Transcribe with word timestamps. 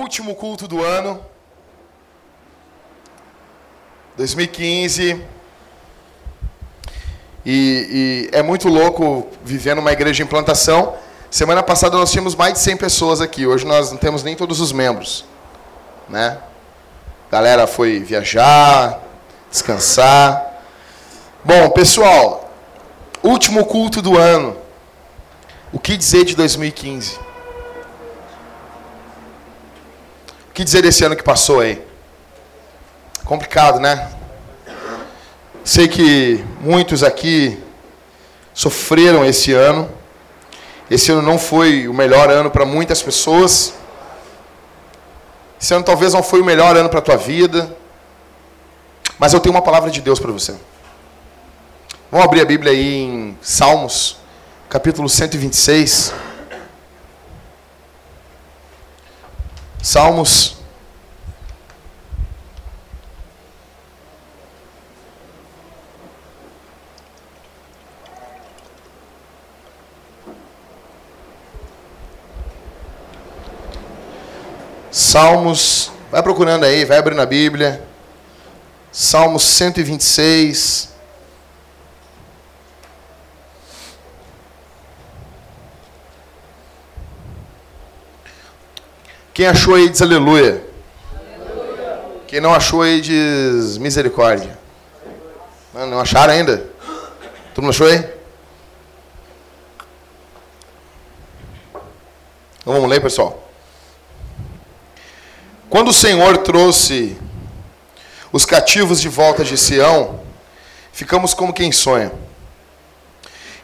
Último 0.00 0.34
culto 0.34 0.66
do 0.66 0.82
ano. 0.82 1.20
2015. 4.16 5.22
E, 7.44 8.30
e, 8.32 8.34
é 8.34 8.42
muito 8.42 8.70
louco 8.70 9.28
viver 9.44 9.76
numa 9.76 9.92
igreja 9.92 10.22
em 10.22 10.26
plantação. 10.26 10.94
Semana 11.30 11.62
passada 11.62 11.98
nós 11.98 12.10
tínhamos 12.10 12.34
mais 12.34 12.54
de 12.54 12.60
100 12.60 12.78
pessoas 12.78 13.20
aqui. 13.20 13.46
Hoje 13.46 13.66
nós 13.66 13.90
não 13.90 13.98
temos 13.98 14.22
nem 14.22 14.34
todos 14.34 14.58
os 14.58 14.72
membros. 14.72 15.26
Né? 16.08 16.38
Galera 17.30 17.66
foi 17.66 18.00
viajar, 18.00 19.00
descansar. 19.50 20.62
Bom, 21.44 21.68
pessoal, 21.68 22.50
último 23.22 23.66
culto 23.66 24.00
do 24.00 24.16
ano. 24.16 24.56
O 25.70 25.78
que 25.78 25.94
dizer 25.94 26.24
de 26.24 26.34
2015? 26.34 27.28
O 30.50 30.52
que 30.52 30.64
dizer 30.64 30.82
desse 30.82 31.04
ano 31.04 31.14
que 31.14 31.22
passou 31.22 31.60
aí? 31.60 31.80
Complicado, 33.24 33.78
né? 33.78 34.10
Sei 35.64 35.86
que 35.86 36.44
muitos 36.60 37.04
aqui 37.04 37.56
sofreram 38.52 39.24
esse 39.24 39.52
ano. 39.52 39.88
Esse 40.90 41.12
ano 41.12 41.22
não 41.22 41.38
foi 41.38 41.86
o 41.86 41.94
melhor 41.94 42.28
ano 42.28 42.50
para 42.50 42.66
muitas 42.66 43.00
pessoas. 43.00 43.74
Esse 45.60 45.72
ano 45.72 45.84
talvez 45.84 46.14
não 46.14 46.22
foi 46.22 46.40
o 46.40 46.44
melhor 46.44 46.76
ano 46.76 46.88
para 46.88 46.98
a 46.98 47.02
tua 47.02 47.16
vida. 47.16 47.74
Mas 49.20 49.32
eu 49.32 49.38
tenho 49.38 49.54
uma 49.54 49.62
palavra 49.62 49.88
de 49.88 50.00
Deus 50.00 50.18
para 50.18 50.32
você. 50.32 50.56
Vamos 52.10 52.26
abrir 52.26 52.40
a 52.40 52.44
Bíblia 52.44 52.72
aí 52.72 53.02
em 53.02 53.38
Salmos, 53.40 54.16
capítulo 54.68 55.08
126. 55.08 56.12
Salmos 59.82 60.60
Salmos, 75.10 75.90
vai 76.10 76.22
procurando 76.22 76.64
aí, 76.64 76.84
vai 76.84 76.98
abrindo 76.98 77.20
a 77.20 77.26
Bíblia. 77.26 77.82
Salmos 78.92 79.42
126. 79.42 80.89
Quem 89.40 89.46
achou 89.46 89.74
aí 89.74 89.88
diz 89.88 90.02
aleluia. 90.02 90.62
aleluia. 91.14 92.00
Quem 92.26 92.42
não 92.42 92.52
achou 92.52 92.82
aí 92.82 93.00
diz 93.00 93.78
misericórdia. 93.78 94.58
Não, 95.72 95.86
não 95.86 95.98
acharam 95.98 96.34
ainda? 96.34 96.58
Todo 97.54 97.64
mundo 97.64 97.70
achou 97.70 97.86
aí? 97.86 98.04
Então 102.60 102.74
vamos 102.74 102.90
ler, 102.90 103.00
pessoal. 103.00 103.50
Quando 105.70 105.88
o 105.88 105.94
Senhor 105.94 106.36
trouxe 106.36 107.16
os 108.30 108.44
cativos 108.44 109.00
de 109.00 109.08
volta 109.08 109.42
de 109.42 109.56
Sião, 109.56 110.20
ficamos 110.92 111.32
como 111.32 111.54
quem 111.54 111.72
sonha. 111.72 112.12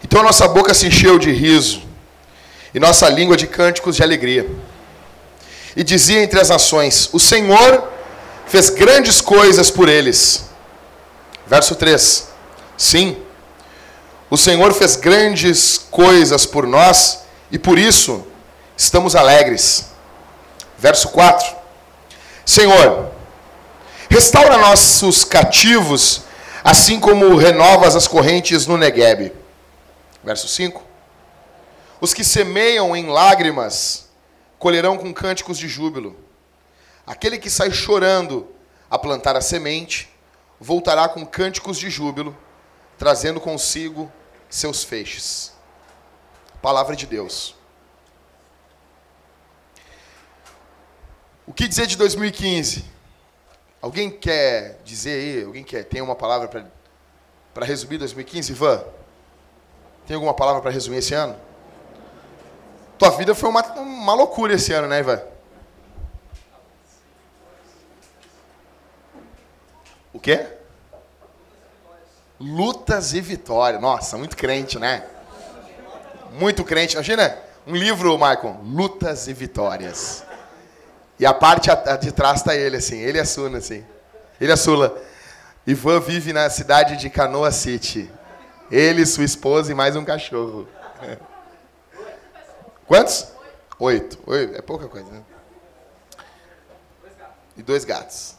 Então 0.03 0.23
nossa 0.23 0.49
boca 0.49 0.73
se 0.73 0.87
encheu 0.87 1.19
de 1.19 1.31
riso 1.33 1.83
e 2.73 2.81
nossa 2.81 3.11
língua 3.11 3.37
de 3.37 3.47
cânticos 3.47 3.97
de 3.97 4.03
alegria. 4.03 4.49
E 5.77 5.85
dizia 5.85 6.23
entre 6.23 6.41
as 6.41 6.49
nações: 6.49 7.11
O 7.13 7.21
Senhor 7.21 7.93
fez 8.47 8.71
grandes 8.71 9.21
coisas 9.21 9.71
por 9.71 9.89
eles. 9.89 10.47
Verso 11.47 11.77
3. 11.77 12.29
Sim, 12.79 13.23
o 14.29 14.37
Senhor 14.37 14.73
fez 14.73 14.97
grandes 14.97 15.79
coisas 15.91 16.45
por 16.47 16.67
nós 16.67 17.21
e 17.51 17.59
por 17.59 17.79
isso 17.79 18.27
estamos 18.77 19.15
alegres. 19.15 19.87
Verso 20.79 21.09
4. 21.11 21.57
Senhor, 22.45 23.11
restaura 24.11 24.59
nossos 24.59 25.25
cativos, 25.25 26.23
assim 26.65 26.99
como 26.99 27.37
renovas 27.37 27.95
as 27.95 28.09
correntes 28.09 28.67
no 28.67 28.77
Negueb. 28.77 29.33
Verso 30.25 30.49
5. 30.49 30.83
Os 32.01 32.13
que 32.13 32.25
semeiam 32.25 32.97
em 32.97 33.07
lágrimas 33.07 34.06
colherão 34.59 34.97
com 34.97 35.13
cânticos 35.13 35.59
de 35.59 35.69
júbilo. 35.69 36.17
Aquele 37.07 37.39
que 37.39 37.51
sai 37.51 37.71
chorando 37.71 38.49
a 38.91 38.99
plantar 38.99 39.37
a 39.37 39.41
semente 39.41 40.09
voltará 40.59 41.09
com 41.09 41.25
cânticos 41.27 41.79
de 41.79 41.91
júbilo, 41.91 42.37
trazendo 42.99 43.41
consigo 43.41 44.11
seus 44.49 44.83
feixes. 44.83 45.53
Palavra 46.63 46.97
de 46.97 47.07
Deus. 47.07 47.55
O 51.47 51.53
que 51.53 51.69
dizer 51.69 51.87
de 51.87 51.97
2015? 51.97 52.85
Alguém 53.81 54.11
quer 54.11 54.81
dizer 54.85 55.21
aí? 55.21 55.45
Alguém 55.45 55.63
quer 55.63 55.85
tem 55.85 56.01
uma 56.01 56.17
palavra 56.17 56.49
para 57.55 57.65
resumir 57.65 57.99
2015, 57.99 58.53
Ivan? 58.53 58.85
Tem 60.07 60.15
alguma 60.15 60.35
palavra 60.35 60.61
para 60.61 60.71
resumir 60.71 60.99
esse 60.99 61.15
ano? 61.15 61.37
Tua 62.99 63.11
vida 63.11 63.35
foi 63.35 63.49
uma, 63.49 63.63
uma 63.75 64.15
loucura 64.15 64.55
esse 64.55 64.73
ano, 64.73 64.89
né, 64.89 65.01
Ivan? 65.01 65.21
O 70.13 70.19
quê? 70.19 70.47
Lutas 72.41 73.13
e 73.13 73.21
vitórias. 73.21 73.81
Nossa, 73.81 74.17
muito 74.17 74.37
crente, 74.37 74.79
né? 74.79 75.05
Muito 76.33 76.65
crente. 76.65 76.95
Imagina 76.95 77.37
um 77.67 77.77
livro, 77.77 78.15
Michael. 78.15 78.61
Lutas 78.65 79.29
e 79.29 79.35
vitórias. 79.35 80.25
E 81.19 81.27
a 81.27 81.35
parte 81.35 81.69
de 82.01 82.13
trás 82.13 82.41
está 82.41 82.55
ele, 82.55 82.77
assim. 82.77 82.99
Ele 82.99 83.19
é 83.19 83.25
Suna, 83.25 83.59
assim. 83.59 83.85
Ele 84.41 84.53
é 84.53 84.57
Sula. 84.57 84.97
Ivan 85.67 86.01
vive 86.01 86.33
na 86.33 86.49
cidade 86.49 86.97
de 86.97 87.11
Canoa 87.11 87.51
City. 87.51 88.11
Ele, 88.71 89.05
sua 89.05 89.25
esposa 89.25 89.71
e 89.71 89.75
mais 89.75 89.97
um 89.97 90.05
cachorro. 90.05 90.67
Quantos? 92.87 93.27
Oito. 93.79 94.19
Oito. 94.27 94.57
É 94.57 94.63
pouca 94.63 94.89
coisa, 94.89 95.11
né? 95.11 95.23
E 97.57 97.63
dois 97.63 97.85
gatos. 97.85 98.37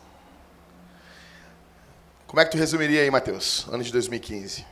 Como 2.27 2.39
é 2.39 2.45
que 2.45 2.51
tu 2.51 2.57
resumiria 2.57 3.01
aí, 3.01 3.09
Matheus? 3.09 3.65
Ano 3.71 3.83
de 3.83 3.91
2015. 3.91 4.65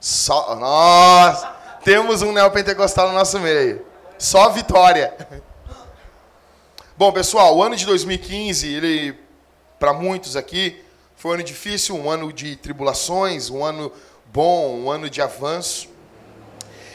Só, 0.00 0.54
nós 0.56 1.46
temos 1.82 2.22
um 2.22 2.32
neopentecostal 2.32 3.08
no 3.08 3.14
nosso 3.14 3.38
meio. 3.40 3.84
Só 4.18 4.50
vitória. 4.50 5.14
Bom, 6.96 7.12
pessoal, 7.12 7.56
o 7.56 7.62
ano 7.62 7.76
de 7.76 7.84
2015, 7.84 8.72
ele 8.72 9.18
para 9.78 9.92
muitos 9.92 10.36
aqui 10.36 10.82
foi 11.16 11.32
um 11.32 11.34
ano 11.34 11.42
difícil, 11.42 11.96
um 11.96 12.10
ano 12.10 12.32
de 12.32 12.56
tribulações, 12.56 13.50
um 13.50 13.64
ano 13.64 13.92
bom, 14.26 14.78
um 14.78 14.90
ano 14.90 15.10
de 15.10 15.20
avanço. 15.20 15.88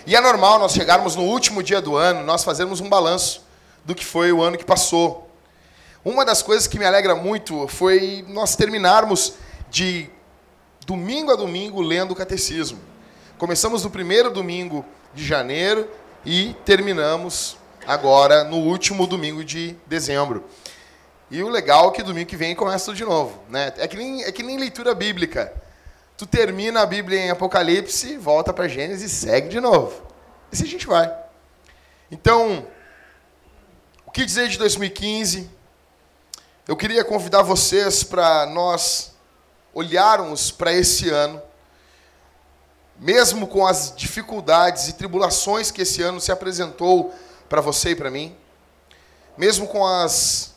E 0.06 0.16
é 0.16 0.22
normal 0.22 0.57
nós 0.57 0.73
chegarmos 0.73 1.16
no 1.16 1.23
último 1.23 1.62
dia 1.62 1.81
do 1.81 1.95
ano, 1.95 2.24
nós 2.24 2.44
fazermos 2.44 2.80
um 2.80 2.89
balanço 2.89 3.45
do 3.86 3.94
que 3.94 4.06
foi 4.06 4.31
o 4.31 4.42
ano 4.42 4.57
que 4.57 4.65
passou. 4.65 5.30
Uma 6.03 6.25
das 6.25 6.42
coisas 6.42 6.65
que 6.65 6.80
me 6.80 6.86
alegra 6.86 7.15
muito 7.15 7.68
foi 7.68 8.25
nós 8.27 8.56
terminarmos 8.56 9.33
de 9.69 10.09
domingo 10.86 11.31
a 11.31 11.36
domingo 11.36 11.81
lendo 11.81 12.12
o 12.12 12.15
catecismo. 12.15 12.80
Começamos 13.38 13.83
no 13.83 13.89
primeiro 13.89 14.31
domingo 14.31 14.83
de 15.13 15.24
janeiro 15.24 15.88
e 16.25 16.56
terminamos 16.65 17.57
agora 17.86 18.44
no 18.44 18.57
último 18.57 19.06
domingo 19.06 19.44
de 19.44 19.75
dezembro. 19.86 20.44
E 21.30 21.42
o 21.44 21.50
legal 21.50 21.89
é 21.89 21.92
que 21.92 22.03
domingo 22.03 22.27
que 22.27 22.36
vem 22.36 22.56
começa 22.56 22.86
tudo 22.86 22.98
de 22.98 23.06
novo. 23.06 23.39
Né? 23.50 23.71
É, 23.77 23.88
que 23.88 23.95
nem, 23.95 24.24
é 24.24 24.31
que 24.31 24.44
nem 24.44 24.57
leitura 24.57 24.94
bíblica. 24.94 25.53
Tu 26.21 26.27
termina 26.27 26.83
a 26.83 26.85
Bíblia 26.85 27.19
em 27.19 27.31
Apocalipse, 27.31 28.15
volta 28.15 28.53
para 28.53 28.68
Gênesis 28.68 29.12
e 29.12 29.15
segue 29.25 29.50
de 29.50 29.59
novo. 29.59 30.03
E 30.51 30.56
assim 30.56 30.65
a 30.65 30.68
gente 30.68 30.85
vai. 30.85 31.12
Então, 32.12 32.68
o 34.06 34.12
que 34.12 34.23
dizer 34.23 34.47
de 34.47 34.56
2015? 34.59 35.50
Eu 36.68 36.77
queria 36.77 37.03
convidar 37.03 37.41
vocês 37.41 38.03
para 38.03 38.45
nós 38.45 39.15
olharmos 39.73 40.51
para 40.51 40.71
esse 40.71 41.09
ano, 41.09 41.41
mesmo 43.00 43.47
com 43.47 43.65
as 43.65 43.91
dificuldades 43.95 44.89
e 44.89 44.94
tribulações 44.94 45.71
que 45.71 45.81
esse 45.81 46.03
ano 46.03 46.21
se 46.21 46.31
apresentou 46.31 47.15
para 47.50 47.62
você 47.62 47.89
e 47.89 47.95
para 47.95 48.12
mim, 48.12 48.38
mesmo 49.35 49.67
com 49.67 49.83
as, 49.83 50.53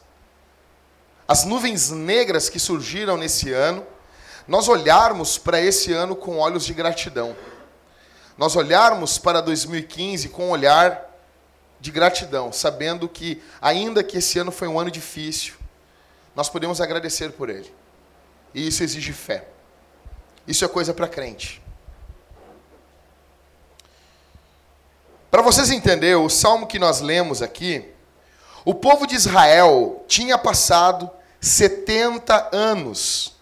as 1.26 1.46
nuvens 1.46 1.88
negras 1.90 2.50
que 2.50 2.58
surgiram 2.58 3.16
nesse 3.16 3.50
ano, 3.50 3.93
nós 4.46 4.68
olharmos 4.68 5.38
para 5.38 5.60
esse 5.60 5.92
ano 5.92 6.14
com 6.14 6.38
olhos 6.38 6.64
de 6.64 6.74
gratidão. 6.74 7.36
Nós 8.36 8.56
olharmos 8.56 9.16
para 9.16 9.40
2015 9.40 10.28
com 10.28 10.46
um 10.46 10.50
olhar 10.50 11.10
de 11.80 11.90
gratidão, 11.90 12.52
sabendo 12.52 13.08
que, 13.08 13.42
ainda 13.60 14.02
que 14.02 14.18
esse 14.18 14.38
ano 14.38 14.50
foi 14.50 14.68
um 14.68 14.78
ano 14.78 14.90
difícil, 14.90 15.54
nós 16.34 16.48
podemos 16.48 16.80
agradecer 16.80 17.32
por 17.32 17.48
ele. 17.48 17.72
E 18.52 18.66
isso 18.66 18.82
exige 18.82 19.12
fé. 19.12 19.46
Isso 20.46 20.64
é 20.64 20.68
coisa 20.68 20.92
para 20.92 21.08
crente. 21.08 21.62
Para 25.30 25.42
vocês 25.42 25.70
entenderem, 25.70 26.16
o 26.16 26.28
salmo 26.28 26.66
que 26.66 26.78
nós 26.78 27.00
lemos 27.00 27.42
aqui, 27.42 27.92
o 28.64 28.74
povo 28.74 29.06
de 29.06 29.14
Israel 29.14 30.04
tinha 30.06 30.38
passado 30.38 31.10
70 31.40 32.50
anos 32.52 33.33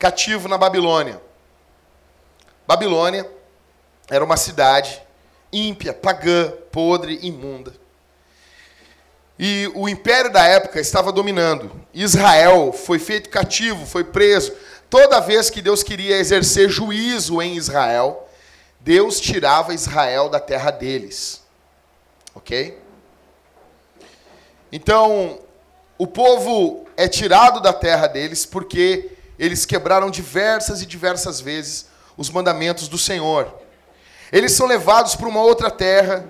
cativo 0.00 0.48
na 0.48 0.56
Babilônia. 0.56 1.20
Babilônia 2.66 3.30
era 4.08 4.24
uma 4.24 4.36
cidade 4.36 5.00
ímpia, 5.52 5.92
pagã, 5.92 6.50
podre, 6.72 7.18
imunda. 7.22 7.74
E 9.38 9.70
o 9.74 9.88
império 9.88 10.32
da 10.32 10.42
época 10.44 10.80
estava 10.80 11.12
dominando. 11.12 11.70
Israel 11.92 12.72
foi 12.72 12.98
feito 12.98 13.28
cativo, 13.28 13.84
foi 13.84 14.04
preso. 14.04 14.54
Toda 14.88 15.20
vez 15.20 15.50
que 15.50 15.60
Deus 15.60 15.82
queria 15.82 16.16
exercer 16.16 16.70
juízo 16.70 17.40
em 17.42 17.56
Israel, 17.56 18.26
Deus 18.80 19.20
tirava 19.20 19.74
Israel 19.74 20.30
da 20.30 20.40
terra 20.40 20.70
deles. 20.70 21.42
Ok? 22.34 22.80
Então, 24.72 25.40
o 25.98 26.06
povo 26.06 26.86
é 26.96 27.06
tirado 27.06 27.60
da 27.60 27.72
terra 27.72 28.06
deles 28.06 28.46
porque 28.46 29.10
eles 29.40 29.64
quebraram 29.64 30.10
diversas 30.10 30.82
e 30.82 30.86
diversas 30.86 31.40
vezes 31.40 31.86
os 32.14 32.28
mandamentos 32.28 32.88
do 32.88 32.98
Senhor. 32.98 33.50
Eles 34.30 34.52
são 34.52 34.66
levados 34.66 35.16
para 35.16 35.26
uma 35.26 35.40
outra 35.40 35.70
terra, 35.70 36.26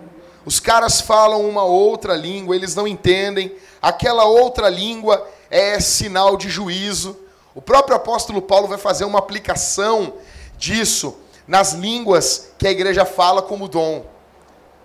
os 0.46 0.60
caras 0.60 1.00
falam 1.00 1.46
uma 1.46 1.64
outra 1.64 2.14
língua, 2.14 2.54
eles 2.54 2.76
não 2.76 2.86
entendem, 2.86 3.52
aquela 3.82 4.24
outra 4.26 4.68
língua 4.68 5.28
é 5.50 5.80
sinal 5.80 6.36
de 6.36 6.48
juízo. 6.48 7.18
O 7.52 7.60
próprio 7.60 7.96
apóstolo 7.96 8.40
Paulo 8.40 8.68
vai 8.68 8.78
fazer 8.78 9.04
uma 9.04 9.18
aplicação 9.18 10.14
disso 10.56 11.18
nas 11.48 11.72
línguas 11.72 12.52
que 12.56 12.66
a 12.68 12.70
igreja 12.70 13.04
fala 13.04 13.42
como 13.42 13.66
dom. 13.66 14.06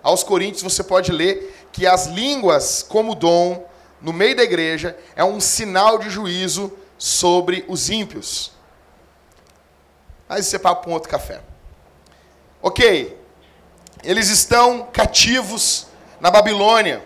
Aos 0.02 0.24
Coríntios 0.24 0.64
você 0.64 0.84
pode 0.84 1.12
ler 1.12 1.56
que 1.72 1.86
as 1.86 2.08
línguas 2.08 2.82
como 2.82 3.14
dom 3.14 3.64
no 4.02 4.12
meio 4.12 4.36
da 4.36 4.44
igreja 4.44 4.98
é 5.16 5.24
um 5.24 5.40
sinal 5.40 6.00
de 6.00 6.10
juízo 6.10 6.74
sobre 6.98 7.66
os 7.68 7.90
ímpios. 7.90 8.52
Mas 10.28 10.48
isso 10.48 10.56
é 10.56 10.60
papo 10.60 10.84
para 10.84 10.92
um 10.92 10.94
outro 10.94 11.10
café. 11.10 11.42
Ok, 12.62 13.18
eles 14.04 14.30
estão 14.30 14.88
cativos 14.92 15.88
na 16.20 16.32
Babilônia. 16.32 17.04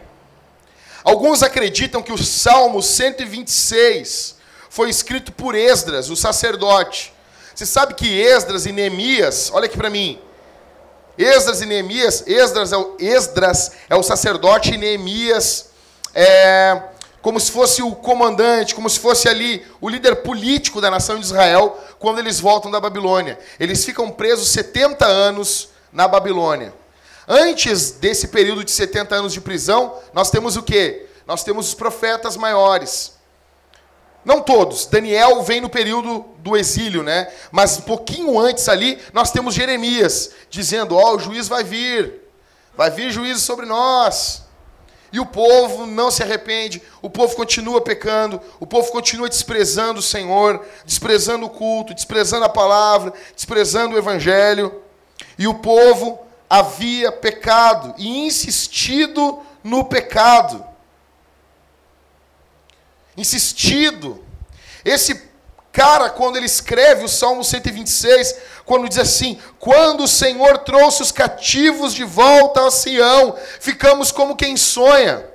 Alguns 1.03 1.43
acreditam 1.43 2.01
que 2.01 2.11
o 2.11 2.17
Salmo 2.17 2.81
126 2.81 4.35
foi 4.69 4.89
escrito 4.89 5.31
por 5.31 5.55
Esdras, 5.55 6.09
o 6.09 6.15
sacerdote. 6.15 7.13
Você 7.53 7.65
sabe 7.65 7.93
que 7.93 8.21
Esdras 8.21 8.65
e 8.65 8.71
Neemias, 8.71 9.49
olha 9.53 9.65
aqui 9.65 9.77
para 9.77 9.89
mim. 9.89 10.19
Esdras 11.17 11.61
e 11.61 11.65
Neemias, 11.65 12.23
Esdras 12.25 12.71
é 12.71 12.77
o, 12.77 12.95
Esdras 12.97 13.71
é 13.89 13.95
o 13.95 14.03
sacerdote 14.03 14.73
e 14.73 14.77
Neemias 14.77 15.69
é 16.13 16.81
como 17.21 17.39
se 17.39 17.51
fosse 17.51 17.81
o 17.81 17.95
comandante, 17.95 18.75
como 18.75 18.89
se 18.89 18.99
fosse 18.99 19.27
ali 19.27 19.65
o 19.81 19.89
líder 19.89 20.17
político 20.17 20.79
da 20.79 20.89
nação 20.89 21.17
de 21.17 21.25
Israel 21.25 21.77
quando 21.99 22.19
eles 22.19 22.39
voltam 22.39 22.71
da 22.71 22.79
Babilônia. 22.79 23.37
Eles 23.59 23.83
ficam 23.83 24.09
presos 24.09 24.49
70 24.49 25.05
anos 25.05 25.69
na 25.91 26.07
Babilônia. 26.07 26.73
Antes 27.27 27.91
desse 27.91 28.29
período 28.29 28.63
de 28.63 28.71
70 28.71 29.15
anos 29.15 29.33
de 29.33 29.41
prisão, 29.41 29.95
nós 30.13 30.31
temos 30.31 30.55
o 30.55 30.63
quê? 30.63 31.07
Nós 31.27 31.43
temos 31.43 31.67
os 31.67 31.73
profetas 31.73 32.35
maiores. 32.35 33.13
Não 34.25 34.41
todos. 34.41 34.85
Daniel 34.85 35.41
vem 35.43 35.61
no 35.61 35.69
período 35.69 36.25
do 36.39 36.57
exílio, 36.57 37.03
né? 37.03 37.31
Mas 37.51 37.77
um 37.77 37.81
pouquinho 37.81 38.37
antes 38.39 38.67
ali, 38.67 38.99
nós 39.13 39.31
temos 39.31 39.53
Jeremias 39.53 40.31
dizendo: 40.49 40.95
Ó, 40.95 41.11
oh, 41.11 41.15
o 41.15 41.19
juiz 41.19 41.47
vai 41.47 41.63
vir. 41.63 42.21
Vai 42.75 42.89
vir 42.89 43.11
juízo 43.11 43.41
sobre 43.41 43.65
nós. 43.65 44.43
E 45.11 45.19
o 45.19 45.25
povo 45.25 45.85
não 45.85 46.11
se 46.11 46.21
arrepende, 46.21 46.81
o 47.01 47.09
povo 47.09 47.35
continua 47.35 47.81
pecando, 47.81 48.41
o 48.59 48.67
povo 48.67 48.91
continua 48.91 49.29
desprezando 49.29 49.99
o 49.99 50.03
Senhor, 50.03 50.65
desprezando 50.85 51.45
o 51.45 51.49
culto, 51.49 51.93
desprezando 51.93 52.45
a 52.45 52.49
palavra, 52.49 53.13
desprezando 53.35 53.95
o 53.95 53.97
evangelho. 53.97 54.81
E 55.37 55.47
o 55.47 55.55
povo 55.55 56.19
havia 56.49 57.11
pecado 57.11 57.93
e 57.97 58.25
insistido 58.25 59.39
no 59.63 59.85
pecado 59.85 60.69
insistido. 63.19 64.23
Esse 64.83 65.28
cara, 65.79 66.09
quando 66.09 66.35
ele 66.35 66.45
escreve 66.45 67.05
o 67.05 67.07
Salmo 67.07 67.41
126, 67.41 68.35
quando 68.65 68.89
diz 68.89 68.97
assim: 68.97 69.39
Quando 69.57 70.03
o 70.03 70.07
Senhor 70.09 70.57
trouxe 70.57 71.01
os 71.01 71.09
cativos 71.09 71.93
de 71.93 72.03
volta 72.03 72.67
a 72.67 72.69
Sião, 72.69 73.37
ficamos 73.61 74.11
como 74.11 74.35
quem 74.35 74.57
sonha. 74.57 75.25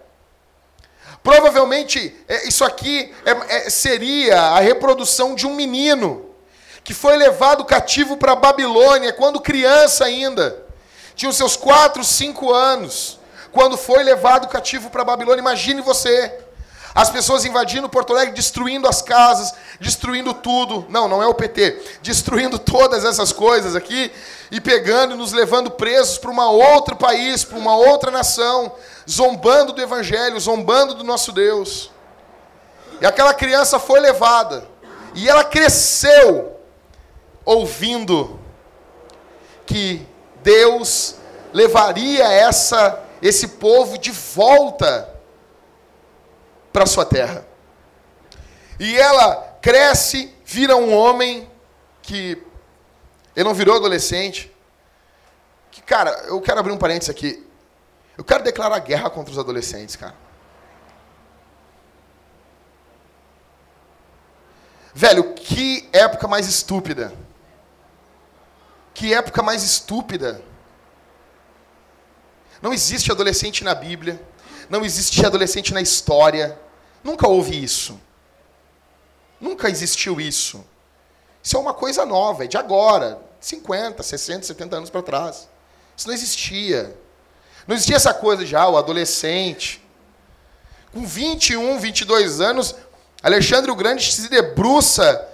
Provavelmente, 1.23 2.15
é, 2.29 2.47
isso 2.47 2.63
aqui 2.63 3.11
é, 3.25 3.57
é, 3.57 3.71
seria 3.71 4.39
a 4.39 4.61
reprodução 4.61 5.35
de 5.35 5.47
um 5.47 5.55
menino 5.55 6.27
que 6.85 6.93
foi 6.93 7.17
levado 7.17 7.65
cativo 7.65 8.19
para 8.19 8.33
a 8.33 8.37
Babilônia 8.37 9.15
quando 9.15 9.41
criança 9.41 10.05
ainda. 10.05 10.63
Tinha 11.15 11.31
os 11.31 11.39
seus 11.39 11.57
4, 11.57 12.05
5 12.05 12.53
anos. 12.53 13.19
Quando 13.51 13.79
foi 13.79 14.03
levado 14.03 14.49
cativo 14.49 14.91
para 14.91 15.01
a 15.01 15.07
Babilônia. 15.07 15.41
Imagine 15.41 15.81
você. 15.81 16.44
As 16.95 17.11
pessoas 17.11 17.45
invadindo 17.45 17.89
Porto 17.89 18.13
Alegre, 18.13 18.35
destruindo 18.35 18.87
as 18.87 19.03
casas, 19.03 19.53
destruindo 19.81 20.33
tudo. 20.33 20.87
Não, 20.89 21.09
não 21.09 21.21
é 21.21 21.27
o 21.27 21.35
PT. 21.35 21.83
Destruindo 22.01 22.57
todas 22.57 23.05
essas 23.05 23.33
coisas 23.33 23.75
aqui 23.75 24.13
e 24.49 24.61
pegando 24.61 25.15
e 25.15 25.19
nos 25.19 25.33
levando 25.33 25.73
presos 25.73 26.19
para 26.19 26.31
um 26.31 26.41
outro 26.41 26.95
país, 26.95 27.43
para 27.43 27.59
uma 27.59 27.77
outra 27.77 28.13
nação, 28.13 28.73
zombando 29.11 29.73
do 29.73 29.83
Evangelho, 29.83 30.39
zombando 30.39 30.95
do 30.95 31.03
nosso 31.03 31.33
Deus. 31.33 31.91
E 33.01 33.07
aquela 33.07 33.35
criança 33.35 33.81
foi 33.81 33.99
levada. 33.99 34.69
E 35.17 35.29
ela 35.29 35.43
cresceu 35.43 36.57
ouvindo 37.45 38.39
que 39.67 40.07
Deus 40.45 41.17
levaria 41.53 42.25
essa, 42.33 43.01
esse 43.21 43.49
povo 43.49 43.99
de 43.99 44.13
volta 44.13 45.14
para 46.75 46.87
sua 46.87 47.07
terra. 47.07 47.47
E 48.81 48.97
ela 48.97 49.57
cresce, 49.63 50.35
vira 50.45 50.75
um 50.75 50.93
homem 50.93 51.49
que 52.03 52.43
ele 53.37 53.45
não 53.45 53.55
virou 53.55 53.77
adolescente. 53.77 54.53
Que, 55.71 55.81
cara, 55.81 56.11
eu 56.27 56.41
quero 56.41 56.59
abrir 56.59 56.73
um 56.73 56.77
parênteses 56.77 57.11
aqui. 57.11 57.49
Eu 58.19 58.25
quero 58.25 58.43
declarar 58.43 58.81
guerra 58.81 59.09
contra 59.09 59.31
os 59.31 59.39
adolescentes, 59.39 59.95
cara. 59.95 60.17
Velho, 64.93 65.33
que 65.35 65.89
época 65.93 66.27
mais 66.27 66.49
estúpida. 66.49 67.13
Que 68.93 69.15
época 69.15 69.45
mais 69.45 69.63
estúpida. 69.63 70.43
Não 72.61 72.73
existe 72.73 73.13
adolescente 73.13 73.63
na 73.63 73.77
Bíblia. 73.77 74.21
Não 74.69 74.85
existe 74.85 75.25
adolescente 75.25 75.73
na 75.73 75.81
história. 75.81 76.64
Nunca 77.05 77.29
houve 77.29 77.63
isso. 77.63 78.01
Nunca 79.39 79.69
existiu 79.69 80.19
isso. 80.19 80.65
Isso 81.43 81.57
é 81.59 81.61
uma 81.61 81.75
coisa 81.75 82.07
nova, 82.07 82.45
é 82.45 82.47
de 82.47 82.57
agora, 82.57 83.21
50, 83.39 84.03
60, 84.03 84.47
70 84.47 84.77
anos 84.77 84.91
para 84.91 85.03
trás. 85.03 85.47
Isso 85.95 86.09
não 86.09 86.15
existia. 86.15 86.97
Não 87.67 87.75
existia 87.77 87.97
essa 87.97 88.15
coisa 88.15 88.43
de, 88.43 88.57
ah, 88.57 88.69
o 88.69 88.79
adolescente. 88.79 89.85
Com 90.95 91.07
21, 91.07 91.79
22 91.79 92.41
anos, 92.41 92.75
Alexandre 93.23 93.71
o 93.71 93.77
Grande 93.77 94.11
se 94.11 94.29
debruça 94.29 95.29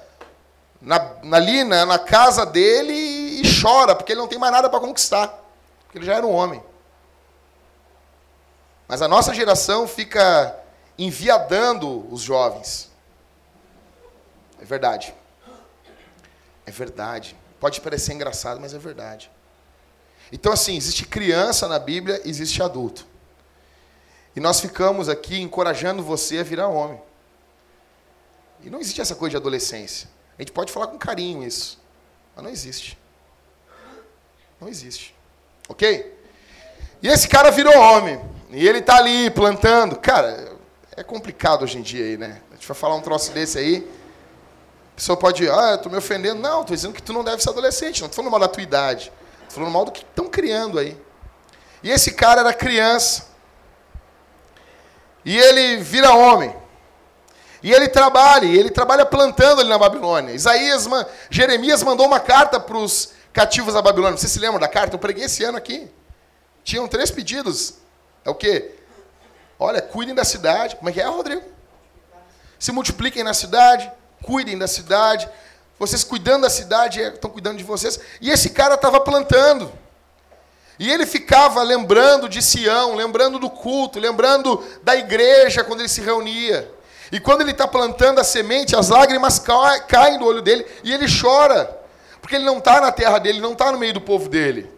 na, 0.81 0.97
ali 1.33 1.62
na, 1.62 1.87
na 1.87 1.99
casa 1.99 2.45
dele 2.45 2.93
e, 2.93 3.43
e 3.43 3.62
chora, 3.62 3.95
porque 3.95 4.12
ele 4.12 4.21
não 4.21 4.29
tem 4.29 4.39
mais 4.39 4.53
nada 4.53 4.69
para 4.69 4.81
conquistar. 4.81 5.29
Porque 5.85 5.99
ele 5.99 6.07
já 6.07 6.15
era 6.15 6.27
um 6.27 6.33
homem. 6.33 6.61
Mas 8.89 9.03
a 9.03 9.07
nossa 9.07 9.33
geração 9.33 9.87
fica 9.87 10.60
enviadando 11.04 12.07
os 12.12 12.21
jovens. 12.21 12.90
É 14.61 14.64
verdade. 14.64 15.14
É 16.66 16.71
verdade. 16.71 17.35
Pode 17.59 17.80
parecer 17.80 18.12
engraçado, 18.12 18.61
mas 18.61 18.75
é 18.75 18.78
verdade. 18.78 19.30
Então, 20.30 20.52
assim, 20.52 20.76
existe 20.76 21.07
criança 21.07 21.66
na 21.66 21.78
Bíblia, 21.78 22.21
existe 22.25 22.62
adulto. 22.62 23.07
E 24.37 24.40
nós 24.40 24.61
ficamos 24.61 25.09
aqui 25.09 25.40
encorajando 25.40 26.02
você 26.02 26.38
a 26.38 26.42
virar 26.42 26.69
homem. 26.69 27.00
E 28.62 28.71
não 28.71 28.78
existe 28.78 29.00
essa 29.00 29.14
coisa 29.14 29.30
de 29.30 29.37
adolescência. 29.38 30.09
A 30.38 30.42
gente 30.42 30.52
pode 30.52 30.71
falar 30.71 30.87
com 30.88 30.99
carinho 30.99 31.42
isso, 31.42 31.78
mas 32.37 32.45
não 32.45 32.50
existe. 32.50 32.99
Não 34.61 34.69
existe. 34.69 35.14
Ok? 35.69 36.19
E 37.02 37.09
esse 37.09 37.26
cara 37.26 37.50
virou 37.50 37.76
homem. 37.76 38.21
E 38.50 38.69
ele 38.69 38.83
tá 38.83 38.97
ali 38.97 39.30
plantando. 39.30 39.97
Cara, 39.97 40.50
é 41.00 41.02
complicado 41.02 41.62
hoje 41.62 41.78
em 41.78 41.83
dia 41.83 42.04
aí, 42.04 42.16
né? 42.19 42.42
A 42.50 42.54
gente 42.54 42.69
vai 42.69 42.76
falar 42.76 42.95
um 42.95 43.00
troço 43.00 43.33
desse 43.33 43.59
aí. 43.59 43.90
A 44.92 44.97
pessoa 44.97 45.16
pode, 45.16 45.49
ah, 45.49 45.78
tô 45.78 45.88
me 45.88 45.97
ofendendo. 45.97 46.42
Não, 46.42 46.62
tô 46.62 46.75
dizendo 46.75 46.92
que 46.92 47.02
tu 47.02 47.11
não 47.14 47.25
deve 47.25 47.42
ser 47.42 47.49
adolescente. 47.49 48.02
Não 48.02 48.09
tô 48.11 48.16
falando 48.16 48.30
mal 48.30 48.40
da 48.40 48.49
tua 48.49 48.62
idade. 48.62 49.11
Tô 49.49 49.54
falando 49.54 49.73
mal 49.73 49.87
do 49.87 49.92
que 49.92 50.02
estão 50.02 50.28
criando 50.28 50.78
aí. 50.78 51.00
E 51.83 51.90
esse 51.90 52.12
cara 52.12 52.42
era 52.42 52.52
criança. 52.52 53.28
E 55.25 55.38
ele 55.38 55.78
vira 55.78 56.12
homem. 56.12 56.54
E 57.62 57.73
ele 57.73 57.88
trabalha, 57.88 58.45
e 58.45 58.59
ele 58.59 58.71
trabalha 58.71 59.07
plantando 59.07 59.61
ali 59.61 59.71
na 59.71 59.78
Babilônia. 59.78 60.35
Isaías, 60.35 60.87
Jeremias 61.30 61.83
mandou 61.83 62.07
uma 62.07 62.21
carta 62.21 62.61
para 62.61 62.76
os 62.76 63.12
cativos 63.33 63.73
da 63.73 63.80
Babilônia. 63.80 64.19
Você 64.19 64.28
se 64.28 64.38
lembra 64.38 64.61
da 64.61 64.69
carta? 64.69 64.97
Eu 64.97 64.99
preguei 64.99 65.25
esse 65.25 65.42
ano 65.45 65.57
aqui. 65.57 65.90
Tinham 66.62 66.87
três 66.87 67.11
pedidos. 67.11 67.76
É 68.23 68.28
o 68.28 68.35
quê? 68.35 68.80
Olha, 69.62 69.83
cuidem 69.83 70.14
da 70.14 70.25
cidade. 70.25 70.76
Como 70.76 70.88
é 70.88 70.93
que 70.93 71.02
é, 71.02 71.05
Rodrigo? 71.05 71.43
Se 72.59 72.73
multipliquem 72.73 73.23
na 73.23 73.35
cidade, 73.35 73.93
cuidem 74.23 74.57
da 74.57 74.67
cidade. 74.67 75.29
Vocês 75.79 76.02
cuidando 76.02 76.43
da 76.43 76.50
cidade, 76.50 77.00
estão 77.02 77.31
cuidando 77.31 77.59
de 77.59 77.64
vocês. 77.64 78.00
E 78.23 78.31
esse 78.31 78.50
cara 78.50 78.75
estava 78.75 78.99
plantando. 79.00 79.71
E 80.79 80.90
ele 80.90 81.05
ficava 81.05 81.62
lembrando 81.62 82.26
de 82.26 82.40
Sião, 82.40 82.95
lembrando 82.95 83.38
do 83.38 83.50
culto, 83.50 83.99
lembrando 83.99 84.64
da 84.83 84.97
igreja 84.97 85.62
quando 85.62 85.81
ele 85.81 85.90
se 85.90 86.00
reunia. 86.00 86.73
E 87.12 87.21
quando 87.21 87.43
ele 87.43 87.50
está 87.50 87.69
plantando 87.69 88.19
a 88.19 88.25
semente, 88.25 88.75
as 88.75 88.88
lágrimas 88.88 89.38
caem 89.87 90.19
do 90.19 90.25
olho 90.25 90.40
dele 90.40 90.64
e 90.83 90.90
ele 90.90 91.05
chora. 91.21 91.79
Porque 92.23 92.37
ele 92.37 92.47
não 92.47 92.59
está 92.59 92.81
na 92.81 92.90
terra 92.90 93.19
dele, 93.19 93.40
não 93.40 93.52
está 93.52 93.71
no 93.71 93.79
meio 93.79 93.93
do 93.93 94.00
povo 94.00 94.26
dele. 94.26 94.71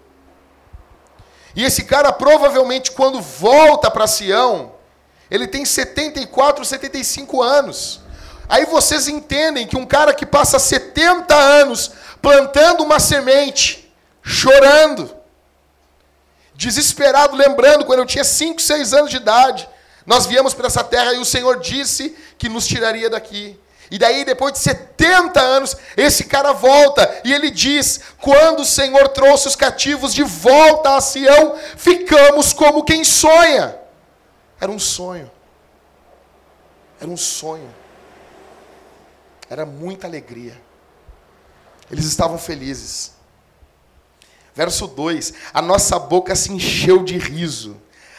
E 1.55 1.65
esse 1.65 1.85
cara, 1.85 2.13
provavelmente, 2.13 2.91
quando 2.93 3.21
volta 3.21 3.91
para 3.91 4.07
Sião, 4.07 4.73
ele 5.31 5.47
tem 5.47 5.65
74, 5.65 6.65
75 6.65 7.43
anos. 7.43 8.01
Aí 8.49 8.67
vocês 8.67 9.09
entendem 9.09 9.67
que 9.67 9.77
um 9.77 9.87
cara 9.87 10.13
que 10.13 10.27
passa 10.27 10.59
70 10.59 11.35
anos 11.35 11.93
plantando 12.21 12.83
uma 12.83 13.01
semente, 13.01 13.93
chorando, 14.23 15.15
desesperado, 16.55 17.37
lembrando 17.37 17.85
quando 17.85 18.01
eu 18.01 18.07
tinha 18.07 18.25
5, 18.25 18.61
6 18.61 18.93
anos 18.93 19.11
de 19.11 19.17
idade, 19.17 19.69
nós 20.07 20.27
viemos 20.27 20.55
para 20.55 20.67
essa 20.67 20.85
terra 20.85 21.15
e 21.15 21.19
o 21.19 21.25
Senhor 21.25 21.61
disse 21.61 22.17
que 22.39 22.49
nos 22.49 22.67
tiraria 22.67 23.09
daqui. 23.09 23.59
E 23.93 23.99
daí, 23.99 24.25
depois 24.25 24.55
de 24.55 24.59
70 24.61 25.39
anos, 25.39 25.77
esse 25.99 26.25
cara 26.25 26.53
volta 26.53 27.21
e 27.23 27.31
ele 27.31 27.51
diz: 27.51 28.01
quando 28.19 28.61
o 28.61 28.65
Senhor 28.65 29.09
trouxe 29.11 29.47
os 29.47 29.55
cativos 29.55 30.15
de 30.15 30.23
volta 30.23 30.97
a 30.97 31.01
Sião, 31.03 31.59
ficamos 31.77 32.55
como 32.55 32.85
quem 32.85 33.05
sonha. 33.05 33.79
Era 34.59 34.73
um 34.73 34.79
sonho. 34.79 35.31
Era 36.99 37.11
um 37.11 37.19
sonho. 37.19 37.69
Era 39.51 39.67
muita 39.67 40.07
alegria. 40.07 40.59
Eles 41.91 42.07
estavam 42.07 42.39
felizes. 42.39 43.13
Verso 44.55 44.87
2: 44.87 45.35
A 45.53 45.61
nossa 45.61 45.99
boca 45.99 46.35
se 46.35 46.51
encheu 46.51 47.05
de 47.05 47.19
riso 47.19 47.77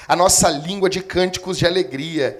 a 0.07 0.15
nossa 0.15 0.49
língua 0.49 0.89
de 0.89 1.01
cânticos 1.01 1.57
de 1.57 1.65
alegria. 1.65 2.39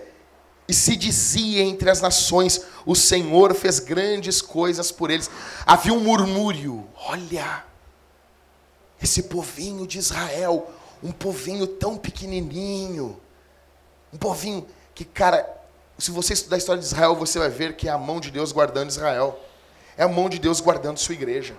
E 0.67 0.74
se 0.74 0.96
dizia 0.96 1.62
entre 1.63 1.89
as 1.89 2.01
nações: 2.01 2.62
O 2.86 2.96
Senhor 2.96 3.53
fez 3.53 3.79
grandes 3.79 4.41
coisas 4.41 4.91
por 4.91 5.12
eles. 5.12 5.29
Havia 5.65 5.93
um 5.93 6.00
murmúrio: 6.00 6.88
Olha, 7.05 7.65
esse 9.01 9.24
povinho 9.24 9.86
de 9.86 10.00
Israel, 10.00 10.72
um 11.01 11.12
povinho 11.12 11.67
tão 11.67 11.98
pequenininho, 11.98 13.20
um 14.13 14.17
povinho 14.17 14.65
que, 14.96 15.03
cara, 15.03 15.48
se 15.98 16.12
você 16.12 16.34
estudar 16.34 16.55
a 16.55 16.60
história 16.60 16.79
de 16.79 16.88
Israel, 16.88 17.15
você 17.15 17.39
vai 17.39 17.50
ver 17.50 17.75
que 17.75 17.88
é 17.88 17.91
a 17.91 17.98
mão 17.98 18.20
de 18.20 18.32
Deus 18.32 18.51
guardando 18.51 18.89
Israel. 18.89 19.39
É 19.98 20.03
a 20.03 20.08
mão 20.08 20.27
de 20.27 20.39
Deus 20.39 20.60
guardando 20.60 20.98
sua 20.98 21.13
igreja. 21.13 21.55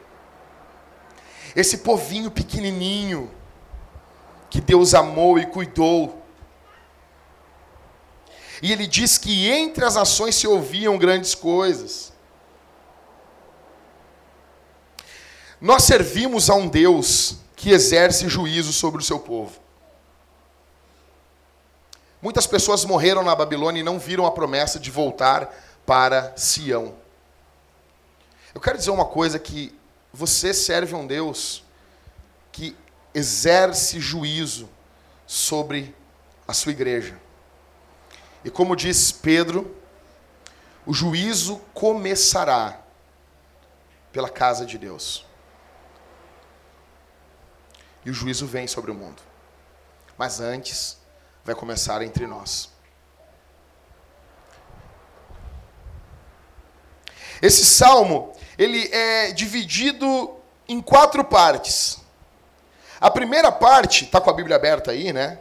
Esse 1.54 1.78
povinho 1.78 2.30
pequenininho, 2.30 3.30
que 4.50 4.60
Deus 4.60 4.94
amou 4.94 5.38
e 5.38 5.46
cuidou. 5.46 6.23
E 8.62 8.72
ele 8.72 8.86
diz 8.86 9.18
que 9.18 9.48
entre 9.48 9.84
as 9.84 9.94
nações 9.94 10.34
se 10.34 10.46
ouviam 10.46 10.98
grandes 10.98 11.34
coisas. 11.34 12.12
Nós 15.60 15.84
servimos 15.84 16.50
a 16.50 16.54
um 16.54 16.68
Deus 16.68 17.36
que 17.56 17.70
exerce 17.70 18.28
juízo 18.28 18.72
sobre 18.72 19.00
o 19.00 19.04
seu 19.04 19.18
povo. 19.18 19.58
Muitas 22.20 22.46
pessoas 22.46 22.84
morreram 22.84 23.22
na 23.22 23.34
Babilônia 23.34 23.80
e 23.80 23.84
não 23.84 23.98
viram 23.98 24.26
a 24.26 24.30
promessa 24.30 24.78
de 24.78 24.90
voltar 24.90 25.54
para 25.84 26.32
Sião. 26.36 26.94
Eu 28.54 28.60
quero 28.60 28.78
dizer 28.78 28.90
uma 28.90 29.04
coisa 29.04 29.38
que 29.38 29.74
você 30.12 30.54
serve 30.54 30.94
a 30.94 30.98
um 30.98 31.06
Deus 31.06 31.64
que 32.52 32.76
exerce 33.12 34.00
juízo 34.00 34.68
sobre 35.26 35.94
a 36.46 36.54
sua 36.54 36.72
igreja. 36.72 37.23
E 38.44 38.50
como 38.50 38.76
diz 38.76 39.10
Pedro, 39.10 39.74
o 40.86 40.92
juízo 40.92 41.58
começará 41.72 42.80
pela 44.12 44.28
casa 44.28 44.66
de 44.66 44.76
Deus. 44.76 45.26
E 48.04 48.10
o 48.10 48.14
juízo 48.14 48.46
vem 48.46 48.68
sobre 48.68 48.90
o 48.90 48.94
mundo. 48.94 49.22
Mas 50.18 50.40
antes, 50.40 50.98
vai 51.42 51.54
começar 51.54 52.02
entre 52.02 52.26
nós. 52.26 52.70
Esse 57.40 57.64
salmo, 57.64 58.36
ele 58.56 58.88
é 58.92 59.32
dividido 59.32 60.36
em 60.68 60.80
quatro 60.80 61.24
partes. 61.24 61.98
A 63.00 63.10
primeira 63.10 63.50
parte, 63.50 64.04
está 64.04 64.20
com 64.20 64.30
a 64.30 64.34
Bíblia 64.34 64.56
aberta 64.56 64.92
aí, 64.92 65.12
né? 65.12 65.40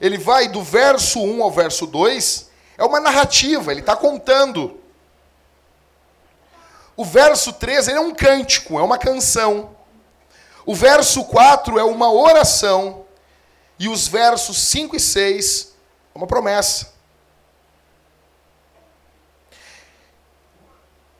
Ele 0.00 0.18
vai 0.18 0.48
do 0.48 0.62
verso 0.62 1.22
1 1.22 1.42
ao 1.42 1.50
verso 1.50 1.86
2, 1.86 2.50
é 2.76 2.84
uma 2.84 3.00
narrativa, 3.00 3.70
ele 3.70 3.80
está 3.80 3.96
contando. 3.96 4.80
O 6.96 7.04
verso 7.04 7.52
3 7.52 7.88
é 7.88 8.00
um 8.00 8.14
cântico, 8.14 8.78
é 8.78 8.82
uma 8.82 8.98
canção. 8.98 9.76
O 10.66 10.74
verso 10.74 11.24
4 11.24 11.78
é 11.78 11.84
uma 11.84 12.12
oração. 12.12 13.04
E 13.78 13.88
os 13.88 14.06
versos 14.06 14.58
5 14.58 14.96
e 14.96 15.00
6 15.00 15.74
é 16.14 16.18
uma 16.18 16.26
promessa. 16.26 16.94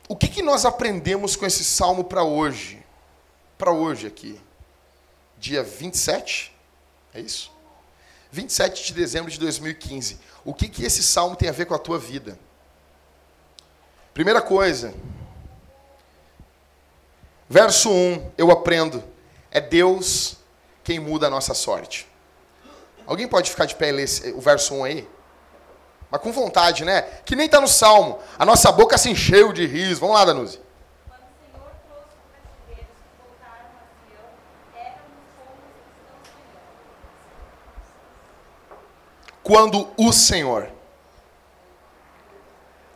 O 0.07 0.15
que, 0.15 0.27
que 0.27 0.41
nós 0.41 0.65
aprendemos 0.65 1.35
com 1.35 1.45
esse 1.45 1.63
salmo 1.63 2.03
para 2.03 2.23
hoje? 2.23 2.83
Para 3.57 3.71
hoje 3.71 4.07
aqui 4.07 4.39
dia 5.37 5.61
27, 5.63 6.51
é 7.13 7.19
isso? 7.19 7.54
27 8.35 8.87
de 8.87 8.93
dezembro 8.93 9.31
de 9.31 9.39
2015. 9.39 10.19
O 10.43 10.53
que, 10.53 10.67
que 10.67 10.83
esse 10.83 11.01
salmo 11.01 11.37
tem 11.37 11.47
a 11.47 11.53
ver 11.53 11.65
com 11.65 11.73
a 11.73 11.79
tua 11.79 11.97
vida? 11.97 12.37
Primeira 14.13 14.41
coisa, 14.41 14.93
verso 17.49 17.89
1, 17.89 18.31
eu 18.37 18.51
aprendo, 18.51 19.03
é 19.49 19.61
Deus 19.61 20.37
quem 20.83 20.99
muda 20.99 21.27
a 21.27 21.29
nossa 21.29 21.53
sorte. 21.53 22.07
Alguém 23.07 23.27
pode 23.27 23.49
ficar 23.49 23.65
de 23.65 23.75
pé 23.75 23.89
e 23.89 23.91
ler 23.93 24.09
o 24.35 24.41
verso 24.41 24.73
1 24.73 24.83
aí? 24.83 25.07
Mas 26.11 26.21
com 26.21 26.31
vontade, 26.31 26.83
né? 26.83 27.01
Que 27.25 27.35
nem 27.35 27.45
está 27.45 27.61
no 27.61 27.67
salmo. 27.67 28.19
A 28.37 28.45
nossa 28.45 28.71
boca 28.71 28.97
se 28.97 29.09
encheu 29.09 29.53
de 29.53 29.65
riso. 29.65 30.01
Vamos 30.01 30.15
lá, 30.15 30.25
Danuzi. 30.25 30.59
Quando 39.45 39.87
o 39.95 40.11
Senhor, 40.11 40.71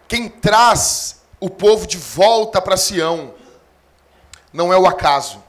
quem 0.08 0.28
traz 0.28 1.22
o 1.40 1.48
povo 1.48 1.86
de 1.86 1.96
volta 1.96 2.60
para 2.60 2.76
Sião, 2.76 3.36
não 4.52 4.74
é 4.74 4.78
o 4.78 4.88
acaso, 4.88 5.44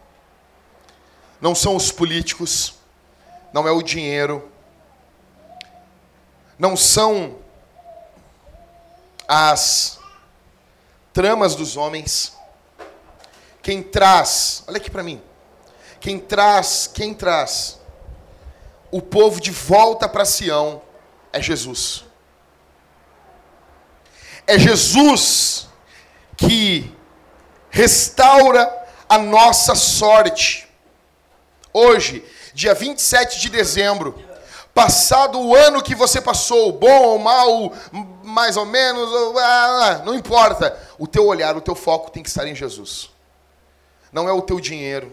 não 1.40 1.54
são 1.54 1.74
os 1.74 1.90
políticos, 1.90 2.74
não 3.50 3.66
é 3.66 3.70
o 3.70 3.80
dinheiro, 3.80 4.46
não 6.58 6.76
são 6.76 7.38
as 9.26 9.98
tramas 11.14 11.54
dos 11.54 11.78
homens. 11.78 12.36
Quem 13.62 13.82
traz, 13.82 14.64
olha 14.68 14.76
aqui 14.76 14.90
para 14.90 15.02
mim, 15.02 15.22
quem 15.98 16.18
traz, 16.18 16.86
quem 16.86 17.14
traz 17.14 17.80
o 18.90 19.00
povo 19.00 19.40
de 19.40 19.50
volta 19.50 20.06
para 20.06 20.26
Sião 20.26 20.89
é 21.32 21.40
Jesus. 21.40 22.04
É 24.46 24.58
Jesus 24.58 25.68
que 26.36 26.94
restaura 27.70 28.68
a 29.08 29.18
nossa 29.18 29.74
sorte. 29.74 30.68
Hoje, 31.72 32.24
dia 32.54 32.74
27 32.74 33.38
de 33.40 33.48
dezembro, 33.48 34.30
Passado 34.72 35.40
o 35.40 35.54
ano 35.54 35.82
que 35.82 35.96
você 35.96 36.20
passou, 36.20 36.72
bom 36.72 37.02
ou 37.02 37.18
mal, 37.18 37.72
mais 38.22 38.56
ou 38.56 38.64
menos, 38.64 39.10
ah, 39.36 40.02
não 40.04 40.14
importa. 40.14 40.78
O 40.96 41.08
teu 41.08 41.26
olhar, 41.26 41.56
o 41.56 41.60
teu 41.60 41.74
foco 41.74 42.10
tem 42.10 42.22
que 42.22 42.28
estar 42.28 42.46
em 42.46 42.54
Jesus. 42.54 43.10
Não 44.12 44.28
é 44.28 44.32
o 44.32 44.42
teu 44.42 44.60
dinheiro, 44.60 45.12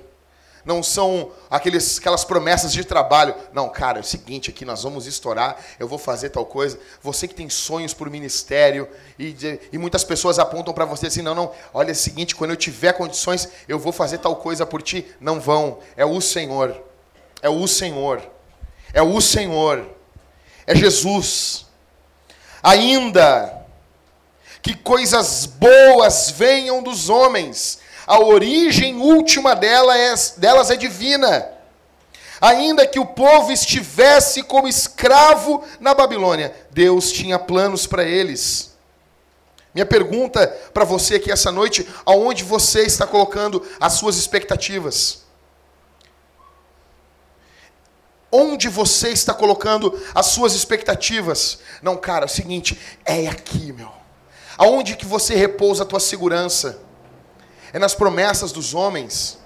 não 0.68 0.84
são 0.84 1.32
aqueles, 1.50 1.98
aquelas 1.98 2.26
promessas 2.26 2.74
de 2.74 2.84
trabalho. 2.84 3.34
Não, 3.54 3.70
cara, 3.70 4.00
é 4.00 4.02
o 4.02 4.04
seguinte, 4.04 4.50
aqui 4.50 4.66
nós 4.66 4.84
vamos 4.84 5.08
estourar, 5.08 5.58
eu 5.80 5.88
vou 5.88 5.98
fazer 5.98 6.30
tal 6.30 6.46
coisa. 6.46 6.78
Você 7.02 7.26
que 7.26 7.34
tem 7.34 7.50
sonhos 7.50 7.94
por 7.94 8.10
ministério, 8.10 8.86
e, 9.18 9.34
e 9.72 9.78
muitas 9.78 10.04
pessoas 10.04 10.38
apontam 10.38 10.74
para 10.74 10.84
você 10.84 11.08
assim, 11.08 11.22
não, 11.22 11.34
não, 11.34 11.52
olha 11.74 11.92
é 11.92 11.94
o 11.94 11.96
seguinte, 11.96 12.36
quando 12.36 12.52
eu 12.52 12.58
tiver 12.58 12.92
condições, 12.92 13.48
eu 13.66 13.80
vou 13.80 13.94
fazer 13.94 14.18
tal 14.18 14.36
coisa 14.36 14.66
por 14.66 14.82
ti. 14.82 15.08
Não 15.22 15.40
vão, 15.40 15.80
é 15.96 16.06
o 16.06 16.20
Senhor. 16.20 16.84
É 17.42 17.48
o 17.48 17.66
Senhor. 17.66 18.22
É 18.94 19.02
o 19.02 19.22
Senhor. 19.22 19.88
É 20.66 20.76
Jesus. 20.76 21.66
Ainda 22.62 23.66
que 24.62 24.76
coisas 24.76 25.46
boas 25.46 26.30
venham 26.30 26.84
dos 26.84 27.08
homens, 27.10 27.80
a 28.08 28.20
origem 28.20 28.96
última 28.96 29.54
dela 29.54 29.98
é, 29.98 30.16
delas 30.38 30.72
é 30.72 30.78
divina. 30.78 31.52
Ainda 32.40 32.88
que 32.88 33.00
o 33.00 33.06
povo 33.06 33.52
estivesse 33.52 34.44
como 34.44 34.68
escravo 34.68 35.64
na 35.80 35.94
Babilônia, 35.94 36.56
Deus 36.72 37.12
tinha 37.12 37.38
planos 37.38 37.86
para 37.86 38.04
eles. 38.04 38.78
Minha 39.74 39.86
pergunta 39.86 40.48
para 40.74 40.86
você 40.86 41.16
aqui 41.16 41.32
essa 41.32 41.52
noite: 41.52 41.86
aonde 42.06 42.44
você 42.44 42.84
está 42.84 43.06
colocando 43.06 43.66
as 43.80 43.94
suas 43.94 44.16
expectativas? 44.16 45.26
Onde 48.32 48.70
você 48.70 49.10
está 49.10 49.34
colocando 49.34 50.00
as 50.14 50.28
suas 50.28 50.54
expectativas? 50.54 51.60
Não, 51.82 51.98
cara, 51.98 52.26
é 52.26 52.28
o 52.28 52.30
seguinte, 52.30 52.80
é 53.06 53.28
aqui, 53.28 53.72
meu. 53.72 53.92
Aonde 54.58 54.96
que 54.96 55.06
você 55.06 55.36
repousa 55.36 55.84
a 55.84 55.86
tua 55.86 56.00
segurança? 56.00 56.87
É 57.74 57.80
nas 57.80 57.94
promessas 57.94 58.52
dos 58.52 58.74
homens. 58.74 59.38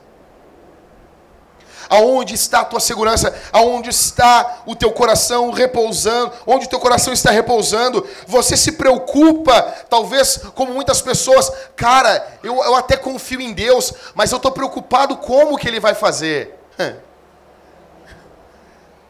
Aonde 1.90 2.36
está 2.36 2.62
a 2.62 2.66
tua 2.66 2.80
segurança? 2.80 3.36
Aonde 3.52 3.90
está 3.90 4.62
o 4.66 4.74
teu 4.74 4.94
coração 4.94 5.52
repousando? 5.52 6.32
Onde 6.48 6.66
o 6.66 6.70
teu 6.70 6.80
coração 6.80 7.12
está 7.12 7.32
repousando? 7.32 8.08
Você 8.26 8.56
se 8.56 8.72
preocupa, 8.74 9.62
talvez 9.90 10.40
como 10.56 10.74
muitas 10.74 11.02
pessoas, 11.02 11.52
cara, 11.76 12.40
eu, 12.42 12.64
eu 12.64 12.76
até 12.76 12.96
confio 12.96 13.42
em 13.42 13.52
Deus, 13.52 13.94
mas 14.16 14.32
eu 14.32 14.38
estou 14.38 14.54
preocupado 14.54 15.18
como 15.18 15.58
que 15.58 15.68
Ele 15.68 15.82
vai 15.82 15.94
fazer. 15.94 16.58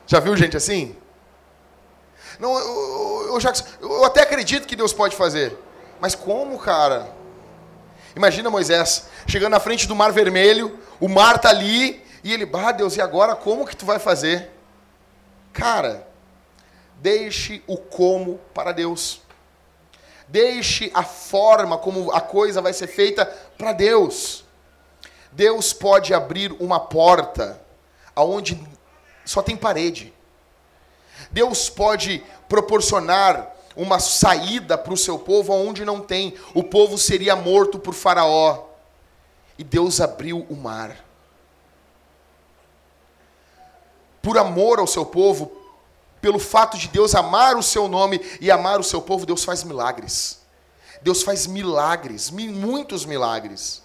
Já 0.07 0.19
viu 0.19 0.35
gente 0.35 0.57
assim? 0.57 0.95
Não, 2.39 2.57
eu, 2.57 3.27
eu, 3.33 3.39
já, 3.39 3.53
eu 3.79 4.03
até 4.03 4.23
acredito 4.23 4.67
que 4.67 4.75
Deus 4.75 4.91
pode 4.91 5.15
fazer, 5.15 5.55
mas 5.99 6.15
como, 6.15 6.57
cara? 6.57 7.07
Imagina 8.15 8.49
Moisés 8.49 9.07
chegando 9.27 9.51
na 9.51 9.59
frente 9.59 9.87
do 9.87 9.95
Mar 9.95 10.11
Vermelho, 10.11 10.79
o 10.99 11.07
mar 11.07 11.37
está 11.37 11.49
ali, 11.49 12.03
e 12.23 12.33
ele, 12.33 12.49
ah, 12.53 12.71
Deus, 12.71 12.95
e 12.95 13.01
agora 13.01 13.35
como 13.35 13.65
que 13.65 13.75
tu 13.75 13.85
vai 13.85 13.99
fazer? 13.99 14.51
Cara, 15.53 16.07
deixe 16.97 17.63
o 17.67 17.77
como 17.77 18.39
para 18.53 18.71
Deus. 18.71 19.21
Deixe 20.27 20.91
a 20.93 21.03
forma 21.03 21.77
como 21.77 22.11
a 22.11 22.21
coisa 22.21 22.61
vai 22.61 22.73
ser 22.73 22.87
feita 22.87 23.25
para 23.57 23.73
Deus. 23.73 24.45
Deus 25.31 25.73
pode 25.73 26.13
abrir 26.13 26.51
uma 26.59 26.79
porta 26.79 27.61
aonde 28.15 28.61
só 29.25 29.41
tem 29.41 29.57
parede. 29.57 30.13
Deus 31.31 31.69
pode 31.69 32.23
proporcionar 32.47 33.50
uma 33.75 33.99
saída 33.99 34.77
para 34.77 34.93
o 34.93 34.97
seu 34.97 35.17
povo 35.17 35.53
onde 35.53 35.85
não 35.85 36.01
tem. 36.01 36.35
O 36.53 36.63
povo 36.63 36.97
seria 36.97 37.35
morto 37.35 37.79
por 37.79 37.93
Faraó. 37.93 38.65
E 39.57 39.63
Deus 39.63 40.01
abriu 40.01 40.45
o 40.49 40.55
mar. 40.55 41.05
Por 44.21 44.37
amor 44.37 44.79
ao 44.79 44.87
seu 44.87 45.05
povo, 45.05 45.51
pelo 46.21 46.37
fato 46.37 46.77
de 46.77 46.87
Deus 46.87 47.15
amar 47.15 47.57
o 47.57 47.63
seu 47.63 47.87
nome 47.87 48.21
e 48.39 48.51
amar 48.51 48.79
o 48.79 48.83
seu 48.83 49.01
povo, 49.01 49.25
Deus 49.25 49.43
faz 49.43 49.63
milagres. 49.63 50.39
Deus 51.01 51.23
faz 51.23 51.47
milagres, 51.47 52.29
muitos 52.29 53.05
milagres. 53.05 53.81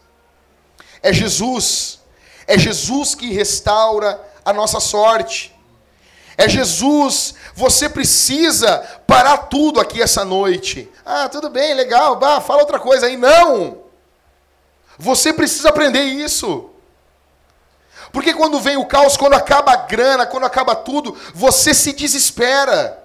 É 1.03 1.12
Jesus, 1.12 2.01
é 2.46 2.59
Jesus 2.59 3.14
que 3.14 3.33
restaura 3.33 4.22
a 4.44 4.53
nossa 4.53 4.81
sorte. 4.81 5.56
É 6.37 6.49
Jesus. 6.49 7.35
Você 7.55 7.88
precisa 7.88 8.79
parar 9.07 9.38
tudo 9.38 9.81
aqui 9.81 10.03
essa 10.03 10.25
noite. 10.25 10.90
Ah, 11.05 11.29
tudo 11.29 11.49
bem, 11.49 11.75
legal. 11.75 12.16
Bah, 12.16 12.40
fala 12.40 12.61
outra 12.61 12.79
coisa 12.79 13.07
aí. 13.07 13.16
Não. 13.16 13.79
Você 14.99 15.33
precisa 15.33 15.70
aprender 15.70 16.03
isso. 16.03 16.70
Porque 18.12 18.35
quando 18.35 18.61
vem 18.61 18.77
o 18.77 18.87
caos, 18.87 19.16
quando 19.16 19.35
acaba 19.35 19.72
a 19.72 19.77
grana, 19.77 20.27
quando 20.27 20.44
acaba 20.44 20.75
tudo, 20.75 21.16
você 21.35 21.75
se 21.75 21.92
desespera. 21.92 23.03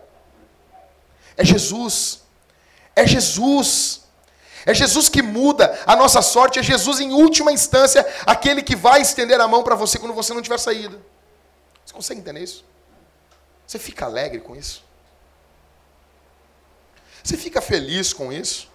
É 1.38 1.44
Jesus. 1.44 2.22
É 2.96 3.06
Jesus. 3.06 4.02
É 4.66 4.74
Jesus 4.74 5.10
que 5.10 5.22
muda 5.22 5.78
a 5.86 5.96
nossa 5.96 6.22
sorte. 6.22 6.60
É 6.60 6.64
Jesus, 6.64 7.00
em 7.00 7.14
última 7.14 7.52
instância, 7.52 8.06
aquele 8.26 8.62
que 8.62 8.76
vai 8.76 9.02
estender 9.02 9.40
a 9.40 9.48
mão 9.48 9.64
para 9.64 9.76
você 9.76 9.98
quando 9.98 10.14
você 10.14 10.34
não 10.34 10.42
tiver 10.42 10.60
saída. 10.60 10.98
Você 11.86 11.94
consegue 11.94 12.20
entender 12.20 12.44
isso? 12.44 12.64
Você 13.72 13.80
fica 13.80 14.06
alegre 14.06 14.42
com 14.42 14.54
isso? 14.54 14.84
Você 17.24 17.38
fica 17.38 17.62
feliz 17.62 18.12
com 18.12 18.30
isso? 18.30 18.68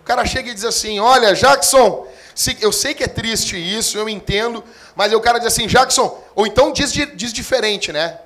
O 0.00 0.02
cara 0.02 0.24
chega 0.24 0.50
e 0.50 0.54
diz 0.54 0.64
assim: 0.64 0.98
Olha, 0.98 1.34
Jackson, 1.34 2.08
eu 2.62 2.72
sei 2.72 2.94
que 2.94 3.04
é 3.04 3.06
triste 3.06 3.54
isso, 3.54 3.98
eu 3.98 4.08
entendo, 4.08 4.64
mas 4.96 5.12
o 5.12 5.20
cara 5.20 5.38
diz 5.38 5.48
assim: 5.48 5.66
Jackson, 5.66 6.24
ou 6.34 6.46
então 6.46 6.72
diz, 6.72 6.90
diz 6.90 7.34
diferente, 7.34 7.92
né? 7.92 8.18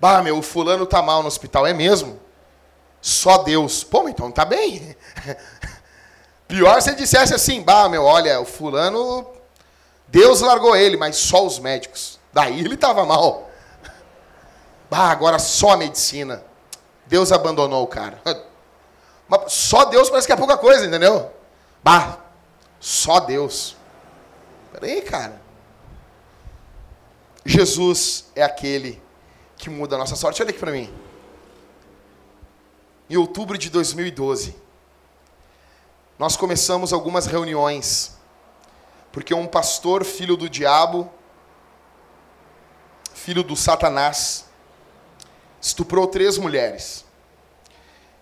Bah, 0.00 0.20
meu, 0.20 0.38
o 0.38 0.42
fulano 0.42 0.84
tá 0.84 1.00
mal 1.00 1.22
no 1.22 1.28
hospital, 1.28 1.64
é 1.64 1.72
mesmo? 1.72 2.18
Só 3.00 3.38
Deus. 3.38 3.84
Pô, 3.84 4.08
então 4.08 4.32
tá 4.32 4.44
bem. 4.44 4.96
Pior 6.48 6.82
se 6.82 6.90
ele 6.90 6.96
dissesse 6.96 7.32
assim: 7.32 7.62
Bah, 7.62 7.88
meu, 7.88 8.02
olha, 8.02 8.40
o 8.40 8.44
fulano, 8.44 9.30
Deus 10.08 10.40
largou 10.40 10.74
ele, 10.74 10.96
mas 10.96 11.14
só 11.14 11.46
os 11.46 11.60
médicos. 11.60 12.18
Daí 12.32 12.58
ele 12.58 12.74
estava 12.74 13.06
mal. 13.06 13.48
Ah, 14.90 15.10
agora 15.10 15.38
só 15.38 15.70
a 15.70 15.76
medicina. 15.76 16.44
Deus 17.06 17.30
abandonou 17.32 17.82
o 17.82 17.86
cara. 17.86 18.20
Mas 19.28 19.52
só 19.52 19.84
Deus 19.84 20.10
parece 20.10 20.26
que 20.26 20.32
é 20.32 20.36
pouca 20.36 20.58
coisa, 20.58 20.84
entendeu? 20.84 21.30
Bah, 21.82 22.18
só 22.80 23.20
Deus. 23.20 23.76
Peraí, 24.72 25.00
cara. 25.02 25.40
Jesus 27.44 28.26
é 28.34 28.42
aquele 28.42 29.00
que 29.56 29.70
muda 29.70 29.94
a 29.94 29.98
nossa 29.98 30.16
sorte. 30.16 30.42
Olha 30.42 30.50
aqui 30.50 30.58
para 30.58 30.72
mim. 30.72 30.92
Em 33.08 33.16
outubro 33.16 33.56
de 33.56 33.70
2012, 33.70 34.54
nós 36.18 36.36
começamos 36.36 36.92
algumas 36.92 37.26
reuniões, 37.26 38.16
porque 39.10 39.32
um 39.32 39.46
pastor, 39.46 40.04
filho 40.04 40.36
do 40.36 40.48
diabo, 40.48 41.10
filho 43.14 43.42
do 43.42 43.56
Satanás, 43.56 44.49
estuprou 45.60 46.06
três 46.06 46.38
mulheres. 46.38 47.04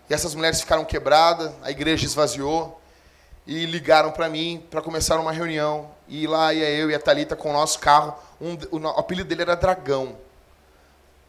E 0.09 0.15
essas 0.15 0.35
mulheres 0.35 0.61
ficaram 0.61 0.85
quebradas, 0.85 1.53
a 1.63 1.71
igreja 1.71 2.05
esvaziou 2.05 2.81
e 3.47 3.65
ligaram 3.67 4.11
para 4.11 4.29
mim 4.29 4.65
para 4.71 4.83
começar 4.83 5.19
uma 5.21 5.33
reunião. 5.33 5.91
E 6.09 6.27
lá 6.27 6.53
ia 6.53 6.69
eu 6.71 6.91
e 6.91 6.95
a 6.95 6.99
Talita 6.99 7.37
com 7.37 7.51
o 7.51 7.53
nosso 7.53 7.79
carro. 7.79 8.15
Um, 8.41 8.55
o, 8.71 8.79
o 8.79 8.89
apelido 8.89 9.29
dele 9.29 9.43
era 9.43 9.55
Dragão. 9.55 10.17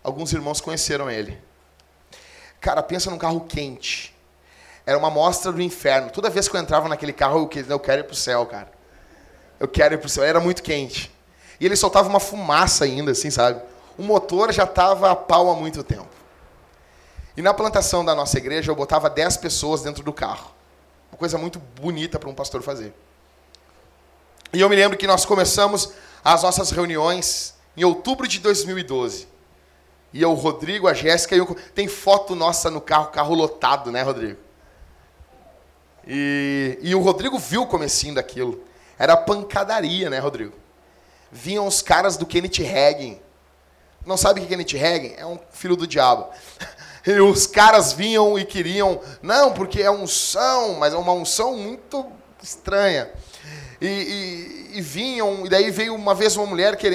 Alguns 0.03 0.31
irmãos 0.31 0.61
conheceram 0.61 1.09
ele. 1.09 1.39
Cara, 2.59 2.81
pensa 2.81 3.09
num 3.09 3.17
carro 3.17 3.41
quente. 3.41 4.15
Era 4.85 4.97
uma 4.97 5.09
mostra 5.09 5.51
do 5.51 5.61
inferno. 5.61 6.09
Toda 6.09 6.29
vez 6.29 6.47
que 6.47 6.55
eu 6.55 6.59
entrava 6.59 6.89
naquele 6.89 7.13
carro, 7.13 7.49
eu, 7.53 7.63
eu 7.67 7.79
quero 7.79 8.01
ir 8.01 8.03
pro 8.05 8.15
céu, 8.15 8.45
cara. 8.45 8.71
Eu 9.59 9.67
quero 9.67 9.93
ir 9.93 9.97
pro 9.97 10.09
céu. 10.09 10.23
Era 10.23 10.39
muito 10.39 10.63
quente. 10.63 11.11
E 11.59 11.65
ele 11.65 11.75
soltava 11.75 12.07
uma 12.07 12.19
fumaça 12.19 12.85
ainda, 12.85 13.11
assim, 13.11 13.29
sabe? 13.29 13.61
O 13.99 14.03
motor 14.03 14.53
já 14.53 14.63
estava 14.63 15.11
a 15.11 15.15
pau 15.15 15.51
há 15.51 15.55
muito 15.55 15.83
tempo. 15.83 16.07
E 17.35 17.41
na 17.41 17.53
plantação 17.53 18.03
da 18.03 18.15
nossa 18.15 18.37
igreja, 18.37 18.71
eu 18.71 18.75
botava 18.75 19.09
10 19.09 19.35
pessoas 19.37 19.81
dentro 19.81 20.01
do 20.01 20.13
carro. 20.13 20.51
Uma 21.11 21.17
coisa 21.17 21.37
muito 21.37 21.59
bonita 21.59 22.17
para 22.17 22.29
um 22.29 22.33
pastor 22.33 22.61
fazer. 22.61 22.93
E 24.53 24.61
eu 24.61 24.69
me 24.69 24.75
lembro 24.77 24.97
que 24.97 25.05
nós 25.05 25.25
começamos 25.25 25.91
as 26.23 26.43
nossas 26.43 26.71
reuniões 26.71 27.55
em 27.75 27.83
outubro 27.83 28.25
de 28.25 28.39
2012. 28.39 29.27
E 30.13 30.21
eu, 30.21 30.31
o 30.31 30.33
Rodrigo, 30.33 30.87
a 30.87 30.93
Jéssica 30.93 31.35
e 31.35 31.39
eu. 31.39 31.57
Tem 31.75 31.89
foto 31.89 32.33
nossa 32.35 32.71
no 32.71 32.79
carro, 32.79 33.07
carro 33.07 33.35
lotado, 33.35 33.91
né, 33.91 34.01
Rodrigo? 34.01 34.39
E, 36.07 36.79
e 36.81 36.95
o 36.95 37.01
Rodrigo 37.01 37.37
viu 37.37 37.63
o 37.63 37.67
comecinho 37.67 38.15
daquilo. 38.15 38.63
Era 38.97 39.17
pancadaria, 39.17 40.09
né, 40.09 40.19
Rodrigo? 40.19 40.53
Vinham 41.29 41.67
os 41.67 41.81
caras 41.81 42.15
do 42.15 42.25
Kenneth 42.25 42.61
Hagin 42.65 43.19
não 44.05 44.17
sabe 44.17 44.39
o 44.39 44.45
que 44.45 44.53
é 44.53 44.57
Kenneth 44.57 44.75
Hagen? 44.75 45.15
É 45.17 45.25
um 45.25 45.39
filho 45.51 45.75
do 45.75 45.87
diabo. 45.87 46.27
E 47.07 47.19
os 47.21 47.47
caras 47.47 47.93
vinham 47.93 48.37
e 48.37 48.45
queriam, 48.45 48.99
não, 49.21 49.53
porque 49.53 49.81
é 49.81 49.89
unção, 49.89 50.75
mas 50.75 50.93
é 50.93 50.97
uma 50.97 51.13
unção 51.13 51.55
muito 51.55 52.05
estranha. 52.43 53.09
E, 53.81 53.87
e, 53.87 54.77
e, 54.77 54.81
vinham, 54.81 55.45
e 55.45 55.49
daí 55.49 55.71
veio 55.71 55.95
uma 55.95 56.13
vez 56.13 56.35
uma 56.35 56.45
mulher 56.45 56.75
que, 56.75 56.89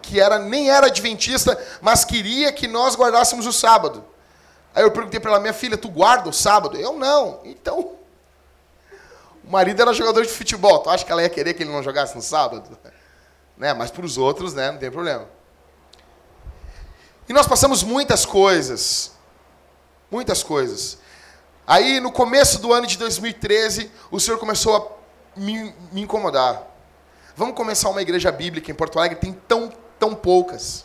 que 0.00 0.18
era, 0.18 0.38
nem 0.38 0.70
era 0.70 0.86
adventista, 0.86 1.56
mas 1.82 2.04
queria 2.04 2.50
que 2.50 2.66
nós 2.66 2.96
guardássemos 2.96 3.46
o 3.46 3.52
sábado. 3.52 4.02
Aí 4.74 4.82
eu 4.82 4.90
perguntei 4.90 5.20
para 5.20 5.32
ela, 5.32 5.40
minha 5.40 5.52
filha, 5.52 5.76
tu 5.76 5.88
guarda 5.88 6.28
o 6.28 6.32
sábado? 6.32 6.76
Eu 6.76 6.94
não. 6.94 7.40
Então, 7.44 7.92
o 9.44 9.50
marido 9.50 9.82
era 9.82 9.92
jogador 9.92 10.22
de 10.22 10.32
futebol. 10.32 10.78
Tu 10.78 10.88
acha 10.88 11.04
que 11.04 11.12
ela 11.12 11.22
ia 11.22 11.28
querer 11.28 11.52
que 11.54 11.62
ele 11.62 11.70
não 11.70 11.82
jogasse 11.82 12.14
no 12.16 12.22
sábado? 12.22 12.76
Né? 13.56 13.74
Mas 13.74 13.90
para 13.90 14.06
os 14.06 14.16
outros, 14.16 14.54
né, 14.54 14.72
não 14.72 14.78
tem 14.78 14.90
problema. 14.90 15.28
E 17.30 17.32
nós 17.32 17.46
passamos 17.46 17.84
muitas 17.84 18.26
coisas. 18.26 19.12
Muitas 20.10 20.42
coisas. 20.42 20.98
Aí, 21.64 22.00
no 22.00 22.10
começo 22.10 22.58
do 22.58 22.72
ano 22.72 22.88
de 22.88 22.98
2013, 22.98 23.88
o 24.10 24.18
Senhor 24.18 24.36
começou 24.36 24.74
a 24.74 25.38
me, 25.38 25.72
me 25.92 26.00
incomodar. 26.00 26.60
Vamos 27.36 27.54
começar 27.54 27.88
uma 27.88 28.02
igreja 28.02 28.32
bíblica 28.32 28.72
em 28.72 28.74
Porto 28.74 28.98
Alegre, 28.98 29.20
tem 29.20 29.32
tão, 29.46 29.72
tão 29.96 30.12
poucas. 30.12 30.84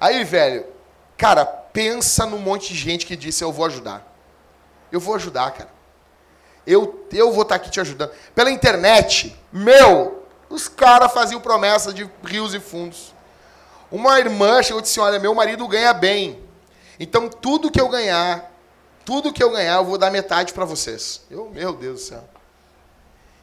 Aí, 0.00 0.24
velho, 0.24 0.64
cara, 1.18 1.44
pensa 1.44 2.24
num 2.24 2.38
monte 2.38 2.72
de 2.72 2.78
gente 2.78 3.04
que 3.04 3.16
disse: 3.16 3.44
Eu 3.44 3.52
vou 3.52 3.66
ajudar. 3.66 4.16
Eu 4.90 4.98
vou 4.98 5.14
ajudar, 5.14 5.50
cara. 5.50 5.74
Eu, 6.66 7.06
eu 7.12 7.30
vou 7.34 7.42
estar 7.42 7.56
aqui 7.56 7.70
te 7.70 7.82
ajudando. 7.82 8.12
Pela 8.34 8.50
internet, 8.50 9.38
meu, 9.52 10.24
os 10.48 10.68
caras 10.68 11.12
faziam 11.12 11.38
promessa 11.38 11.92
de 11.92 12.10
rios 12.24 12.54
e 12.54 12.60
fundos. 12.60 13.13
Uma 13.90 14.18
irmã 14.18 14.62
chegou 14.62 14.80
e 14.80 14.82
disse: 14.82 15.00
Olha, 15.00 15.18
meu 15.18 15.34
marido 15.34 15.66
ganha 15.68 15.92
bem. 15.92 16.42
Então 16.98 17.28
tudo 17.28 17.70
que 17.70 17.80
eu 17.80 17.88
ganhar, 17.88 18.52
tudo 19.04 19.32
que 19.32 19.42
eu 19.42 19.50
ganhar, 19.50 19.76
eu 19.76 19.84
vou 19.84 19.98
dar 19.98 20.10
metade 20.10 20.52
para 20.52 20.64
vocês. 20.64 21.22
Eu, 21.30 21.50
meu 21.50 21.72
Deus 21.72 22.00
do 22.00 22.06
céu. 22.06 22.24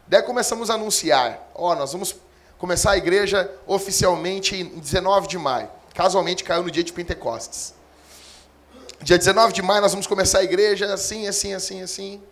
Daí 0.08 0.22
começamos 0.24 0.70
a 0.70 0.74
anunciar: 0.74 1.50
Ó, 1.54 1.72
oh, 1.72 1.76
nós 1.76 1.92
vamos 1.92 2.16
começar 2.58 2.92
a 2.92 2.98
igreja 2.98 3.50
oficialmente 3.66 4.56
em 4.56 4.80
19 4.80 5.28
de 5.28 5.38
maio. 5.38 5.70
Casualmente 5.94 6.44
caiu 6.44 6.64
no 6.64 6.72
dia 6.72 6.84
de 6.84 6.94
Pentecostes. 6.94 7.74
Dia 9.02 9.18
19 9.18 9.52
de 9.52 9.62
maio 9.62 9.82
nós 9.82 9.92
vamos 9.92 10.06
começar 10.06 10.40
a 10.40 10.44
igreja 10.44 10.94
assim, 10.94 11.28
assim, 11.28 11.54
assim, 11.54 11.82
assim. 11.82 12.24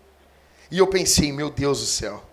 E 0.70 0.78
eu 0.78 0.88
pensei, 0.88 1.32
meu 1.32 1.50
Deus 1.50 1.80
do 1.80 1.86
céu. 1.86 2.24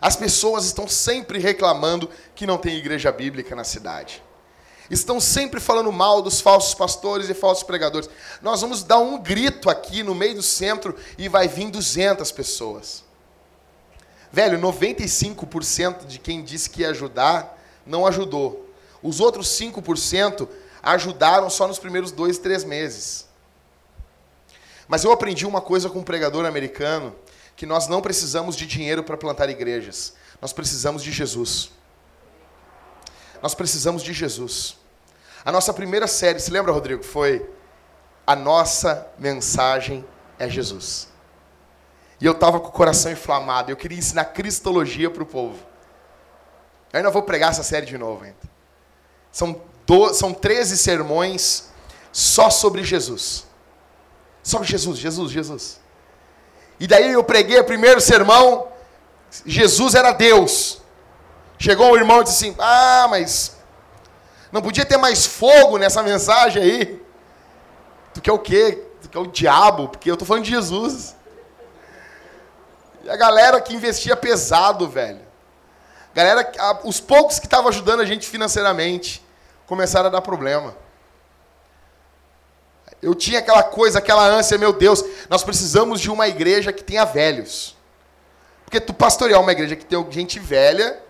As 0.00 0.16
pessoas 0.16 0.64
estão 0.64 0.88
sempre 0.88 1.38
reclamando 1.38 2.10
que 2.34 2.46
não 2.46 2.58
tem 2.58 2.76
igreja 2.76 3.12
bíblica 3.12 3.54
na 3.54 3.64
cidade. 3.64 4.22
Estão 4.90 5.18
sempre 5.18 5.60
falando 5.60 5.90
mal 5.90 6.20
dos 6.20 6.40
falsos 6.40 6.74
pastores 6.74 7.28
e 7.30 7.34
falsos 7.34 7.64
pregadores. 7.64 8.08
Nós 8.42 8.60
vamos 8.60 8.82
dar 8.82 8.98
um 8.98 9.18
grito 9.18 9.70
aqui 9.70 10.02
no 10.02 10.14
meio 10.14 10.34
do 10.34 10.42
centro 10.42 10.94
e 11.16 11.28
vai 11.28 11.48
vir 11.48 11.70
200 11.70 12.30
pessoas. 12.32 13.02
Velho, 14.30 14.58
95% 14.58 16.06
de 16.06 16.18
quem 16.18 16.42
disse 16.42 16.68
que 16.68 16.82
ia 16.82 16.90
ajudar 16.90 17.58
não 17.86 18.06
ajudou. 18.06 18.68
Os 19.02 19.20
outros 19.20 19.48
5% 19.48 20.48
ajudaram 20.82 21.48
só 21.48 21.66
nos 21.66 21.78
primeiros 21.78 22.12
dois, 22.12 22.38
três 22.38 22.64
meses. 22.64 23.26
Mas 24.86 25.04
eu 25.04 25.12
aprendi 25.12 25.46
uma 25.46 25.60
coisa 25.60 25.88
com 25.88 26.00
um 26.00 26.04
pregador 26.04 26.44
americano 26.44 27.14
que 27.56 27.64
nós 27.64 27.88
não 27.88 28.02
precisamos 28.02 28.56
de 28.56 28.66
dinheiro 28.66 29.02
para 29.02 29.16
plantar 29.16 29.48
igrejas. 29.48 30.14
Nós 30.42 30.52
precisamos 30.52 31.02
de 31.02 31.10
Jesus. 31.10 31.70
Nós 33.44 33.54
precisamos 33.54 34.02
de 34.02 34.14
Jesus. 34.14 34.74
A 35.44 35.52
nossa 35.52 35.70
primeira 35.74 36.06
série, 36.06 36.40
se 36.40 36.50
lembra, 36.50 36.72
Rodrigo? 36.72 37.02
Foi 37.02 37.46
A 38.26 38.34
Nossa 38.34 39.06
Mensagem 39.18 40.02
é 40.38 40.48
Jesus. 40.48 41.08
E 42.18 42.24
eu 42.24 42.32
estava 42.32 42.58
com 42.58 42.68
o 42.68 42.72
coração 42.72 43.12
inflamado. 43.12 43.70
Eu 43.70 43.76
queria 43.76 43.98
ensinar 43.98 44.24
cristologia 44.24 45.10
para 45.10 45.22
o 45.22 45.26
povo. 45.26 45.58
Eu 46.90 46.96
ainda 46.96 47.10
vou 47.10 47.20
pregar 47.20 47.50
essa 47.50 47.62
série 47.62 47.84
de 47.84 47.98
novo 47.98 48.24
ainda. 48.24 48.38
São, 49.30 49.60
do, 49.86 50.14
são 50.14 50.32
13 50.32 50.78
sermões 50.78 51.68
só 52.10 52.48
sobre 52.48 52.82
Jesus. 52.82 53.46
Sobre 54.42 54.66
Jesus, 54.66 54.98
Jesus, 54.98 55.30
Jesus. 55.30 55.80
E 56.80 56.86
daí 56.86 57.12
eu 57.12 57.22
preguei 57.22 57.60
o 57.60 57.64
primeiro 57.64 58.00
sermão, 58.00 58.68
Jesus 59.44 59.94
era 59.94 60.12
Deus. 60.12 60.82
Chegou 61.64 61.92
um 61.92 61.96
irmão 61.96 62.20
e 62.20 62.24
disse 62.24 62.44
assim: 62.44 62.54
Ah, 62.58 63.06
mas 63.08 63.56
não 64.52 64.60
podia 64.60 64.84
ter 64.84 64.98
mais 64.98 65.24
fogo 65.24 65.78
nessa 65.78 66.02
mensagem 66.02 66.62
aí? 66.62 67.02
Tu 68.12 68.20
quer 68.20 68.32
o 68.32 68.38
quê? 68.38 68.84
Tu 69.00 69.08
quer 69.08 69.18
o 69.18 69.26
diabo? 69.26 69.88
Porque 69.88 70.10
eu 70.10 70.16
tô 70.18 70.26
falando 70.26 70.44
de 70.44 70.50
Jesus. 70.50 71.16
E 73.02 73.08
a 73.08 73.16
galera 73.16 73.62
que 73.62 73.74
investia 73.74 74.14
pesado, 74.14 74.86
velho. 74.90 75.22
Galera, 76.12 76.52
os 76.84 77.00
poucos 77.00 77.38
que 77.38 77.46
estavam 77.46 77.70
ajudando 77.70 78.00
a 78.00 78.04
gente 78.04 78.28
financeiramente 78.28 79.24
começaram 79.66 80.08
a 80.08 80.12
dar 80.12 80.20
problema. 80.20 80.76
Eu 83.00 83.14
tinha 83.14 83.38
aquela 83.38 83.62
coisa, 83.62 84.00
aquela 84.00 84.26
ânsia, 84.26 84.58
meu 84.58 84.74
Deus, 84.74 85.02
nós 85.30 85.42
precisamos 85.42 85.98
de 85.98 86.10
uma 86.10 86.28
igreja 86.28 86.74
que 86.74 86.84
tenha 86.84 87.06
velhos. 87.06 87.74
Porque 88.66 88.78
tu 88.78 88.92
pastorear 88.92 89.40
uma 89.40 89.52
igreja 89.52 89.74
que 89.74 89.86
tem 89.86 90.12
gente 90.12 90.38
velha, 90.38 91.02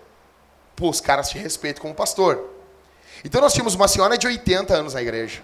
pô, 0.85 0.91
os 0.91 1.01
caras 1.01 1.31
te 1.31 1.39
respeitam 1.39 1.81
como 1.81 1.95
pastor. 1.95 2.51
Então 3.25 3.41
nós 3.41 3.55
tínhamos 3.55 3.75
uma 3.75 3.89
senhora 3.89 4.19
de 4.19 4.27
80 4.27 4.75
anos 4.75 4.93
na 4.93 5.01
igreja. 5.01 5.43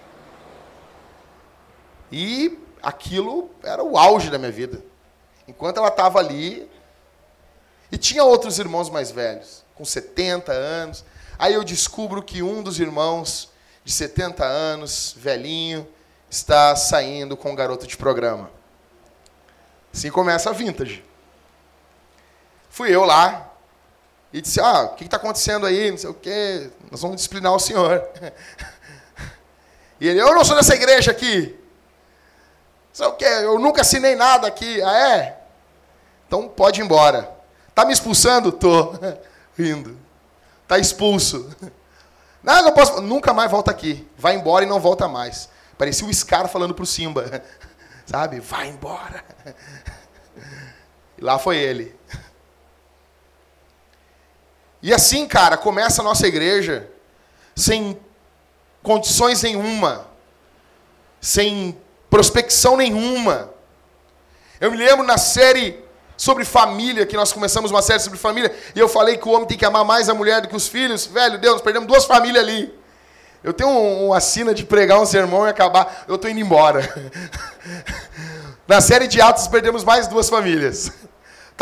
E 2.11 2.59
aquilo 2.79 3.49
era 3.63 3.83
o 3.83 3.97
auge 3.97 4.29
da 4.29 4.37
minha 4.37 4.51
vida. 4.51 4.83
Enquanto 5.47 5.77
ela 5.77 5.87
estava 5.87 6.19
ali, 6.19 6.69
e 7.91 7.97
tinha 7.97 8.23
outros 8.23 8.59
irmãos 8.59 8.87
mais 8.87 9.09
velhos, 9.09 9.65
com 9.73 9.83
70 9.83 10.51
anos. 10.51 11.03
Aí 11.39 11.55
eu 11.55 11.63
descubro 11.63 12.21
que 12.21 12.43
um 12.43 12.61
dos 12.61 12.79
irmãos 12.79 13.49
de 13.83 13.91
70 13.91 14.45
anos, 14.45 15.15
velhinho, 15.17 15.87
está 16.29 16.75
saindo 16.75 17.35
com 17.35 17.49
um 17.49 17.55
garoto 17.55 17.87
de 17.87 17.97
programa. 17.97 18.51
Assim 19.91 20.11
começa 20.11 20.51
a 20.51 20.53
vintage. 20.53 21.03
Fui 22.69 22.95
eu 22.95 23.05
lá 23.05 23.50
e 24.33 24.41
disse: 24.41 24.59
Ah, 24.59 24.83
o 24.83 24.95
que 24.95 25.03
está 25.03 25.17
acontecendo 25.17 25.65
aí? 25.65 25.91
Não 25.91 25.97
sei 25.97 26.09
o 26.09 26.13
quê. 26.13 26.69
Nós 26.89 27.01
vamos 27.01 27.17
disciplinar 27.17 27.53
o 27.53 27.59
senhor. 27.59 28.07
E 29.99 30.07
ele: 30.07 30.19
Eu 30.19 30.33
não 30.33 30.43
sou 30.43 30.55
dessa 30.55 30.73
igreja 30.73 31.11
aqui. 31.11 31.55
Não 32.89 32.91
sei 32.91 33.05
o 33.05 33.13
quê. 33.13 33.25
Eu 33.25 33.59
nunca 33.59 33.81
assinei 33.81 34.15
nada 34.15 34.47
aqui. 34.47 34.81
Ah, 34.81 35.09
é? 35.09 35.37
Então 36.25 36.49
pode 36.49 36.81
ir 36.81 36.83
embora. 36.83 37.31
Tá 37.75 37.85
me 37.85 37.93
expulsando? 37.93 38.51
Tô. 38.51 38.95
Rindo. 39.55 39.95
Tá 40.67 40.79
expulso. 40.79 41.55
Não, 42.41 42.63
não 42.63 42.71
posso. 42.71 42.99
Nunca 42.99 43.31
mais 43.31 43.51
volta 43.51 43.69
aqui. 43.69 44.09
Vai 44.17 44.33
embora 44.33 44.65
e 44.65 44.67
não 44.67 44.79
volta 44.79 45.07
mais. 45.07 45.47
Parecia 45.77 46.07
o 46.07 46.11
Scar 46.11 46.47
falando 46.47 46.73
para 46.73 46.81
o 46.81 46.87
Simba. 46.87 47.43
Sabe? 48.03 48.39
Vai 48.39 48.69
embora. 48.69 49.23
E 51.19 51.23
lá 51.23 51.37
foi 51.37 51.57
ele. 51.57 51.95
E 54.81 54.93
assim, 54.93 55.27
cara, 55.27 55.57
começa 55.57 56.01
a 56.01 56.03
nossa 56.03 56.27
igreja 56.27 56.89
sem 57.55 57.99
condições 58.81 59.43
nenhuma, 59.43 60.07
sem 61.19 61.77
prospecção 62.09 62.75
nenhuma. 62.75 63.51
Eu 64.59 64.71
me 64.71 64.77
lembro 64.77 65.05
na 65.05 65.17
série 65.17 65.83
sobre 66.17 66.45
família, 66.45 67.05
que 67.05 67.15
nós 67.15 67.31
começamos 67.31 67.71
uma 67.71 67.81
série 67.81 67.99
sobre 67.99 68.17
família, 68.17 68.55
e 68.75 68.79
eu 68.79 68.87
falei 68.87 69.17
que 69.17 69.27
o 69.27 69.31
homem 69.31 69.47
tem 69.47 69.57
que 69.57 69.65
amar 69.65 69.83
mais 69.83 70.09
a 70.09 70.13
mulher 70.13 70.41
do 70.41 70.47
que 70.47 70.55
os 70.55 70.67
filhos. 70.67 71.05
Velho, 71.05 71.39
Deus, 71.39 71.53
nós 71.53 71.61
perdemos 71.61 71.87
duas 71.87 72.05
famílias 72.05 72.43
ali. 72.43 72.73
Eu 73.43 73.53
tenho 73.53 73.69
uma 73.69 74.19
sina 74.19 74.53
de 74.53 74.63
pregar 74.63 74.99
um 74.99 75.05
sermão 75.05 75.47
e 75.47 75.49
acabar. 75.49 76.05
Eu 76.07 76.15
estou 76.15 76.29
indo 76.29 76.39
embora. 76.39 76.87
Na 78.67 78.79
série 78.79 79.07
de 79.07 79.19
Atos 79.19 79.47
perdemos 79.47 79.83
mais 79.83 80.07
duas 80.07 80.29
famílias. 80.29 80.91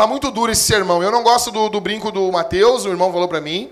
Tá 0.00 0.06
muito 0.06 0.30
duro 0.30 0.50
esse 0.50 0.62
sermão. 0.62 1.02
Eu 1.02 1.10
não 1.10 1.22
gosto 1.22 1.50
do, 1.50 1.68
do 1.68 1.78
brinco 1.78 2.10
do 2.10 2.32
Mateus, 2.32 2.86
o 2.86 2.88
irmão 2.88 3.12
falou 3.12 3.28
para 3.28 3.38
mim. 3.38 3.70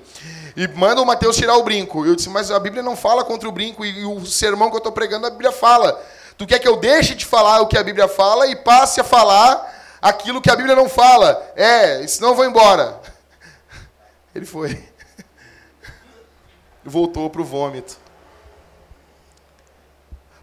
E 0.54 0.68
manda 0.68 1.00
o 1.00 1.06
Mateus 1.06 1.38
tirar 1.38 1.56
o 1.56 1.62
brinco. 1.62 2.04
Eu 2.04 2.14
disse, 2.14 2.28
mas 2.28 2.50
a 2.50 2.58
Bíblia 2.60 2.82
não 2.82 2.94
fala 2.94 3.24
contra 3.24 3.48
o 3.48 3.52
brinco. 3.52 3.82
E, 3.82 4.00
e 4.00 4.04
o 4.04 4.26
sermão 4.26 4.68
que 4.68 4.74
eu 4.74 4.78
estou 4.78 4.92
pregando, 4.92 5.26
a 5.26 5.30
Bíblia 5.30 5.50
fala. 5.50 5.98
Tu 6.36 6.46
quer 6.46 6.58
que 6.58 6.68
eu 6.68 6.76
deixe 6.76 7.14
de 7.14 7.24
falar 7.24 7.62
o 7.62 7.66
que 7.66 7.78
a 7.78 7.82
Bíblia 7.82 8.06
fala 8.06 8.46
e 8.46 8.54
passe 8.54 9.00
a 9.00 9.04
falar 9.04 9.96
aquilo 10.02 10.42
que 10.42 10.50
a 10.50 10.54
Bíblia 10.54 10.76
não 10.76 10.86
fala? 10.86 11.50
É, 11.56 12.06
senão 12.06 12.28
eu 12.28 12.34
vou 12.34 12.44
embora. 12.44 13.00
Ele 14.36 14.44
foi 14.44 14.86
voltou 16.84 17.30
para 17.30 17.40
o 17.40 17.44
vômito. 17.44 17.96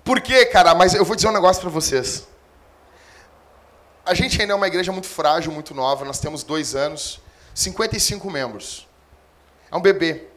Por 0.04 0.20
quê, 0.20 0.48
cara? 0.48 0.74
Mas 0.74 0.96
eu 0.96 1.06
vou 1.06 1.16
dizer 1.16 1.28
um 1.28 1.32
negócio 1.32 1.62
para 1.62 1.70
vocês. 1.70 2.28
A 4.06 4.14
gente 4.14 4.40
ainda 4.40 4.54
é 4.54 4.56
uma 4.56 4.68
igreja 4.68 4.92
muito 4.92 5.08
frágil, 5.08 5.52
muito 5.52 5.74
nova. 5.74 6.06
Nós 6.06 6.20
temos 6.20 6.44
dois 6.44 6.76
anos, 6.76 7.20
55 7.56 8.30
membros. 8.30 8.88
É 9.72 9.76
um 9.76 9.82
bebê. 9.82 10.28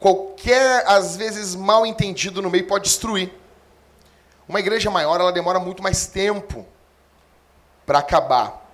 qualquer, 0.00 0.84
às 0.88 1.16
vezes, 1.16 1.54
mal 1.54 1.86
entendido 1.86 2.42
no 2.42 2.50
meio 2.50 2.66
pode 2.66 2.84
destruir. 2.84 3.32
Uma 4.48 4.58
igreja 4.58 4.90
maior, 4.90 5.20
ela 5.20 5.32
demora 5.32 5.60
muito 5.60 5.80
mais 5.80 6.06
tempo 6.08 6.66
para 7.86 8.00
acabar. 8.00 8.68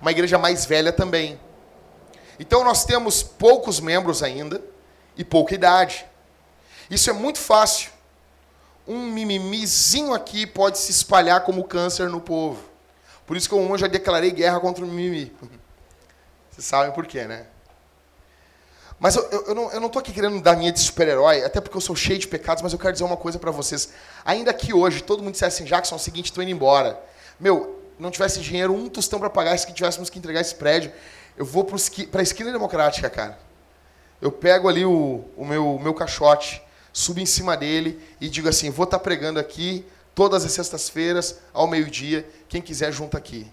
Uma 0.00 0.12
igreja 0.12 0.38
mais 0.38 0.64
velha 0.64 0.92
também. 0.92 1.38
Então 2.38 2.64
nós 2.64 2.84
temos 2.84 3.22
poucos 3.22 3.80
membros 3.80 4.22
ainda 4.22 4.62
e 5.16 5.24
pouca 5.24 5.54
idade. 5.54 6.06
Isso 6.88 7.10
é 7.10 7.12
muito 7.12 7.38
fácil. 7.38 7.90
Um 8.90 9.06
mimimizinho 9.06 10.12
aqui 10.12 10.44
pode 10.44 10.76
se 10.76 10.90
espalhar 10.90 11.44
como 11.44 11.62
câncer 11.62 12.08
no 12.08 12.20
povo. 12.20 12.58
Por 13.24 13.36
isso 13.36 13.48
que 13.48 13.54
eu 13.54 13.78
já 13.78 13.86
declarei 13.86 14.32
guerra 14.32 14.58
contra 14.58 14.84
o 14.84 14.88
mimimi. 14.88 15.32
Vocês 16.50 16.66
sabem 16.66 16.92
por 16.92 17.06
quê, 17.06 17.22
né? 17.22 17.46
Mas 18.98 19.14
eu, 19.14 19.22
eu, 19.30 19.46
eu, 19.46 19.54
não, 19.54 19.70
eu 19.70 19.80
não 19.80 19.88
tô 19.88 20.00
aqui 20.00 20.12
querendo 20.12 20.42
dar 20.42 20.56
minha 20.56 20.72
de 20.72 20.80
super-herói, 20.80 21.44
até 21.44 21.60
porque 21.60 21.76
eu 21.76 21.80
sou 21.80 21.94
cheio 21.94 22.18
de 22.18 22.26
pecados, 22.26 22.64
mas 22.64 22.72
eu 22.72 22.80
quero 22.80 22.92
dizer 22.92 23.04
uma 23.04 23.16
coisa 23.16 23.38
para 23.38 23.52
vocês. 23.52 23.92
Ainda 24.24 24.52
que 24.52 24.74
hoje 24.74 25.04
todo 25.04 25.22
mundo 25.22 25.34
dissesse 25.34 25.62
assim, 25.62 25.70
Jackson, 25.70 25.94
é 25.94 25.96
o 25.96 26.00
seguinte, 26.00 26.32
tô 26.32 26.42
indo 26.42 26.50
embora. 26.50 27.00
Meu, 27.38 27.80
não 27.96 28.10
tivesse 28.10 28.40
dinheiro, 28.40 28.74
um 28.74 28.88
tostão 28.88 29.20
para 29.20 29.30
pagar, 29.30 29.56
se 29.56 29.72
tivéssemos 29.72 30.10
que 30.10 30.18
entregar 30.18 30.40
esse 30.40 30.56
prédio, 30.56 30.92
eu 31.36 31.44
vou 31.44 31.64
para 31.64 31.76
a 32.20 32.22
esquina 32.24 32.50
democrática, 32.50 33.08
cara. 33.08 33.38
Eu 34.20 34.32
pego 34.32 34.68
ali 34.68 34.84
o, 34.84 35.24
o 35.36 35.44
meu, 35.44 35.78
meu 35.78 35.94
caixote, 35.94 36.60
subo 36.92 37.20
em 37.20 37.26
cima 37.26 37.56
dele 37.56 38.00
e 38.20 38.28
digo 38.28 38.48
assim, 38.48 38.70
vou 38.70 38.84
estar 38.84 38.98
tá 38.98 39.04
pregando 39.04 39.38
aqui 39.38 39.84
todas 40.14 40.44
as 40.44 40.52
sextas-feiras, 40.52 41.38
ao 41.52 41.66
meio-dia, 41.66 42.28
quem 42.48 42.60
quiser 42.60 42.92
junta 42.92 43.16
aqui. 43.16 43.50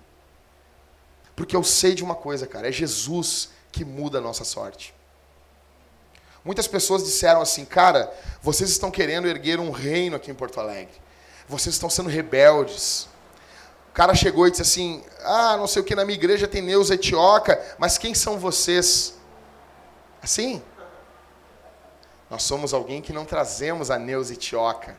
Porque 1.36 1.56
eu 1.56 1.64
sei 1.64 1.94
de 1.94 2.04
uma 2.04 2.16
coisa, 2.16 2.48
cara, 2.48 2.68
é 2.68 2.72
Jesus 2.72 3.50
que 3.72 3.86
muda 3.86 4.18
a 4.18 4.22
nossa 4.22 4.44
sorte. 4.44 4.94
Muitas 6.44 6.68
pessoas 6.68 7.04
disseram 7.04 7.42
assim, 7.42 7.64
cara, 7.66 8.12
vocês 8.42 8.70
estão 8.70 8.90
querendo 8.90 9.28
erguer 9.28 9.60
um 9.60 9.70
reino 9.70 10.16
aqui 10.16 10.32
em 10.32 10.36
Porto 10.36 10.60
Alegre. 10.60 10.94
Vocês 11.48 11.76
estão 11.76 11.90
sendo 11.90 12.10
rebeldes. 12.10 13.08
O 13.90 13.94
cara 13.94 14.16
chegou 14.16 14.48
e 14.48 14.52
disse 14.52 14.64
assim, 14.64 15.04
ah, 15.24 15.58
não 15.58 15.68
sei 15.68 15.82
o 15.82 15.86
que, 15.86 15.94
na 15.94 16.06
minha 16.06 16.18
igreja 16.18 16.48
tem 16.48 16.62
Neuza 16.62 16.96
Etioca, 16.96 17.62
mas 17.78 17.98
quem 17.98 18.14
são 18.14 18.40
vocês? 18.40 19.14
Assim? 20.22 20.62
Nós 22.30 22.44
somos 22.44 22.74
alguém 22.74 23.02
que 23.02 23.14
não 23.14 23.26
trazemos 23.26 23.90
a 23.90 23.98
Neuza 23.98 24.34
Etioca. 24.34 24.96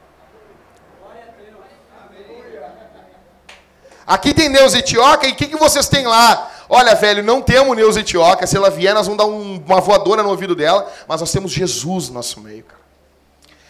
Aqui 4.06 4.32
tem 4.32 4.48
Neuza 4.48 4.78
Etioca 4.78 5.26
e 5.26 5.32
o 5.32 5.36
que, 5.36 5.46
que 5.46 5.56
vocês 5.56 5.86
têm 5.86 6.06
lá? 6.06 6.50
Olha, 6.66 6.94
velho, 6.94 7.22
não 7.22 7.42
temos 7.42 7.76
Neuza 7.76 8.00
Etioca. 8.00 8.46
Se 8.46 8.56
ela 8.56 8.70
vier, 8.70 8.94
nós 8.94 9.06
vamos 9.06 9.18
dar 9.18 9.26
um, 9.26 9.62
uma 9.62 9.80
voadora 9.82 10.22
no 10.22 10.30
ouvido 10.30 10.54
dela. 10.54 10.90
Mas 11.06 11.20
nós 11.20 11.30
temos 11.30 11.52
Jesus 11.52 12.08
no 12.08 12.14
nosso 12.14 12.40
meio, 12.40 12.64
cara. 12.64 12.80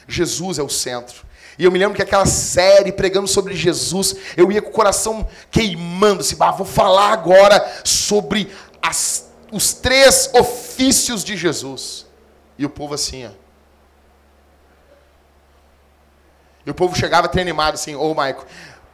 Jesus 0.07 0.61
é 0.61 0.63
o 0.63 0.69
centro. 0.69 1.27
E 1.59 1.65
eu 1.65 1.73
me 1.73 1.79
lembro 1.79 1.97
que 1.97 2.03
aquela 2.03 2.25
série 2.25 2.93
pregando 2.93 3.27
sobre 3.27 3.57
Jesus, 3.57 4.15
eu 4.37 4.53
ia 4.53 4.63
com 4.63 4.71
o 4.71 4.73
coração 4.73 5.27
queimando, 5.51 6.21
assim, 6.21 6.37
ah, 6.39 6.53
vou 6.53 6.65
falar 6.65 7.13
agora 7.13 7.83
sobre 7.83 8.49
as, 8.81 9.29
os 9.51 9.73
três 9.73 10.31
ofícios 10.35 11.25
de 11.25 11.37
Jesus. 11.37 12.07
E 12.57 12.65
o 12.65 12.71
povo 12.71 12.95
assim, 12.95 13.27
ó. 13.27 13.48
E 16.69 16.71
o 16.71 16.75
povo 16.75 16.95
chegava 16.95 17.25
até 17.25 17.41
animado 17.41 17.77
assim, 17.77 17.95
ô 17.95 18.11
oh, 18.11 18.15
Maico, 18.15 18.45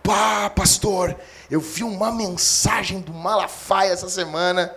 pá, 0.00 0.48
pastor, 0.48 1.16
eu 1.50 1.58
vi 1.58 1.82
uma 1.82 2.12
mensagem 2.12 3.00
do 3.00 3.12
Malafaia 3.12 3.90
essa 3.90 4.08
semana. 4.08 4.72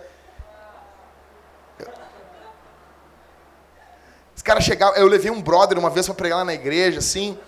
Os 4.34 4.42
caras 4.42 4.64
chegavam. 4.64 4.96
Eu 4.96 5.06
levei 5.06 5.30
um 5.30 5.40
brother 5.40 5.78
uma 5.78 5.90
vez 5.90 6.06
para 6.06 6.14
pregar 6.16 6.38
lá 6.38 6.44
na 6.44 6.54
igreja, 6.54 6.98
assim. 6.98 7.38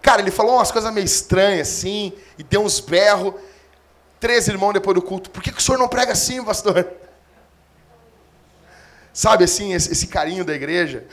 Cara, 0.00 0.22
ele 0.22 0.30
falou 0.30 0.54
umas 0.54 0.72
coisas 0.72 0.90
meio 0.94 1.04
estranhas, 1.04 1.68
assim, 1.68 2.14
e 2.38 2.42
deu 2.42 2.62
uns 2.62 2.80
berros. 2.80 3.34
Três 4.18 4.48
irmãos 4.48 4.72
depois 4.72 4.94
do 4.94 5.02
culto. 5.02 5.28
Por 5.28 5.42
que, 5.42 5.52
que 5.52 5.58
o 5.58 5.62
senhor 5.62 5.76
não 5.76 5.88
prega 5.88 6.12
assim, 6.12 6.42
pastor? 6.42 6.90
Sabe 9.12 9.44
assim, 9.44 9.74
esse, 9.74 9.92
esse 9.92 10.06
carinho 10.06 10.42
da 10.42 10.54
igreja? 10.54 11.06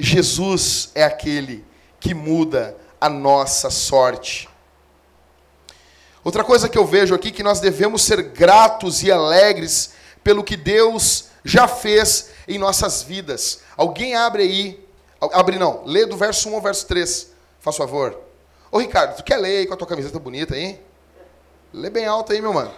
Jesus 0.00 0.90
é 0.94 1.04
aquele 1.04 1.62
que 2.00 2.14
muda 2.14 2.74
a 2.98 3.08
nossa 3.08 3.68
sorte. 3.68 4.48
Outra 6.24 6.42
coisa 6.42 6.68
que 6.68 6.78
eu 6.78 6.86
vejo 6.86 7.14
aqui 7.14 7.28
é 7.28 7.30
que 7.30 7.42
nós 7.42 7.60
devemos 7.60 8.02
ser 8.02 8.22
gratos 8.22 9.02
e 9.02 9.12
alegres 9.12 9.92
pelo 10.24 10.42
que 10.42 10.56
Deus 10.56 11.26
já 11.44 11.68
fez 11.68 12.30
em 12.48 12.58
nossas 12.58 13.02
vidas. 13.02 13.60
Alguém 13.76 14.14
abre 14.14 14.42
aí, 14.42 14.88
abre 15.32 15.58
não, 15.58 15.82
lê 15.84 16.06
do 16.06 16.16
verso 16.16 16.48
1 16.48 16.54
ao 16.54 16.60
verso 16.62 16.86
3, 16.86 17.30
faz 17.58 17.76
favor. 17.76 18.18
Ô 18.72 18.78
Ricardo, 18.78 19.16
tu 19.16 19.22
quer 19.22 19.36
ler 19.36 19.58
aí 19.58 19.66
com 19.66 19.74
a 19.74 19.76
tua 19.76 19.86
camiseta 19.86 20.18
bonita 20.18 20.54
aí? 20.54 20.80
Lê 21.72 21.90
bem 21.90 22.06
alto 22.06 22.32
aí, 22.32 22.40
meu 22.40 22.52
mano. 22.52 22.72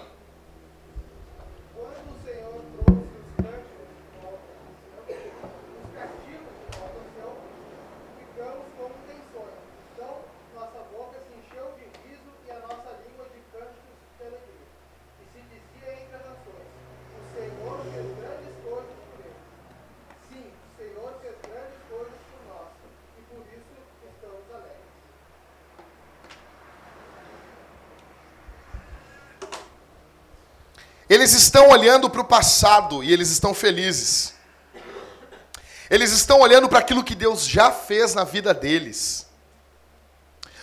Eles 31.13 31.35
estão 31.35 31.69
olhando 31.69 32.09
para 32.09 32.23
o 32.23 32.25
passado 32.25 33.05
e 33.05 33.13
eles 33.13 33.29
estão 33.29 33.53
felizes. 33.53 34.33
Eles 35.91 36.11
estão 36.11 36.41
olhando 36.41 36.71
para 36.71 36.79
aquilo 36.79 37.05
que 37.05 37.15
Deus 37.15 37.45
já 37.45 37.71
fez 37.71 38.15
na 38.15 38.25
vida 38.25 38.55
deles. 38.55 39.27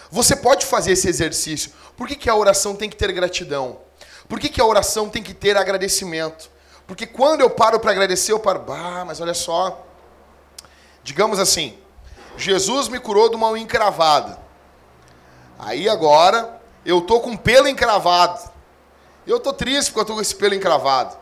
Você 0.09 0.35
pode 0.35 0.65
fazer 0.65 0.93
esse 0.93 1.07
exercício. 1.07 1.71
Por 1.95 2.07
que, 2.07 2.15
que 2.15 2.27
a 2.27 2.35
oração 2.35 2.75
tem 2.75 2.89
que 2.89 2.95
ter 2.95 3.11
gratidão? 3.11 3.79
Por 4.27 4.39
que, 4.39 4.49
que 4.49 4.59
a 4.59 4.65
oração 4.65 5.07
tem 5.07 5.21
que 5.21 5.35
ter 5.35 5.55
agradecimento? 5.55 6.49
Porque 6.87 7.05
quando 7.05 7.41
eu 7.41 7.51
paro 7.51 7.79
para 7.79 7.91
agradecer, 7.91 8.31
eu 8.31 8.39
paro, 8.39 8.61
bah, 8.61 9.05
mas 9.05 9.21
olha 9.21 9.35
só. 9.35 9.85
Digamos 11.03 11.37
assim, 11.37 11.77
Jesus 12.35 12.87
me 12.87 12.99
curou 12.99 13.29
de 13.29 13.35
uma 13.35 13.55
encravada. 13.59 14.39
Aí 15.59 15.87
agora 15.87 16.59
eu 16.83 17.01
tô 17.01 17.19
com 17.19 17.37
pelo 17.37 17.67
encravado. 17.67 18.48
E 19.25 19.29
eu 19.29 19.37
estou 19.37 19.53
triste 19.53 19.89
porque 19.89 19.99
eu 19.99 20.03
estou 20.03 20.15
com 20.15 20.21
esse 20.21 20.35
pelo 20.35 20.55
encravado. 20.55 21.17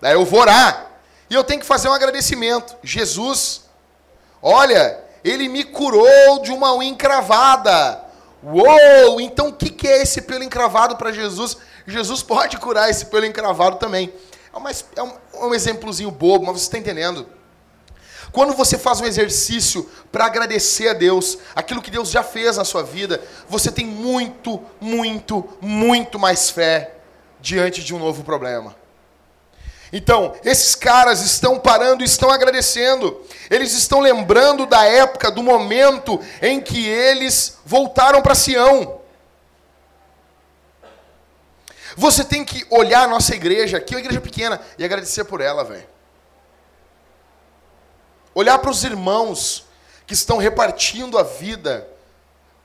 Daí 0.00 0.12
eu 0.12 0.24
vou 0.24 0.40
orar. 0.40 0.90
E 1.28 1.34
eu 1.34 1.42
tenho 1.42 1.60
que 1.60 1.66
fazer 1.66 1.88
um 1.88 1.92
agradecimento. 1.92 2.76
Jesus, 2.82 3.62
olha, 4.42 5.00
ele 5.24 5.48
me 5.48 5.64
curou 5.64 6.40
de 6.42 6.52
uma 6.52 6.74
unha 6.74 6.90
encravada. 6.90 8.04
Uou! 8.42 9.20
Então 9.20 9.48
o 9.48 9.52
que, 9.52 9.86
é 9.88 10.02
esse 10.02 10.22
pelo 10.22 10.44
encravado 10.44 10.96
para 10.96 11.12
Jesus? 11.12 11.56
Jesus 11.86 12.22
pode 12.22 12.56
curar 12.58 12.90
esse 12.90 13.06
pelo 13.06 13.26
encravado 13.26 13.76
também. 13.76 14.12
É, 14.52 14.56
uma, 14.56 14.70
é 14.70 15.02
um, 15.02 15.12
um 15.48 15.54
exemplozinho 15.54 16.10
bobo, 16.10 16.46
mas 16.46 16.60
você 16.60 16.66
está 16.66 16.78
entendendo. 16.78 17.26
Quando 18.30 18.52
você 18.52 18.76
faz 18.76 19.00
um 19.00 19.06
exercício 19.06 19.88
para 20.12 20.26
agradecer 20.26 20.88
a 20.88 20.92
Deus, 20.92 21.38
aquilo 21.54 21.80
que 21.80 21.90
Deus 21.90 22.10
já 22.10 22.22
fez 22.22 22.56
na 22.56 22.64
sua 22.64 22.82
vida, 22.82 23.22
você 23.48 23.72
tem 23.72 23.86
muito, 23.86 24.62
muito, 24.80 25.48
muito 25.60 26.18
mais 26.18 26.50
fé 26.50 26.95
diante 27.46 27.84
de 27.84 27.94
um 27.94 27.98
novo 28.00 28.24
problema. 28.24 28.74
Então, 29.92 30.34
esses 30.44 30.74
caras 30.74 31.20
estão 31.20 31.60
parando 31.60 32.02
e 32.02 32.04
estão 32.04 32.28
agradecendo. 32.28 33.24
Eles 33.48 33.72
estão 33.72 34.00
lembrando 34.00 34.66
da 34.66 34.84
época, 34.84 35.30
do 35.30 35.44
momento 35.44 36.20
em 36.42 36.60
que 36.60 36.84
eles 36.88 37.58
voltaram 37.64 38.20
para 38.20 38.34
Sião. 38.34 39.00
Você 41.96 42.24
tem 42.24 42.44
que 42.44 42.66
olhar 42.68 43.04
a 43.04 43.08
nossa 43.08 43.32
igreja, 43.36 43.76
aqui 43.76 43.94
é 43.94 43.96
uma 43.96 44.02
igreja 44.02 44.20
pequena, 44.20 44.60
e 44.76 44.84
agradecer 44.84 45.24
por 45.24 45.40
ela, 45.40 45.62
velho. 45.62 45.86
Olhar 48.34 48.58
para 48.58 48.72
os 48.72 48.82
irmãos 48.82 49.66
que 50.04 50.14
estão 50.14 50.36
repartindo 50.36 51.16
a 51.16 51.22
vida. 51.22 51.88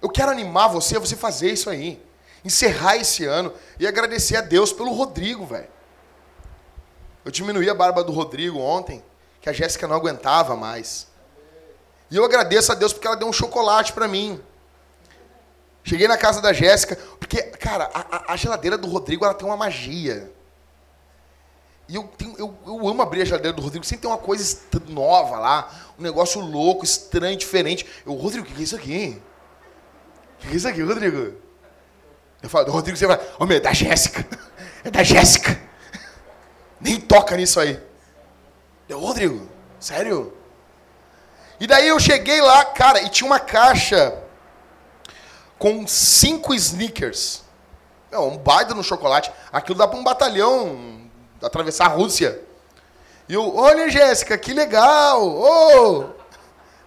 Eu 0.02 0.10
quero 0.10 0.32
animar 0.32 0.70
você 0.70 0.98
a 0.98 1.00
você 1.00 1.16
fazer 1.16 1.52
isso 1.52 1.70
aí 1.70 2.02
encerrar 2.44 2.98
esse 2.98 3.26
ano 3.26 3.54
e 3.80 3.88
agradecer 3.88 4.36
a 4.36 4.42
Deus 4.42 4.74
pelo 4.74 4.92
Rodrigo, 4.94 5.46
velho. 5.46 5.68
Eu 7.24 7.32
diminuí 7.32 7.70
a 7.70 7.74
barba 7.74 8.04
do 8.04 8.12
Rodrigo 8.12 8.60
ontem, 8.60 9.04
que 9.40 9.50
a 9.50 9.54
Jéssica 9.54 9.88
não 9.88 9.96
aguentava 9.96 10.56
mais. 10.56 11.08
E 12.10 12.18
eu 12.18 12.26
agradeço 12.26 12.72
a 12.72 12.76
Deus 12.76 12.92
porque 12.92 13.08
ela 13.08 13.16
deu 13.16 13.28
um 13.28 13.34
chocolate 13.34 13.94
para 13.94 14.08
mim. 14.08 14.42
Cheguei 15.84 16.08
na 16.08 16.18
casa 16.18 16.42
da 16.42 16.54
Jéssica, 16.54 16.96
porque, 17.20 17.42
cara, 17.42 17.90
a, 17.94 18.34
a, 18.34 18.36
geladeira 18.36 18.78
do 18.78 18.88
Rodrigo 18.88 19.26
ela 19.26 19.34
tem 19.34 19.48
uma 19.48 19.58
magia. 19.58 20.32
E 21.88 21.96
eu, 21.96 22.04
tenho, 22.04 22.36
eu, 22.38 22.56
eu 22.66 22.88
amo 22.88 23.02
abrir 23.02 23.22
a 23.22 23.26
geladeira 23.26 23.56
do 23.56 23.62
Rodrigo. 23.62 23.86
Sempre 23.86 24.04
tem 24.04 24.12
uma 24.12 24.18
coisa 24.18 24.60
nova 24.88 25.40
lá. 25.40 25.72
Um 25.98 26.04
negócio 26.04 26.40
louco, 26.40 26.86
estranho, 26.86 27.38
diferente. 27.38 27.86
Eu, 28.06 28.14
Rodrigo, 28.14 28.46
o 28.46 28.50
que 28.50 28.60
é 28.60 28.64
isso 28.64 28.76
aqui? 28.76 29.22
O 30.38 30.42
que 30.42 30.54
é 30.54 30.56
isso 30.56 30.68
aqui, 30.68 30.82
Rodrigo? 30.82 31.36
Eu 32.42 32.50
falo, 32.50 32.72
Rodrigo, 32.72 32.98
você 32.98 33.06
vai. 33.06 33.20
Ô, 33.40 33.46
meu, 33.46 33.58
é 33.58 33.60
da 33.60 33.74
Jéssica. 33.74 34.26
É 34.84 34.90
da 34.90 35.04
Jéssica. 35.04 35.60
Nem 36.80 37.00
toca 37.00 37.38
nisso 37.38 37.60
aí. 37.60 37.80
Eu, 38.90 39.00
Rodrigo, 39.00 39.48
sério? 39.80 40.34
E 41.60 41.68
daí 41.68 41.88
eu 41.88 42.00
cheguei 42.00 42.42
lá, 42.42 42.66
cara, 42.66 43.02
e 43.04 43.10
tinha 43.10 43.28
uma 43.28 43.40
caixa 43.40 44.18
com 45.60 45.86
cinco 45.86 46.56
sneakers. 46.56 47.44
É, 48.12 48.18
um 48.18 48.38
baita 48.38 48.74
no 48.74 48.84
chocolate. 48.84 49.32
Aquilo 49.54 49.78
dá 49.78 49.88
para 49.88 50.00
um 50.00 50.04
batalhão 50.04 51.02
atravessar 51.42 51.86
a 51.86 51.90
Rússia. 51.90 52.42
E 53.30 53.34
eu, 53.34 53.56
olha, 53.56 53.90
Jéssica, 53.90 54.38
que 54.38 54.54
legal! 54.54 55.24
Oh, 55.24 56.06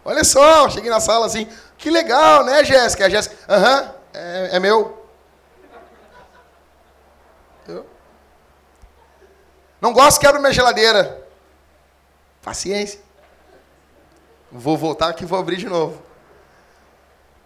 olha 0.04 0.24
só, 0.24 0.68
cheguei 0.68 0.90
na 0.90 1.00
sala 1.00 1.26
assim, 1.26 1.48
que 1.78 1.88
legal, 1.88 2.44
né, 2.44 2.64
Jéssica? 2.64 3.06
A 3.06 3.08
Jéssica, 3.08 3.36
aham, 3.48 3.94
é, 4.12 4.48
é 4.56 4.60
meu. 4.60 5.03
Não 9.84 9.92
gosto, 9.92 10.18
quebra 10.18 10.40
minha 10.40 10.50
geladeira. 10.50 11.22
Paciência. 12.40 12.98
Vou 14.50 14.78
voltar 14.78 15.10
aqui 15.10 15.24
e 15.24 15.26
vou 15.26 15.38
abrir 15.38 15.58
de 15.58 15.68
novo. 15.68 16.02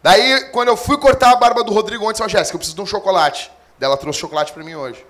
Daí, 0.01 0.49
quando 0.53 0.69
eu 0.69 0.77
fui 0.77 0.97
cortar 0.99 1.33
a 1.33 1.35
barba 1.35 1.65
do 1.65 1.73
Rodrigo 1.73 2.09
ontem, 2.09 2.23
eu 2.23 2.29
Jéssica, 2.29 2.55
eu 2.55 2.61
preciso 2.61 2.77
de 2.77 2.83
um 2.83 2.87
chocolate. 2.87 3.51
Dela 3.77 3.97
trouxe 3.97 4.21
chocolate 4.21 4.53
para 4.53 4.63
mim 4.63 4.77
hoje. 4.77 5.05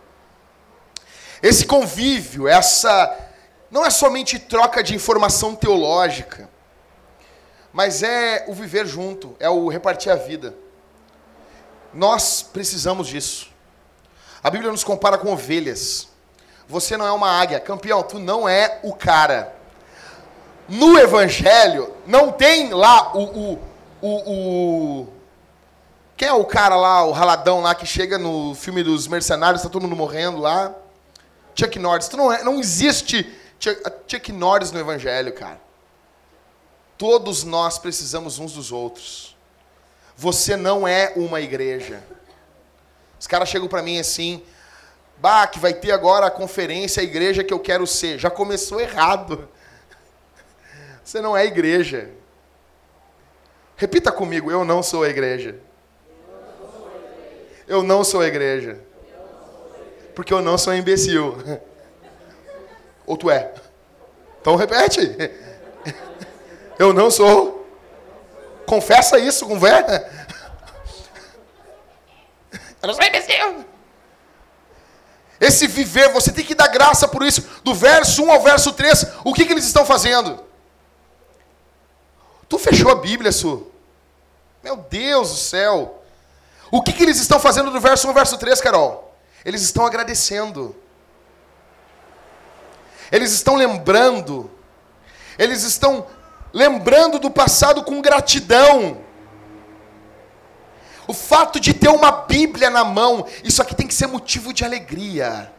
Esse 1.43 1.67
convívio, 1.67 2.49
essa 2.49 3.15
não 3.71 3.85
é 3.85 3.91
somente 3.91 4.39
troca 4.39 4.83
de 4.83 4.95
informação 4.95 5.55
teológica, 5.55 6.49
mas 7.75 8.03
é 8.03 8.47
o 8.49 8.55
viver 8.55 8.87
junto, 8.87 9.37
é 9.39 9.51
o 9.51 9.69
repartir 9.69 10.11
a 10.11 10.17
vida. 10.17 10.55
Nós 11.93 12.41
precisamos 12.41 13.07
disso. 13.07 13.53
A 14.43 14.49
Bíblia 14.49 14.73
nos 14.73 14.83
compara 14.83 15.19
com 15.19 15.31
ovelhas. 15.31 16.09
Você 16.69 16.97
não 16.97 17.07
é 17.07 17.13
uma 17.13 17.31
águia, 17.31 17.59
campeão, 17.59 18.03
tu 18.03 18.19
não 18.19 18.49
é 18.49 18.79
o 18.83 18.95
cara. 18.95 19.57
No 20.69 20.99
Evangelho, 20.99 21.95
não 22.07 22.31
tem 22.31 22.71
lá 22.75 23.17
o, 23.17 23.23
o, 23.23 23.59
o, 24.03 24.33
o 24.33 25.09
quem 26.15 26.29
é 26.29 26.33
o 26.33 26.45
cara 26.45 26.77
lá, 26.77 27.05
o 27.05 27.13
raladão 27.13 27.61
lá 27.61 27.75
que 27.75 27.87
chega 27.87 28.19
no 28.19 28.55
filme 28.55 28.83
dos 28.83 29.07
mercenários, 29.07 29.63
tá 29.63 29.69
todo 29.69 29.83
mundo 29.83 29.97
morrendo 29.97 30.39
lá? 30.39 30.75
Chuck 31.55 31.79
Norris. 31.79 32.11
Não, 32.11 32.33
é, 32.33 32.43
não 32.43 32.59
existe 32.61 33.25
Chuck, 33.59 33.83
Chuck 34.07 34.33
Norris 34.33 34.71
no 34.71 34.79
Evangelho, 34.79 35.33
cara. 35.33 35.61
Todos 36.99 37.45
nós 37.45 37.79
precisamos 37.79 38.39
uns 38.39 38.53
dos 38.53 38.73
outros. 38.73 39.37
Você 40.17 40.57
não 40.57 40.87
é 40.87 41.13
uma 41.17 41.41
igreja. 41.41 42.03
Os 43.19 43.27
caras 43.27 43.49
chegam 43.49 43.69
para 43.69 43.83
mim 43.83 43.99
assim, 43.99 44.43
bah, 45.21 45.47
que 45.47 45.59
vai 45.59 45.75
ter 45.75 45.93
agora 45.93 46.27
a 46.27 46.31
conferência, 46.31 47.01
a 47.01 47.05
igreja 47.05 47.45
que 47.45 47.53
eu 47.53 47.59
quero 47.59 47.87
ser. 47.87 48.19
Já 48.19 48.31
começou 48.31 48.81
errado. 48.81 49.49
Você 51.03 51.21
não 51.21 51.37
é 51.37 51.47
igreja. 51.47 52.11
Repita 53.77 54.11
comigo, 54.13 54.51
eu 54.51 54.65
não 54.65 54.83
sou 54.83 55.05
a 55.05 55.09
igreja. 55.09 55.57
Eu 57.67 57.83
não 57.83 58.03
sou 58.03 58.21
a 58.21 58.27
igreja. 58.27 58.81
Porque 60.15 60.33
eu 60.33 60.43
não 60.43 60.59
sou 60.59 60.75
imbecil. 60.75 61.37
Ou 63.07 63.17
tu 63.17 63.31
é? 63.31 63.55
Então 64.41 64.57
repete. 64.57 65.01
Eu 66.79 66.93
não 66.93 67.11
sou. 67.11 67.67
Confessa 68.67 69.19
isso, 69.19 69.47
conversa. 69.47 70.09
Eu 72.83 72.87
não 72.87 72.95
sou 72.95 73.05
imbecil. 73.05 73.65
Esse 75.41 75.67
viver, 75.67 76.13
você 76.13 76.33
tem 76.33 76.45
que 76.45 76.55
dar 76.55 76.69
graça 76.69 77.07
por 77.07 77.23
isso. 77.23 77.45
Do 77.63 77.75
verso 77.75 78.25
1 78.25 78.31
ao 78.31 78.43
verso 78.43 78.73
3, 78.73 79.07
o 79.25 79.33
que, 79.33 79.45
que 79.45 79.53
eles 79.53 79.65
estão 79.65 79.85
fazendo? 79.85 80.43
Tu 82.49 82.59
fechou 82.59 82.91
a 82.91 82.97
Bíblia, 82.97 83.31
Su? 83.31 83.67
Meu 84.63 84.77
Deus 84.77 85.31
do 85.31 85.37
céu. 85.37 86.03
O 86.71 86.83
que, 86.83 86.93
que 86.93 87.03
eles 87.03 87.21
estão 87.21 87.39
fazendo 87.39 87.71
do 87.71 87.81
verso 87.81 88.07
1 88.07 88.11
ao 88.11 88.15
verso 88.15 88.37
3, 88.37 88.61
Carol? 88.61 89.15
Eles 89.45 89.63
estão 89.63 89.87
agradecendo. 89.87 90.75
Eles 93.13 93.33
estão 93.33 93.55
lembrando. 93.55 94.51
Eles 95.39 95.63
estão 95.63 96.07
lembrando 96.53 97.19
do 97.19 97.31
passado 97.31 97.85
com 97.85 98.03
gratidão. 98.03 98.99
O 101.09 101.15
fato 101.15 101.59
de 101.59 101.73
ter 101.73 101.89
uma 101.89 102.13
Bíblia 102.13 102.69
na 102.69 102.85
mão, 102.85 103.27
isso 103.43 103.63
aqui 103.63 103.75
tem 103.75 103.87
que 103.87 103.95
ser 103.95 104.07
motivo 104.07 104.53
de 104.53 104.63
alegria. 104.63 105.51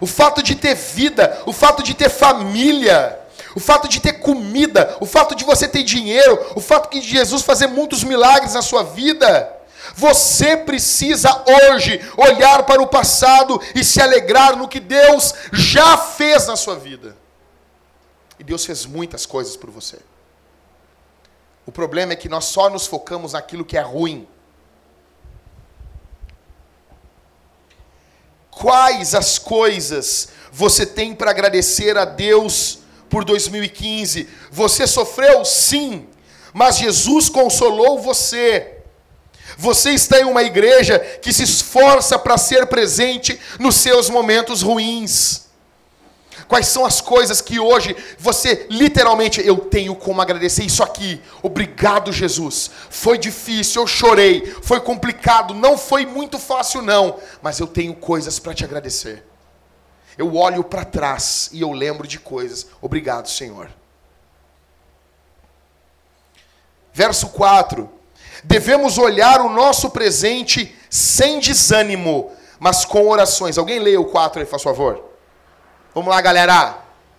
O 0.00 0.06
fato 0.06 0.42
de 0.42 0.56
ter 0.56 0.74
vida, 0.74 1.42
o 1.44 1.52
fato 1.52 1.82
de 1.82 1.92
ter 1.92 2.08
família, 2.08 3.20
o 3.54 3.60
fato 3.60 3.88
de 3.88 4.00
ter 4.00 4.14
comida, 4.14 4.96
o 5.00 5.06
fato 5.06 5.34
de 5.34 5.44
você 5.44 5.68
ter 5.68 5.82
dinheiro, 5.82 6.46
o 6.56 6.60
fato 6.60 6.90
de 6.90 7.06
Jesus 7.06 7.42
fazer 7.42 7.66
muitos 7.66 8.02
milagres 8.02 8.54
na 8.54 8.62
sua 8.62 8.82
vida. 8.82 9.54
Você 9.94 10.56
precisa 10.56 11.44
hoje 11.46 12.00
olhar 12.16 12.62
para 12.62 12.80
o 12.80 12.86
passado 12.86 13.60
e 13.74 13.84
se 13.84 14.00
alegrar 14.00 14.56
no 14.56 14.66
que 14.66 14.80
Deus 14.80 15.34
já 15.52 15.98
fez 15.98 16.46
na 16.46 16.56
sua 16.56 16.76
vida. 16.76 17.14
E 18.38 18.44
Deus 18.44 18.64
fez 18.64 18.86
muitas 18.86 19.26
coisas 19.26 19.58
por 19.58 19.70
você. 19.70 19.98
O 21.66 21.72
problema 21.72 22.12
é 22.12 22.16
que 22.16 22.28
nós 22.28 22.46
só 22.46 22.68
nos 22.68 22.86
focamos 22.86 23.32
naquilo 23.32 23.64
que 23.64 23.76
é 23.76 23.82
ruim. 23.82 24.26
Quais 28.50 29.14
as 29.14 29.38
coisas 29.38 30.28
você 30.52 30.84
tem 30.84 31.14
para 31.14 31.30
agradecer 31.30 31.96
a 31.96 32.04
Deus 32.04 32.80
por 33.12 33.24
2015. 33.26 34.26
Você 34.50 34.86
sofreu? 34.86 35.44
Sim. 35.44 36.08
Mas 36.52 36.78
Jesus 36.78 37.28
consolou 37.28 37.98
você. 38.00 38.78
Você 39.58 39.90
está 39.90 40.18
em 40.18 40.24
uma 40.24 40.42
igreja 40.42 40.98
que 40.98 41.30
se 41.30 41.42
esforça 41.42 42.18
para 42.18 42.38
ser 42.38 42.66
presente 42.66 43.38
nos 43.58 43.76
seus 43.76 44.08
momentos 44.08 44.62
ruins. 44.62 45.46
Quais 46.48 46.66
são 46.68 46.84
as 46.84 47.00
coisas 47.00 47.40
que 47.40 47.58
hoje 47.58 47.96
você 48.18 48.66
literalmente 48.70 49.40
eu 49.46 49.56
tenho 49.56 49.94
como 49.94 50.20
agradecer 50.20 50.64
isso 50.64 50.82
aqui? 50.82 51.20
Obrigado, 51.42 52.12
Jesus. 52.12 52.70
Foi 52.90 53.18
difícil, 53.18 53.82
eu 53.82 53.86
chorei, 53.86 54.44
foi 54.62 54.80
complicado, 54.80 55.54
não 55.54 55.76
foi 55.76 56.06
muito 56.06 56.38
fácil 56.38 56.82
não, 56.82 57.18
mas 57.40 57.58
eu 57.58 57.66
tenho 57.66 57.94
coisas 57.94 58.38
para 58.38 58.54
te 58.54 58.64
agradecer. 58.64 59.24
Eu 60.16 60.36
olho 60.36 60.62
para 60.62 60.84
trás 60.84 61.48
e 61.52 61.60
eu 61.60 61.72
lembro 61.72 62.06
de 62.06 62.18
coisas. 62.18 62.66
Obrigado, 62.80 63.28
Senhor. 63.28 63.70
Verso 66.92 67.28
4. 67.28 67.90
Devemos 68.44 68.98
olhar 68.98 69.40
o 69.40 69.48
nosso 69.48 69.90
presente 69.90 70.76
sem 70.90 71.40
desânimo, 71.40 72.32
mas 72.58 72.84
com 72.84 73.08
orações. 73.08 73.56
Alguém 73.56 73.78
lê 73.78 73.96
o 73.96 74.04
4 74.04 74.40
aí, 74.40 74.46
faz 74.46 74.62
favor. 74.62 75.11
Vamos 75.94 76.08
lá, 76.08 76.20
galera. 76.22 76.78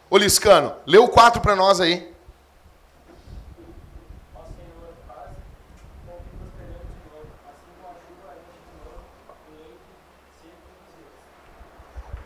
Ô 0.09 0.17
Liscano, 0.17 0.75
lê 0.85 0.97
o 0.97 1.07
4 1.07 1.41
para 1.41 1.55
nós 1.55 1.79
aí. 1.79 2.11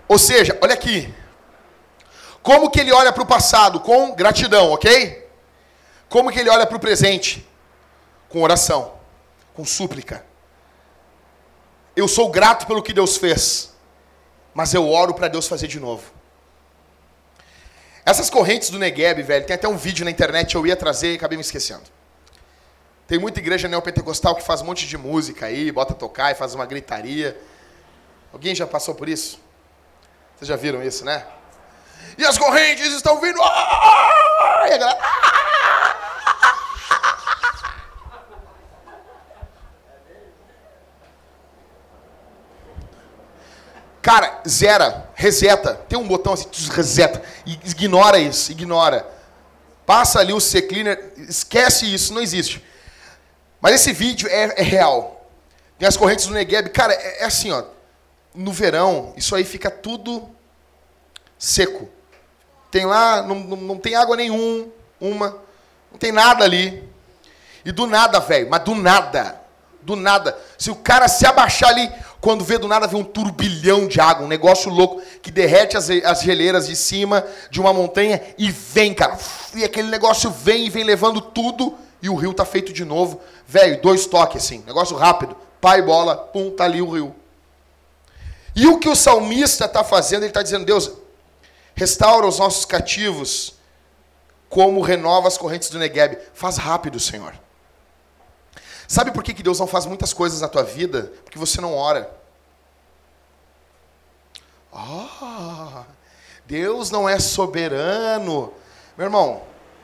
Ou 0.07 0.17
seja, 0.17 0.57
olha 0.61 0.73
aqui. 0.73 1.13
Como 2.41 2.71
que 2.71 2.79
ele 2.79 2.93
olha 2.93 3.11
para 3.11 3.23
o 3.23 3.25
passado? 3.25 3.81
Com 3.81 4.15
gratidão, 4.15 4.71
ok? 4.71 5.29
Como 6.07 6.31
que 6.31 6.39
ele 6.39 6.49
olha 6.49 6.65
para 6.65 6.77
o 6.77 6.79
presente? 6.79 7.45
Com 8.29 8.41
oração, 8.41 8.93
com 9.53 9.65
súplica. 9.65 10.25
Eu 11.93 12.07
sou 12.07 12.29
grato 12.29 12.65
pelo 12.65 12.81
que 12.81 12.93
Deus 12.93 13.17
fez, 13.17 13.75
mas 14.53 14.73
eu 14.73 14.89
oro 14.89 15.13
para 15.13 15.27
Deus 15.27 15.45
fazer 15.45 15.67
de 15.67 15.79
novo. 15.79 16.16
Essas 18.07 18.29
correntes 18.29 18.69
do 18.69 18.79
Negueb, 18.79 19.21
velho, 19.21 19.45
tem 19.45 19.53
até 19.53 19.67
um 19.67 19.75
vídeo 19.75 20.05
na 20.05 20.09
internet 20.09 20.55
eu 20.55 20.65
ia 20.65 20.77
trazer 20.77 21.11
e 21.11 21.15
acabei 21.17 21.35
me 21.35 21.41
esquecendo. 21.41 21.83
Tem 23.05 23.19
muita 23.19 23.39
igreja 23.39 23.67
neopentecostal 23.67 24.33
que 24.33 24.43
faz 24.43 24.61
um 24.61 24.63
monte 24.63 24.87
de 24.87 24.97
música 24.97 25.47
aí, 25.47 25.69
bota 25.73 25.93
tocar 25.93 26.31
e 26.31 26.35
faz 26.35 26.55
uma 26.55 26.65
gritaria. 26.65 27.37
Alguém 28.31 28.55
já 28.55 28.65
passou 28.65 28.95
por 28.95 29.09
isso? 29.09 29.41
Vocês 30.37 30.47
já 30.47 30.55
viram 30.55 30.81
isso, 30.81 31.03
né? 31.03 31.25
E 32.17 32.23
as 32.23 32.37
correntes 32.37 32.93
estão 32.93 33.19
vindo. 33.19 33.39
E 33.39 34.73
a 34.73 34.77
galera. 34.77 34.97
Cara, 44.07 44.39
zera, 44.47 45.09
reseta. 45.15 45.73
Tem 45.89 45.99
um 45.99 46.07
botão 46.07 46.31
assim, 46.31 46.47
reseta. 46.71 47.21
Ignora 47.45 48.17
isso, 48.17 48.53
ignora. 48.53 49.05
Passa 49.85 50.21
ali 50.21 50.31
o 50.31 50.39
C-Cleaner, 50.39 51.11
esquece 51.27 51.93
isso, 51.93 52.13
não 52.13 52.21
existe. 52.21 52.63
Mas 53.59 53.75
esse 53.75 53.91
vídeo 53.91 54.29
é, 54.29 54.61
é 54.61 54.63
real. 54.63 55.29
Tem 55.77 55.85
as 55.85 55.97
correntes 55.97 56.25
do 56.25 56.33
Negev. 56.33 56.69
Cara, 56.69 56.93
é, 56.93 57.23
é 57.23 57.25
assim, 57.25 57.51
ó. 57.51 57.65
No 58.33 58.53
verão, 58.53 59.13
isso 59.17 59.35
aí 59.35 59.43
fica 59.43 59.69
tudo 59.69 60.29
seco. 61.37 61.89
Tem 62.71 62.85
lá, 62.85 63.21
não, 63.21 63.35
não, 63.35 63.57
não 63.57 63.77
tem 63.77 63.95
água 63.95 64.15
nenhuma, 64.15 64.67
uma, 65.01 65.37
não 65.91 65.99
tem 65.99 66.13
nada 66.13 66.45
ali. 66.45 66.81
E 67.65 67.73
do 67.73 67.85
nada, 67.85 68.21
velho, 68.21 68.49
mas 68.49 68.63
do 68.63 68.73
nada, 68.73 69.41
do 69.81 69.97
nada. 69.97 70.39
Se 70.57 70.71
o 70.71 70.75
cara 70.77 71.09
se 71.09 71.25
abaixar 71.25 71.71
ali, 71.71 71.91
quando 72.27 72.43
vê 72.43 72.57
do 72.57 72.67
nada, 72.67 72.87
vê 72.87 72.97
um 72.97 73.05
turbilhão 73.05 73.87
de 73.87 74.01
água, 74.01 74.25
um 74.25 74.27
negócio 74.27 74.69
louco 74.69 75.01
que 75.21 75.31
derrete 75.31 75.77
as, 75.77 75.89
as 75.89 76.21
geleiras 76.23 76.67
de 76.67 76.75
cima 76.75 77.25
de 77.49 77.61
uma 77.61 77.71
montanha 77.71 78.21
e 78.37 78.51
vem, 78.51 78.93
cara. 78.93 79.17
E 79.55 79.63
aquele 79.63 79.87
negócio 79.87 80.29
vem 80.29 80.65
e 80.65 80.69
vem 80.69 80.83
levando 80.83 81.21
tudo 81.21 81.77
e 82.01 82.09
o 82.09 82.15
rio 82.15 82.33
tá 82.33 82.43
feito 82.43 82.73
de 82.73 82.83
novo. 82.83 83.21
Velho, 83.47 83.81
dois 83.81 84.05
toques 84.07 84.43
assim, 84.43 84.61
negócio 84.67 84.97
rápido. 84.97 85.37
Pai, 85.61 85.81
bola, 85.81 86.17
pum, 86.17 86.51
tá 86.51 86.65
ali 86.65 86.81
o 86.81 86.89
rio. 86.89 87.15
E 88.53 88.67
o 88.67 88.77
que 88.77 88.89
o 88.89 88.95
salmista 88.95 89.63
está 89.63 89.81
fazendo? 89.81 90.23
Ele 90.23 90.27
está 90.27 90.43
dizendo, 90.43 90.65
Deus, 90.65 90.91
restaura 91.75 92.27
os 92.27 92.39
nossos 92.39 92.65
cativos 92.65 93.53
como 94.49 94.81
renova 94.81 95.29
as 95.29 95.37
correntes 95.37 95.69
do 95.69 95.79
Negueb. 95.79 96.17
Faz 96.33 96.57
rápido, 96.57 96.99
Senhor. 96.99 97.33
Sabe 98.87 99.11
por 99.11 99.21
que, 99.21 99.33
que 99.33 99.43
Deus 99.43 99.59
não 99.59 99.67
faz 99.67 99.85
muitas 99.85 100.13
coisas 100.13 100.39
na 100.39 100.47
tua 100.47 100.63
vida? 100.63 101.11
Porque 101.23 101.37
você 101.37 101.59
não 101.59 101.75
ora. 101.75 102.09
Ah, 104.73 105.83
Deus 106.45 106.89
não 106.89 107.09
é 107.09 107.19
soberano. 107.19 108.53
Meu 108.97 109.07
irmão, 109.07 109.41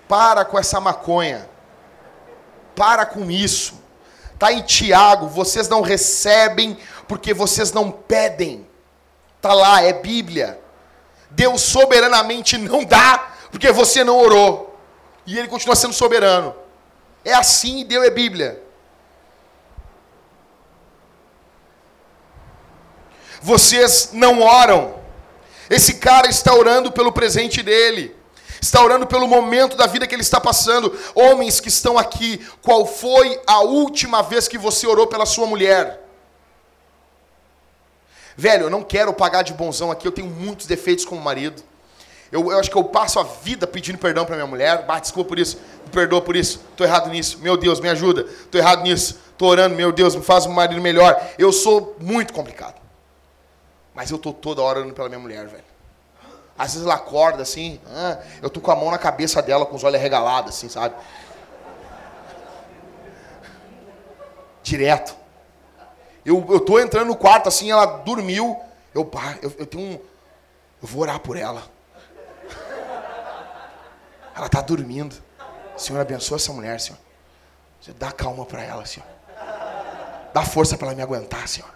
para 0.07 0.45
com 0.45 0.57
essa 0.57 0.79
maconha. 0.79 1.49
Para 2.75 3.05
com 3.05 3.29
isso. 3.29 3.81
Está 4.33 4.53
em 4.53 4.61
Tiago, 4.61 5.27
vocês 5.27 5.67
não 5.67 5.81
recebem 5.81 6.77
porque 7.07 7.33
vocês 7.33 7.73
não 7.73 7.91
pedem. 7.91 8.65
Está 9.35 9.53
lá, 9.53 9.83
é 9.83 9.91
Bíblia. 9.91 10.59
Deus 11.29 11.61
soberanamente 11.61 12.57
não 12.57 12.85
dá 12.85 13.33
porque 13.51 13.71
você 13.71 14.03
não 14.03 14.17
orou. 14.17 14.79
E 15.25 15.37
ele 15.37 15.47
continua 15.49 15.75
sendo 15.75 15.93
soberano. 15.93 16.55
É 17.25 17.33
assim 17.33 17.85
Deus 17.85 18.05
é 18.05 18.09
Bíblia. 18.09 18.62
Vocês 23.43 24.11
não 24.13 24.41
oram. 24.41 24.95
Esse 25.69 25.95
cara 25.95 26.27
está 26.29 26.55
orando 26.55 26.91
pelo 26.93 27.11
presente 27.11 27.61
dele. 27.61 28.15
Está 28.61 28.81
orando 28.81 29.05
pelo 29.05 29.27
momento 29.27 29.75
da 29.75 29.85
vida 29.85 30.07
que 30.07 30.15
ele 30.15 30.21
está 30.21 30.39
passando. 30.39 30.97
Homens 31.13 31.59
que 31.59 31.67
estão 31.67 31.97
aqui, 31.97 32.39
qual 32.61 32.85
foi 32.85 33.37
a 33.45 33.59
última 33.59 34.23
vez 34.23 34.47
que 34.47 34.57
você 34.57 34.87
orou 34.87 35.07
pela 35.07 35.25
sua 35.25 35.45
mulher? 35.45 36.01
Velho, 38.37 38.63
eu 38.63 38.69
não 38.69 38.81
quero 38.81 39.13
pagar 39.13 39.43
de 39.43 39.53
bonzão 39.53 39.91
aqui, 39.91 40.07
eu 40.07 40.11
tenho 40.11 40.27
muitos 40.27 40.65
defeitos 40.65 41.03
como 41.03 41.21
marido. 41.21 41.61
Eu, 42.31 42.49
eu 42.49 42.57
acho 42.57 42.71
que 42.71 42.77
eu 42.77 42.83
passo 42.85 43.19
a 43.19 43.23
vida 43.23 43.67
pedindo 43.67 43.97
perdão 43.97 44.25
para 44.25 44.35
minha 44.35 44.47
mulher. 44.47 44.85
Bah, 44.85 44.99
desculpa 44.99 45.27
por 45.27 45.37
isso, 45.37 45.57
me 45.83 45.91
perdoa 45.91 46.21
por 46.21 46.35
isso, 46.35 46.61
estou 46.71 46.87
errado 46.87 47.09
nisso. 47.09 47.39
Meu 47.39 47.57
Deus, 47.57 47.81
me 47.81 47.89
ajuda, 47.89 48.21
estou 48.21 48.59
errado 48.59 48.83
nisso. 48.83 49.19
Estou 49.33 49.49
orando, 49.49 49.75
meu 49.75 49.91
Deus, 49.91 50.15
me 50.15 50.23
faz 50.23 50.45
um 50.45 50.51
marido 50.51 50.81
melhor. 50.81 51.21
Eu 51.37 51.51
sou 51.51 51.97
muito 51.99 52.31
complicado. 52.31 52.82
Mas 53.93 54.09
eu 54.11 54.17
tô 54.17 54.33
toda 54.33 54.61
hora 54.61 54.79
orando 54.79 54.93
pela 54.93 55.07
minha 55.07 55.19
mulher, 55.19 55.47
velho. 55.47 55.63
Às 56.57 56.73
vezes 56.73 56.85
ela 56.85 56.95
acorda 56.95 57.41
assim, 57.41 57.79
ah, 57.87 58.19
eu 58.41 58.49
tô 58.49 58.61
com 58.61 58.71
a 58.71 58.75
mão 58.75 58.91
na 58.91 58.97
cabeça 58.97 59.41
dela, 59.41 59.65
com 59.65 59.75
os 59.75 59.83
olhos 59.83 59.99
arregalados, 59.99 60.55
assim, 60.55 60.69
sabe? 60.69 60.95
Direto. 64.61 65.15
Eu, 66.25 66.45
eu 66.49 66.59
tô 66.59 66.79
entrando 66.79 67.07
no 67.07 67.15
quarto 67.15 67.49
assim, 67.49 67.71
ela 67.71 67.85
dormiu. 67.85 68.59
Eu, 68.93 69.09
eu, 69.41 69.53
eu 69.57 69.65
tenho 69.65 69.83
um. 69.83 69.93
Eu 70.81 70.87
vou 70.87 71.01
orar 71.01 71.19
por 71.19 71.35
ela. 71.35 71.63
Ela 74.35 74.49
tá 74.49 74.61
dormindo. 74.61 75.15
Senhor, 75.75 75.99
abençoa 75.99 76.37
essa 76.37 76.53
mulher, 76.53 76.79
Senhor. 76.79 76.99
Dá 77.97 78.11
calma 78.11 78.45
para 78.45 78.63
ela, 78.63 78.85
Senhor. 78.85 79.07
Dá 80.33 80.43
força 80.43 80.77
para 80.77 80.87
ela 80.87 80.95
me 80.95 81.01
aguentar, 81.01 81.47
Senhor. 81.47 81.69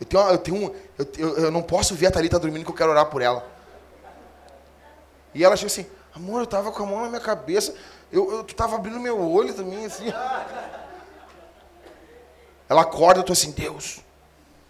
Eu 0.00 0.06
tenho, 0.06 0.28
eu, 0.28 0.38
tenho 0.38 0.74
eu, 0.98 1.06
eu, 1.16 1.38
eu, 1.44 1.50
não 1.50 1.62
posso 1.62 1.94
ver 1.94 2.06
a 2.06 2.10
Thalita 2.10 2.38
dormindo 2.38 2.64
que 2.64 2.70
eu 2.70 2.74
quero 2.74 2.90
orar 2.90 3.06
por 3.06 3.22
ela. 3.22 3.46
E 5.32 5.44
ela 5.44 5.56
chega 5.56 5.66
assim, 5.66 5.86
amor, 6.14 6.40
eu 6.40 6.46
tava 6.46 6.72
com 6.72 6.82
a 6.82 6.86
mão 6.86 7.02
na 7.02 7.08
minha 7.08 7.20
cabeça, 7.20 7.74
eu, 8.10 8.30
eu, 8.30 8.44
tu 8.44 8.54
tava 8.54 8.76
abrindo 8.76 9.00
meu 9.00 9.20
olho 9.20 9.54
também, 9.54 9.84
assim. 9.84 10.12
Ela 12.68 12.82
acorda, 12.82 13.20
eu 13.20 13.24
tô 13.24 13.32
assim, 13.32 13.50
Deus, 13.50 14.00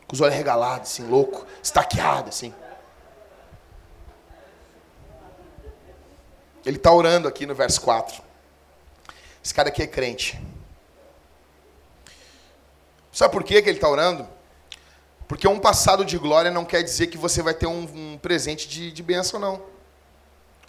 com 0.07 0.15
os 0.15 0.21
olhos 0.21 0.35
regalados, 0.35 0.91
assim, 0.91 1.07
louco, 1.07 1.47
estaqueado, 1.63 2.29
assim. 2.29 2.55
Ele 6.65 6.77
está 6.77 6.91
orando 6.91 7.29
aqui 7.29 7.45
no 7.45 7.55
verso 7.55 7.81
4. 7.83 8.23
Esse 9.45 9.53
cara 9.53 9.69
aqui 9.69 9.83
é 9.83 9.87
crente. 9.87 10.43
Sabe 13.13 13.33
por 13.33 13.45
que, 13.45 13.61
que 13.61 13.69
ele 13.69 13.77
está 13.77 13.89
orando? 13.89 14.27
Porque 15.27 15.49
um 15.49 15.59
passado 15.59 16.05
de 16.05 16.19
glória 16.19 16.51
não 16.51 16.65
quer 16.65 16.83
dizer 16.83 17.07
que 17.07 17.17
você 17.17 17.43
vai 17.43 17.55
ter 17.55 17.67
um, 17.67 17.83
um 17.95 18.19
presente 18.19 18.69
de, 18.69 18.93
de 18.93 19.03
bênção, 19.03 19.41
não. 19.41 19.63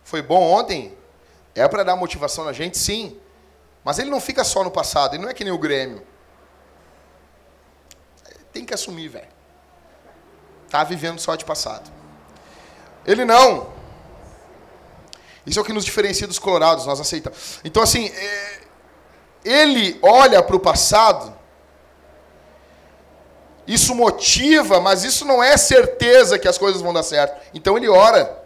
Foi 0.03 0.21
bom 0.21 0.41
ontem? 0.41 0.97
É 1.53 1.67
para 1.67 1.83
dar 1.83 1.95
motivação 1.95 2.45
na 2.45 2.53
gente? 2.53 2.77
Sim. 2.77 3.19
Mas 3.83 3.99
ele 3.99 4.09
não 4.09 4.21
fica 4.21 4.43
só 4.43 4.63
no 4.63 4.71
passado, 4.71 5.15
ele 5.15 5.23
não 5.23 5.29
é 5.29 5.33
que 5.33 5.43
nem 5.43 5.53
o 5.53 5.57
Grêmio. 5.57 6.05
Tem 8.51 8.65
que 8.65 8.73
assumir, 8.73 9.09
velho. 9.09 9.27
Tá 10.69 10.83
vivendo 10.83 11.19
só 11.19 11.35
de 11.35 11.43
passado. 11.43 11.91
Ele 13.05 13.25
não. 13.25 13.73
Isso 15.45 15.59
é 15.59 15.61
o 15.61 15.65
que 15.65 15.73
nos 15.73 15.85
diferencia 15.85 16.25
dos 16.25 16.39
colorados, 16.39 16.85
nós 16.85 16.99
aceitamos. 16.99 17.59
Então, 17.63 17.83
assim, 17.83 18.07
é... 18.07 18.61
ele 19.43 19.99
olha 20.01 20.41
para 20.41 20.55
o 20.55 20.59
passado 20.59 21.35
isso 23.67 23.95
motiva, 23.95 24.79
mas 24.79 25.03
isso 25.03 25.25
não 25.25 25.41
é 25.41 25.57
certeza 25.57 26.37
que 26.37 26.47
as 26.47 26.57
coisas 26.57 26.81
vão 26.81 26.93
dar 26.93 27.03
certo. 27.03 27.39
Então 27.53 27.77
ele 27.77 27.89
ora. 27.89 28.43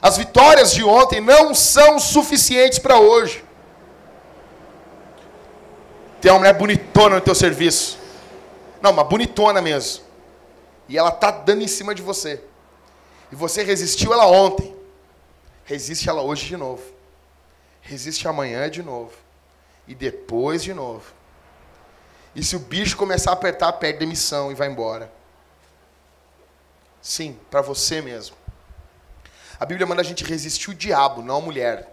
As 0.00 0.16
vitórias 0.16 0.72
de 0.72 0.84
ontem 0.84 1.20
não 1.20 1.54
são 1.54 1.98
suficientes 1.98 2.78
para 2.78 2.98
hoje. 2.98 3.44
Tem 6.20 6.30
uma 6.30 6.38
mulher 6.38 6.54
bonitona 6.54 7.16
no 7.16 7.20
teu 7.20 7.34
serviço. 7.34 7.98
Não, 8.80 8.90
uma 8.90 9.04
bonitona 9.04 9.60
mesmo. 9.60 10.04
E 10.88 10.96
ela 10.96 11.10
tá 11.10 11.30
dando 11.30 11.62
em 11.62 11.68
cima 11.68 11.94
de 11.94 12.02
você. 12.02 12.42
E 13.30 13.36
você 13.36 13.62
resistiu 13.62 14.12
ela 14.12 14.26
ontem. 14.26 14.74
Resiste 15.64 16.08
ela 16.08 16.22
hoje 16.22 16.46
de 16.46 16.56
novo. 16.56 16.82
Resiste 17.80 18.28
amanhã 18.28 18.70
de 18.70 18.82
novo. 18.82 19.12
E 19.86 19.94
depois 19.94 20.62
de 20.62 20.72
novo. 20.72 21.12
E 22.34 22.42
se 22.42 22.56
o 22.56 22.58
bicho 22.58 22.96
começar 22.96 23.30
a 23.30 23.34
apertar, 23.34 23.72
perde 23.74 23.98
demissão 23.98 24.50
e 24.50 24.54
vai 24.54 24.68
embora. 24.68 25.12
Sim, 27.00 27.38
para 27.50 27.60
você 27.60 28.00
mesmo. 28.00 28.36
A 29.58 29.66
Bíblia 29.66 29.86
manda 29.86 30.00
a 30.00 30.04
gente 30.04 30.24
resistir 30.24 30.70
o 30.70 30.74
diabo, 30.74 31.22
não 31.22 31.36
a 31.36 31.40
mulher. 31.40 31.88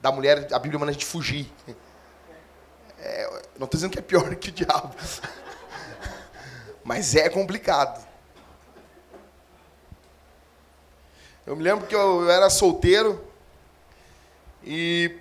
Da 0.00 0.10
mulher, 0.10 0.48
a 0.52 0.58
Bíblia 0.58 0.78
manda 0.78 0.90
a 0.90 0.92
gente 0.92 1.06
fugir. 1.06 1.52
É, 2.98 3.28
não 3.58 3.64
estou 3.64 3.70
dizendo 3.70 3.90
que 3.90 3.98
é 3.98 4.02
pior 4.02 4.34
que 4.36 4.48
o 4.48 4.52
diabo. 4.52 4.94
Mas 6.84 7.14
é 7.14 7.28
complicado. 7.28 8.06
Eu 11.44 11.56
me 11.56 11.62
lembro 11.62 11.86
que 11.86 11.94
eu 11.94 12.30
era 12.30 12.48
solteiro 12.48 13.24
e 14.64 15.18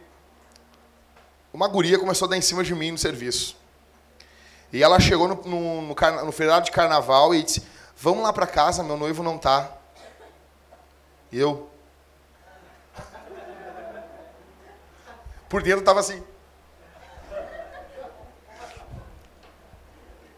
uma 1.52 1.68
guria 1.68 1.98
começou 1.98 2.28
a 2.28 2.30
dar 2.30 2.38
em 2.38 2.42
cima 2.42 2.64
de 2.64 2.76
mim 2.76 2.92
no 2.92 2.98
serviço. 2.98 3.58
E 4.72 4.82
ela 4.82 5.00
chegou 5.00 5.28
no, 5.28 5.36
no, 5.44 5.82
no, 5.82 6.26
no 6.26 6.32
feriado 6.32 6.66
de 6.66 6.72
carnaval 6.72 7.36
e 7.36 7.44
disse: 7.44 7.64
Vamos 7.98 8.24
lá 8.24 8.32
para 8.32 8.48
casa, 8.48 8.84
meu 8.84 8.98
noivo 8.98 9.22
não 9.22 9.38
tá. 9.38 9.70
E 11.32 11.40
eu. 11.40 11.70
Por 15.50 15.62
dentro 15.62 15.84
tava 15.84 16.00
assim. 16.00 16.24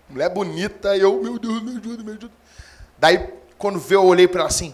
Mulher 0.09 0.29
bonita, 0.29 0.95
e 0.95 1.01
eu, 1.01 1.21
meu 1.21 1.39
Deus, 1.39 1.61
me 1.61 1.77
ajuda, 1.77 2.03
me 2.03 2.11
ajuda. 2.11 2.33
Daí, 2.97 3.33
quando 3.57 3.79
veio, 3.79 4.01
eu 4.01 4.05
olhei 4.05 4.27
para 4.27 4.41
ela 4.41 4.49
assim: 4.49 4.73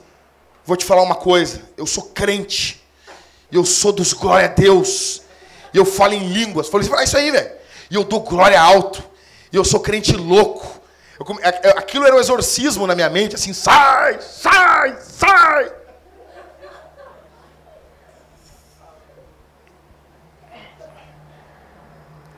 Vou 0.65 0.77
te 0.77 0.85
falar 0.85 1.01
uma 1.01 1.15
coisa, 1.15 1.61
eu 1.75 1.85
sou 1.85 2.03
crente, 2.03 2.85
eu 3.51 3.65
sou 3.65 3.91
dos 3.91 4.13
glória 4.13 4.47
a 4.47 4.51
Deus, 4.51 5.21
e 5.73 5.77
eu 5.77 5.85
falo 5.85 6.13
em 6.13 6.27
línguas. 6.27 6.67
Falei, 6.69 6.87
fala 6.87 7.03
isso 7.03 7.17
aí, 7.17 7.31
velho. 7.31 7.51
E 7.89 7.95
eu 7.95 8.03
dou 8.03 8.21
glória 8.21 8.61
alto. 8.61 9.08
E 9.51 9.55
eu 9.55 9.65
sou 9.65 9.79
crente 9.79 10.15
louco. 10.15 10.79
Come... 11.19 11.41
Aquilo 11.75 12.05
era 12.05 12.15
um 12.15 12.19
exorcismo 12.19 12.87
na 12.87 12.95
minha 12.95 13.09
mente, 13.09 13.35
assim, 13.35 13.53
sai, 13.53 14.19
sai, 14.21 14.97
sai. 15.01 15.71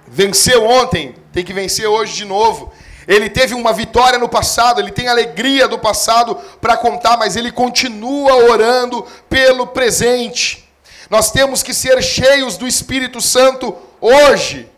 Venceu 0.07 0.66
ontem, 0.66 1.16
tem 1.32 1.45
que 1.45 1.53
vencer 1.53 1.88
hoje 1.88 2.14
de 2.14 2.26
novo. 2.26 2.72
Ele 3.07 3.30
teve 3.30 3.53
uma 3.53 3.74
vitória 3.74 4.18
no 4.18 4.30
passado, 4.30 4.80
ele 4.80 4.91
tem 4.91 5.07
alegria 5.07 5.68
do 5.68 5.78
passado 5.78 6.36
para 6.59 6.78
contar, 6.78 7.18
mas 7.18 7.36
ele 7.36 7.51
continua 7.51 8.36
orando 8.51 9.05
pelo 9.30 9.68
presente. 9.68 10.70
Nós 11.09 11.30
temos 11.32 11.62
que 11.62 11.74
ser 11.74 12.01
cheios 12.01 12.57
do 12.57 12.66
Espírito 12.66 13.20
Santo 13.20 13.76
hoje. 13.99 14.70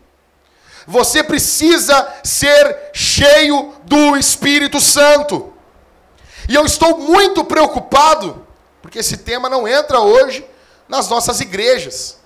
Você 0.86 1.22
precisa 1.22 2.06
ser 2.22 2.90
cheio 2.92 3.74
do 3.84 4.16
Espírito 4.16 4.80
Santo. 4.80 5.52
E 6.48 6.54
eu 6.54 6.64
estou 6.66 6.98
muito 6.98 7.44
preocupado, 7.44 8.46
porque 8.82 8.98
esse 8.98 9.18
tema 9.18 9.48
não 9.48 9.66
entra 9.66 10.00
hoje 10.00 10.44
nas 10.88 11.08
nossas 11.08 11.40
igrejas. 11.40 12.18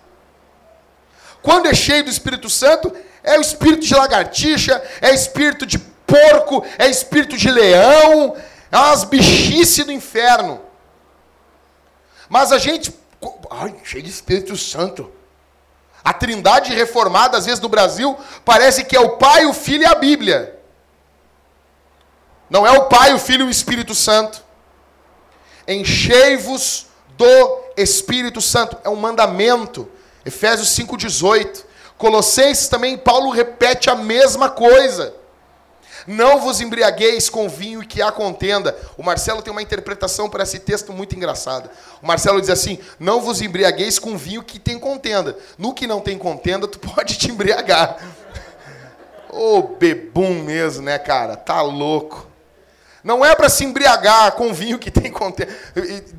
Quando 1.40 1.66
é 1.66 1.74
cheio 1.74 2.04
do 2.04 2.11
Espírito 2.11 2.50
Santo, 2.50 2.92
é 3.22 3.38
o 3.38 3.40
espírito 3.40 3.86
de 3.86 3.94
lagartixa, 3.94 4.82
é 5.00 5.14
espírito 5.14 5.64
de 5.64 5.78
porco, 5.78 6.64
é 6.78 6.88
espírito 6.88 7.36
de 7.36 7.50
leão, 7.50 8.36
é 8.72 8.76
umas 8.76 9.04
bichices 9.04 9.84
do 9.84 9.92
inferno. 9.92 10.61
Mas 12.28 12.52
a 12.52 12.59
gente. 12.59 12.94
Ai, 13.50 13.74
cheio 13.84 14.02
de 14.02 14.11
Espírito 14.11 14.56
Santo. 14.56 15.12
A 16.05 16.12
trindade 16.12 16.72
reformada, 16.72 17.36
às 17.36 17.46
vezes 17.46 17.61
no 17.61 17.68
Brasil, 17.68 18.16
parece 18.44 18.84
que 18.84 18.96
é 18.96 19.01
o 19.01 19.16
Pai, 19.16 19.46
o 19.46 19.53
Filho 19.53 19.82
e 19.82 19.86
a 19.86 19.94
Bíblia. 19.94 20.59
Não 22.49 22.66
é 22.66 22.72
o 22.72 22.86
Pai, 22.86 23.12
o 23.12 23.18
Filho 23.18 23.44
e 23.44 23.49
o 23.49 23.51
Espírito 23.51 23.94
Santo. 23.94 24.42
Enchei-vos 25.66 26.86
do 27.16 27.61
Espírito 27.76 28.40
Santo. 28.40 28.78
É 28.82 28.88
um 28.88 28.96
mandamento. 28.96 29.88
Efésios 30.24 30.68
5,18. 30.70 31.64
Colossenses 31.99 32.68
também, 32.68 32.96
Paulo 32.96 33.30
repete 33.30 33.90
a 33.90 33.94
mesma 33.94 34.49
coisa. 34.49 35.14
Não 36.09 36.40
vos 36.40 36.59
embriagueis 36.62 37.28
com 37.28 37.50
vinho 37.50 37.86
que 37.86 38.00
há 38.00 38.11
contenda. 38.11 38.74
O 38.96 39.02
Marcelo 39.02 39.42
tem 39.42 39.52
uma 39.52 39.61
interpretação 39.61 40.30
para 40.30 40.42
esse 40.42 40.59
texto 40.59 40.90
muito 40.90 41.14
engraçada. 41.14 41.70
O 42.02 42.06
Marcelo 42.06 42.40
diz 42.40 42.48
assim: 42.48 42.78
Não 42.98 43.20
vos 43.20 43.42
embriagueis 43.42 43.98
com 43.98 44.16
vinho 44.16 44.42
que 44.42 44.59
tem 44.59 44.78
contenda. 44.78 45.36
No 45.59 45.74
que 45.74 45.86
não 45.86 46.00
tem 46.00 46.16
contenda, 46.16 46.66
tu 46.66 46.78
pode 46.94 47.18
te 47.18 47.30
embriagar. 47.30 47.98
Ô 49.28 49.59
oh, 49.59 49.62
bebum 49.76 50.42
mesmo, 50.42 50.82
né, 50.82 50.98
cara? 50.98 51.36
Tá 51.36 51.61
louco. 51.61 52.26
Não 53.04 53.22
é 53.22 53.36
para 53.36 53.50
se 53.50 53.64
embriagar 53.64 54.32
com 54.32 54.54
vinho 54.54 54.78
que 54.78 54.90
tem 54.90 55.12
contenda. 55.12 55.54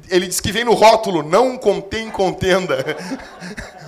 Ele 0.08 0.28
diz 0.28 0.40
que 0.40 0.52
vem 0.52 0.64
no 0.64 0.76
rótulo: 0.76 1.24
Não 1.24 1.58
contém 1.58 2.12
contenda. 2.12 2.86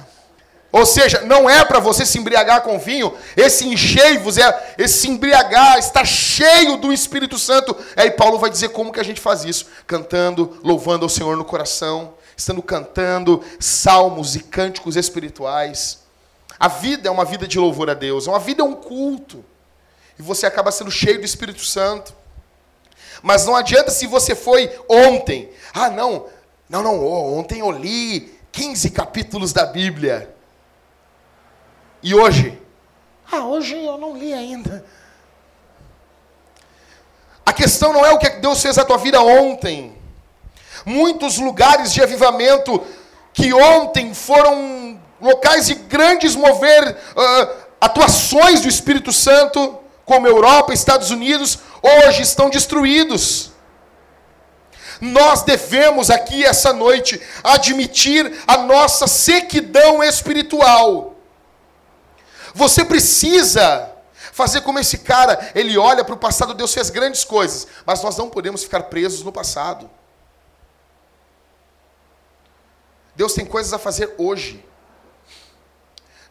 Ou 0.72 0.86
seja, 0.86 1.22
não 1.22 1.49
é 1.49 1.65
para 1.65 1.80
você 1.80 2.05
se 2.05 2.17
embriagar 2.17 2.61
com 2.61 2.80
vinho, 2.80 3.13
esse 3.36 3.67
enchei-vos, 3.67 4.38
é 4.38 4.76
esse 4.78 5.09
embriagar, 5.09 5.78
estar 5.78 6.05
cheio 6.05 6.78
do 6.78 6.93
Espírito 6.93 7.38
Santo. 7.38 7.76
Aí 7.95 8.09
Paulo 8.11 8.39
vai 8.39 8.49
dizer 8.49 8.69
como 8.69 8.91
que 8.91 8.99
a 8.99 9.03
gente 9.03 9.19
faz 9.19 9.43
isso: 9.43 9.65
cantando, 9.86 10.57
louvando 10.63 11.03
ao 11.03 11.09
Senhor 11.09 11.36
no 11.36 11.43
coração, 11.43 12.13
estando 12.38 12.61
cantando 12.61 13.43
salmos 13.59 14.36
e 14.36 14.39
cânticos 14.39 14.95
espirituais. 14.95 15.99
A 16.57 16.69
vida 16.69 17.09
é 17.09 17.11
uma 17.11 17.26
vida 17.26 17.45
de 17.47 17.59
louvor 17.59 17.89
a 17.89 17.93
Deus, 17.93 18.28
uma 18.28 18.39
vida 18.39 18.61
é 18.61 18.65
um 18.65 18.76
culto. 18.76 19.43
E 20.17 20.22
você 20.22 20.45
acaba 20.45 20.72
sendo 20.72 20.91
cheio 20.91 21.19
do 21.19 21.26
Espírito 21.26 21.65
Santo. 21.65 22.13
Mas 23.22 23.45
não 23.45 23.55
adianta 23.55 23.91
se 23.91 24.07
você 24.07 24.36
foi 24.36 24.72
ontem. 24.88 25.49
Ah, 25.74 25.89
não, 25.89 26.28
não, 26.69 26.82
não, 26.82 27.03
ontem 27.38 27.59
eu 27.59 27.72
li 27.72 28.34
15 28.51 28.89
capítulos 28.91 29.51
da 29.51 29.65
Bíblia. 29.65 30.34
E 32.04 32.16
hoje? 32.16 32.60
Ah, 33.32 33.45
hoje 33.45 33.76
eu 33.76 33.97
não 33.97 34.18
li 34.18 34.34
ainda. 34.34 34.84
A 37.45 37.54
questão 37.54 37.93
não 37.93 38.06
é 38.06 38.12
o 38.12 38.18
que 38.18 38.30
Deus 38.30 38.62
fez 38.62 38.78
na 38.78 38.86
tua 38.86 38.97
vida 38.97 39.22
ontem. 39.22 39.95
Muitos 40.86 41.38
lugares 41.38 41.93
de 41.93 42.02
avivamento 42.02 42.82
que 43.34 43.54
ontem 43.54 44.14
foram 44.14 44.99
locais 45.22 45.68
de 45.68 45.76
grandes 45.76 46.36
mover 46.36 46.89
uh, 46.91 47.49
atuações 47.80 48.62
do 48.62 48.68
Espírito 48.68 49.14
Santo, 49.14 49.80
como 50.04 50.28
Europa, 50.28 50.74
Estados 50.74 51.12
Unidos, 51.12 51.60
hoje 51.82 52.24
estão 52.24 52.49
destruídos. 52.49 53.52
Nós 54.99 55.43
devemos 55.43 56.10
aqui 56.10 56.43
essa 56.43 56.74
noite 56.74 57.22
admitir 57.43 58.39
a 58.47 58.58
nossa 58.58 59.08
sequidão 59.08 60.04
espiritual 60.04 61.11
você 62.54 62.84
precisa 62.84 63.91
fazer 64.32 64.62
como 64.62 64.80
esse 64.80 64.99
cara, 64.99 65.52
ele 65.54 65.78
olha 65.78 66.04
para 66.04 66.16
o 66.16 66.18
passado, 66.18 66.54
Deus 66.54 66.74
fez 66.74 66.89
grandes 66.89 67.24
coisas, 67.24 67.68
mas 67.86 68.02
nós 68.02 68.18
não 68.18 68.30
podemos 68.30 68.64
ficar 68.64 68.84
presos 68.84 69.24
no 69.24 69.32
passado. 69.32 69.89
Deus 73.16 73.34
tem 73.34 73.45
coisas 73.45 73.74
a 73.74 73.80
fazer 73.80 74.16
hoje. 74.18 74.66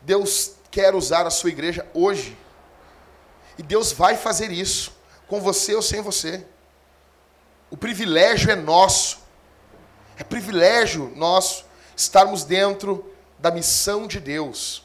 Deus 0.00 0.52
quer 0.70 0.94
usar 0.94 1.26
a 1.26 1.30
sua 1.30 1.50
igreja 1.50 1.86
hoje. 1.92 2.36
E 3.58 3.62
Deus 3.62 3.92
vai 3.92 4.16
fazer 4.16 4.50
isso, 4.50 4.92
com 5.28 5.40
você 5.40 5.74
ou 5.74 5.82
sem 5.82 6.00
você. 6.00 6.46
O 7.70 7.76
privilégio 7.76 8.50
é 8.50 8.56
nosso. 8.56 9.18
É 10.16 10.24
privilégio 10.24 11.12
nosso 11.14 11.64
estarmos 11.96 12.44
dentro 12.44 13.12
da 13.38 13.50
missão 13.50 14.06
de 14.06 14.18
Deus. 14.18 14.84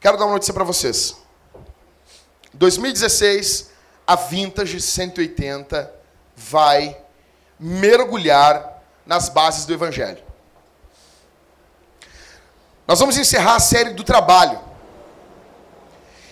Quero 0.00 0.16
dar 0.16 0.24
uma 0.24 0.34
notícia 0.34 0.54
para 0.54 0.64
vocês. 0.64 1.16
2016, 2.52 3.70
a 4.06 4.16
Vintage 4.16 4.80
180 4.80 5.92
vai 6.36 6.96
mergulhar 7.58 8.82
nas 9.04 9.28
bases 9.28 9.64
do 9.64 9.72
Evangelho. 9.72 10.22
Nós 12.86 13.00
vamos 13.00 13.16
encerrar 13.16 13.56
a 13.56 13.60
série 13.60 13.90
do 13.90 14.04
trabalho. 14.04 14.60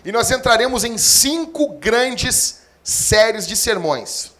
E 0.04 0.12
nós 0.12 0.30
entraremos 0.30 0.84
em 0.84 0.96
cinco 0.98 1.74
grandes 1.78 2.62
séries 2.82 3.46
de 3.46 3.56
sermões. 3.56 4.32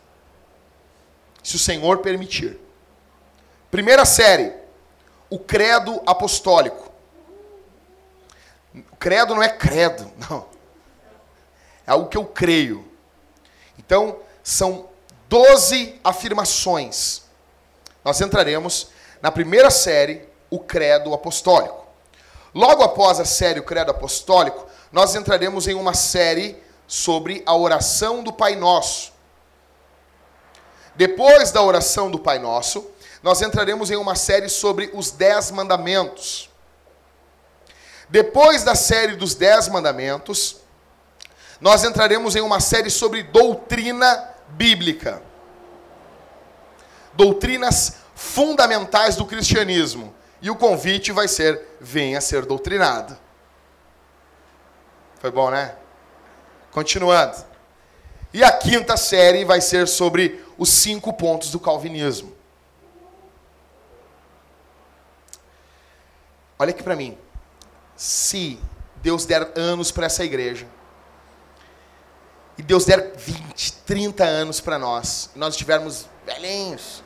Se 1.43 1.57
o 1.57 1.59
Senhor 1.59 1.99
permitir. 1.99 2.61
Primeira 3.71 4.05
série, 4.05 4.53
o 5.29 5.39
Credo 5.39 6.01
Apostólico. 6.07 6.94
Credo 8.99 9.35
não 9.35 9.43
é 9.43 9.49
credo, 9.49 10.11
não. 10.29 10.47
É 11.87 11.91
algo 11.93 12.09
que 12.09 12.17
eu 12.17 12.25
creio. 12.25 12.89
Então, 13.79 14.19
são 14.43 14.89
12 15.29 16.01
afirmações. 16.03 17.23
Nós 18.05 18.21
entraremos 18.21 18.89
na 19.21 19.31
primeira 19.33 19.71
série, 19.71 20.29
o 20.51 20.59
Credo 20.61 21.15
Apostólico. 21.15 21.87
Logo 22.55 22.83
após 22.83 23.19
a 23.19 23.25
série 23.25 23.59
O 23.59 23.65
Credo 23.65 23.91
Apostólico, 23.91 24.67
nós 24.93 25.15
entraremos 25.15 25.67
em 25.67 25.75
uma 25.75 25.95
série 25.95 26.63
sobre 26.87 27.43
a 27.45 27.57
oração 27.57 28.23
do 28.23 28.33
Pai 28.33 28.55
Nosso. 28.55 29.13
Depois 30.95 31.51
da 31.51 31.63
oração 31.63 32.11
do 32.11 32.19
Pai 32.19 32.39
Nosso, 32.39 32.89
nós 33.23 33.43
entraremos 33.43 33.91
em 33.91 33.97
uma 33.97 34.15
série 34.15 34.49
sobre 34.49 34.91
os 34.95 35.11
Dez 35.11 35.51
Mandamentos. 35.51 36.49
Depois 38.09 38.63
da 38.63 38.75
série 38.75 39.17
dos 39.17 39.35
Dez 39.35 39.69
Mandamentos, 39.69 40.61
nós 41.61 41.85
entraremos 41.85 42.37
em 42.37 42.41
uma 42.41 42.61
série 42.61 42.91
sobre 42.91 43.23
doutrina 43.23 44.31
bíblica. 44.49 45.23
Doutrinas 47.15 47.97
fundamentais 48.15 49.17
do 49.17 49.25
cristianismo. 49.25 50.15
E 50.43 50.51
o 50.51 50.57
convite 50.57 51.13
vai 51.13 51.29
ser: 51.29 51.77
venha 51.81 52.21
ser 52.21 52.45
doutrinado. 52.45 53.17
Foi 55.21 55.31
bom, 55.31 55.51
né? 55.51 55.75
Continuando. 56.71 57.43
E 58.33 58.45
a 58.45 58.53
quinta 58.53 58.97
série 58.97 59.45
vai 59.45 59.61
ser 59.61 59.89
sobre 59.89 60.45
os 60.59 60.69
cinco 60.69 61.13
pontos 61.13 61.51
do 61.51 61.61
calvinismo. 61.61 62.37
Olha 66.59 66.71
aqui 66.71 66.83
para 66.83 66.97
mim 66.97 67.24
se 67.97 68.59
Deus 69.03 69.25
der 69.25 69.53
anos 69.57 69.91
para 69.91 70.07
essa 70.07 70.25
igreja, 70.25 70.67
e 72.57 72.63
Deus 72.63 72.85
der 72.85 73.15
20, 73.17 73.73
30 73.85 74.25
anos 74.25 74.61
para 74.61 74.79
nós, 74.79 75.31
e 75.35 75.39
nós 75.39 75.55
estivermos 75.55 76.07
velhinhos, 76.25 77.03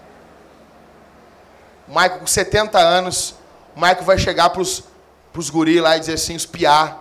o 1.87 1.93
Maico 1.93 2.19
com 2.19 2.27
70 2.27 2.79
anos, 2.79 3.35
o 3.75 3.81
Maico 3.81 4.05
vai 4.05 4.19
chegar 4.19 4.51
para 4.51 4.61
os 4.61 4.85
para 5.33 5.41
os 5.41 5.51
guri 5.51 5.81
lá 5.81 5.97
e 5.97 6.01
dizer 6.01 6.15
assim, 6.15 6.35
os 6.35 6.47
piá, 6.47 6.99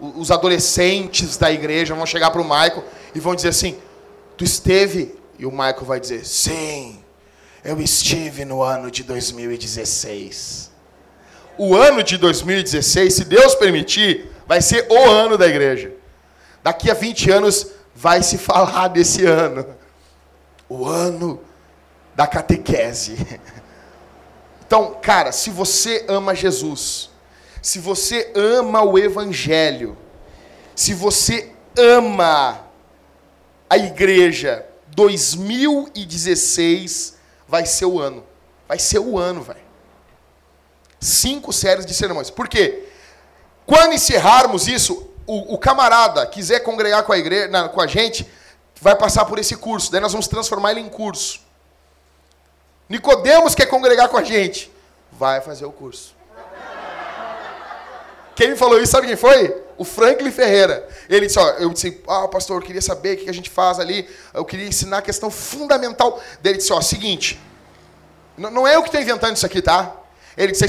os 0.00 0.30
adolescentes 0.30 1.36
da 1.36 1.50
igreja 1.50 1.94
vão 1.94 2.06
chegar 2.06 2.30
para 2.30 2.40
o 2.40 2.44
Michael 2.44 2.84
e 3.14 3.20
vão 3.20 3.34
dizer 3.34 3.48
assim, 3.48 3.78
tu 4.36 4.44
esteve? 4.44 5.18
E 5.38 5.44
o 5.44 5.50
Michael 5.50 5.84
vai 5.84 5.98
dizer, 5.98 6.24
sim, 6.24 7.02
eu 7.64 7.80
estive 7.80 8.44
no 8.44 8.62
ano 8.62 8.90
de 8.90 9.02
2016. 9.02 10.69
O 11.62 11.76
ano 11.76 12.02
de 12.02 12.16
2016, 12.16 13.12
se 13.12 13.22
Deus 13.26 13.54
permitir, 13.54 14.30
vai 14.46 14.62
ser 14.62 14.86
o 14.88 14.98
ano 14.98 15.36
da 15.36 15.46
igreja. 15.46 15.92
Daqui 16.62 16.90
a 16.90 16.94
20 16.94 17.30
anos 17.30 17.66
vai 17.94 18.22
se 18.22 18.38
falar 18.38 18.88
desse 18.88 19.26
ano. 19.26 19.66
O 20.70 20.86
ano 20.86 21.38
da 22.14 22.26
catequese. 22.26 23.18
Então, 24.66 24.96
cara, 25.02 25.32
se 25.32 25.50
você 25.50 26.06
ama 26.08 26.34
Jesus, 26.34 27.10
se 27.60 27.78
você 27.78 28.32
ama 28.34 28.82
o 28.82 28.98
Evangelho, 28.98 29.98
se 30.74 30.94
você 30.94 31.52
ama 31.76 32.58
a 33.68 33.76
igreja, 33.76 34.64
2016 34.94 37.18
vai 37.46 37.66
ser 37.66 37.84
o 37.84 38.00
ano. 38.00 38.24
Vai 38.66 38.78
ser 38.78 39.00
o 39.00 39.18
ano, 39.18 39.42
velho. 39.42 39.69
Cinco 41.00 41.52
séries 41.52 41.86
de 41.86 41.94
sermões. 41.94 42.28
Por 42.30 42.46
quê? 42.46 42.84
Quando 43.66 43.94
encerrarmos 43.94 44.68
isso, 44.68 45.10
o, 45.26 45.54
o 45.54 45.58
camarada 45.58 46.26
quiser 46.26 46.60
congregar 46.60 47.04
com 47.04 47.12
a 47.12 47.18
igreja, 47.18 47.48
na, 47.48 47.68
com 47.68 47.80
a 47.80 47.86
gente, 47.86 48.30
vai 48.80 48.94
passar 48.94 49.24
por 49.24 49.38
esse 49.38 49.56
curso. 49.56 49.90
Daí 49.90 50.00
nós 50.00 50.12
vamos 50.12 50.28
transformar 50.28 50.72
ele 50.72 50.80
em 50.80 50.88
curso. 50.88 51.40
Nicodemos 52.88 53.54
quer 53.54 53.66
congregar 53.66 54.08
com 54.08 54.16
a 54.16 54.24
gente. 54.24 54.70
Vai 55.12 55.40
fazer 55.40 55.64
o 55.64 55.72
curso. 55.72 56.14
Quem 58.34 58.50
me 58.50 58.56
falou 58.56 58.80
isso, 58.80 58.92
sabe 58.92 59.06
quem 59.06 59.16
foi? 59.16 59.62
O 59.76 59.84
Franklin 59.84 60.30
Ferreira. 60.30 60.88
Ele 61.08 61.26
disse, 61.26 61.38
ó, 61.38 61.46
eu 61.50 61.70
disse, 61.70 62.02
ah, 62.08 62.26
pastor, 62.26 62.60
eu 62.60 62.66
queria 62.66 62.82
saber 62.82 63.16
o 63.16 63.20
que 63.20 63.30
a 63.30 63.34
gente 63.34 63.50
faz 63.50 63.78
ali. 63.78 64.08
Eu 64.34 64.44
queria 64.44 64.66
ensinar 64.66 64.98
a 64.98 65.02
questão 65.02 65.30
fundamental. 65.30 66.20
Ele 66.42 66.56
disse, 66.56 66.72
ó, 66.72 66.80
seguinte, 66.80 67.38
não 68.36 68.66
é 68.66 68.76
eu 68.76 68.82
que 68.82 68.88
estou 68.88 69.00
inventando 69.00 69.36
isso 69.36 69.46
aqui, 69.46 69.62
tá? 69.62 69.99
Ele 70.36 70.52
disse, 70.52 70.64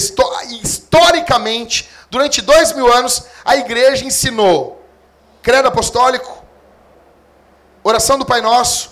historicamente, 0.61 1.89
durante 2.09 2.41
dois 2.41 2.73
mil 2.73 2.91
anos, 2.91 3.25
a 3.45 3.55
igreja 3.55 4.05
ensinou 4.05 4.83
credo 5.41 5.67
apostólico, 5.67 6.43
oração 7.83 8.17
do 8.19 8.25
Pai 8.25 8.41
Nosso 8.41 8.91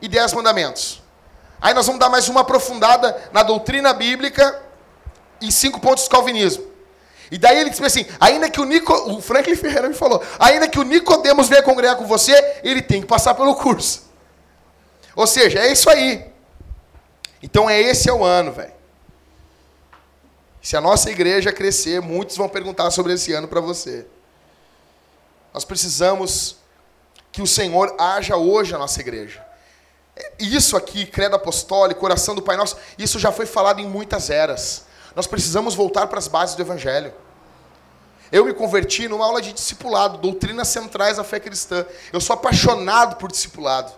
e 0.00 0.08
dez 0.08 0.32
mandamentos. 0.32 1.02
Aí 1.60 1.74
nós 1.74 1.86
vamos 1.86 1.98
dar 1.98 2.08
mais 2.08 2.28
uma 2.28 2.42
aprofundada 2.42 3.30
na 3.32 3.42
doutrina 3.42 3.92
bíblica 3.92 4.62
e 5.40 5.50
cinco 5.50 5.80
pontos 5.80 6.04
do 6.04 6.10
calvinismo. 6.10 6.66
E 7.30 7.36
daí 7.36 7.58
ele 7.58 7.70
disse 7.70 7.84
assim, 7.84 8.06
ainda 8.18 8.48
que 8.48 8.60
o 8.60 8.64
Nico, 8.64 8.92
o 8.92 9.20
Franklin 9.20 9.54
Ferreira 9.54 9.88
me 9.88 9.94
falou, 9.94 10.22
ainda 10.38 10.68
que 10.68 10.78
o 10.78 10.82
Nicodemos 10.82 11.48
venha 11.48 11.62
congregar 11.62 11.96
com 11.96 12.06
você, 12.06 12.60
ele 12.62 12.80
tem 12.80 13.00
que 13.00 13.06
passar 13.06 13.34
pelo 13.34 13.54
curso. 13.54 14.08
Ou 15.14 15.26
seja, 15.26 15.58
é 15.58 15.72
isso 15.72 15.90
aí. 15.90 16.30
Então 17.42 17.68
é 17.68 17.80
esse 17.80 18.08
é 18.08 18.12
o 18.12 18.24
ano, 18.24 18.52
velho. 18.52 18.77
Se 20.60 20.76
a 20.76 20.80
nossa 20.80 21.10
igreja 21.10 21.52
crescer, 21.52 22.00
muitos 22.00 22.36
vão 22.36 22.48
perguntar 22.48 22.90
sobre 22.90 23.12
esse 23.12 23.32
ano 23.32 23.48
para 23.48 23.60
você. 23.60 24.06
Nós 25.54 25.64
precisamos 25.64 26.56
que 27.30 27.40
o 27.40 27.46
Senhor 27.46 27.94
haja 27.98 28.36
hoje 28.36 28.72
na 28.72 28.78
nossa 28.78 29.00
igreja. 29.00 29.44
Isso 30.38 30.76
aqui, 30.76 31.06
credo 31.06 31.36
apostólico, 31.36 32.00
coração 32.00 32.34
do 32.34 32.42
Pai 32.42 32.56
Nosso, 32.56 32.76
isso 32.98 33.18
já 33.18 33.30
foi 33.30 33.46
falado 33.46 33.80
em 33.80 33.86
muitas 33.86 34.30
eras. 34.30 34.84
Nós 35.14 35.26
precisamos 35.26 35.74
voltar 35.74 36.06
para 36.08 36.18
as 36.18 36.28
bases 36.28 36.56
do 36.56 36.62
Evangelho. 36.62 37.14
Eu 38.30 38.44
me 38.44 38.52
converti 38.52 39.08
numa 39.08 39.24
aula 39.24 39.40
de 39.40 39.52
discipulado, 39.52 40.18
doutrinas 40.18 40.68
centrais 40.68 41.16
da 41.16 41.24
fé 41.24 41.40
cristã. 41.40 41.86
Eu 42.12 42.20
sou 42.20 42.34
apaixonado 42.34 43.16
por 43.16 43.30
discipulado. 43.30 43.92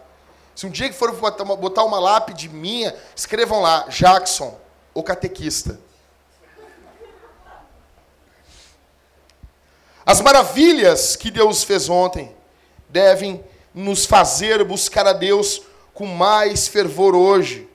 Se 0.54 0.66
um 0.66 0.70
dia 0.70 0.88
que 0.88 0.94
for 0.94 1.10
botar 1.12 1.84
uma 1.84 1.98
lápide 1.98 2.48
minha, 2.48 2.94
escrevam 3.16 3.60
lá, 3.60 3.86
Jackson, 3.88 4.58
o 4.92 5.02
catequista. 5.02 5.80
As 10.04 10.20
maravilhas 10.20 11.16
que 11.16 11.30
Deus 11.30 11.62
fez 11.62 11.88
ontem 11.88 12.34
devem 12.88 13.44
nos 13.74 14.04
fazer 14.04 14.64
buscar 14.64 15.06
a 15.06 15.12
Deus 15.12 15.62
com 15.94 16.06
mais 16.06 16.66
fervor 16.66 17.14
hoje. 17.14 17.68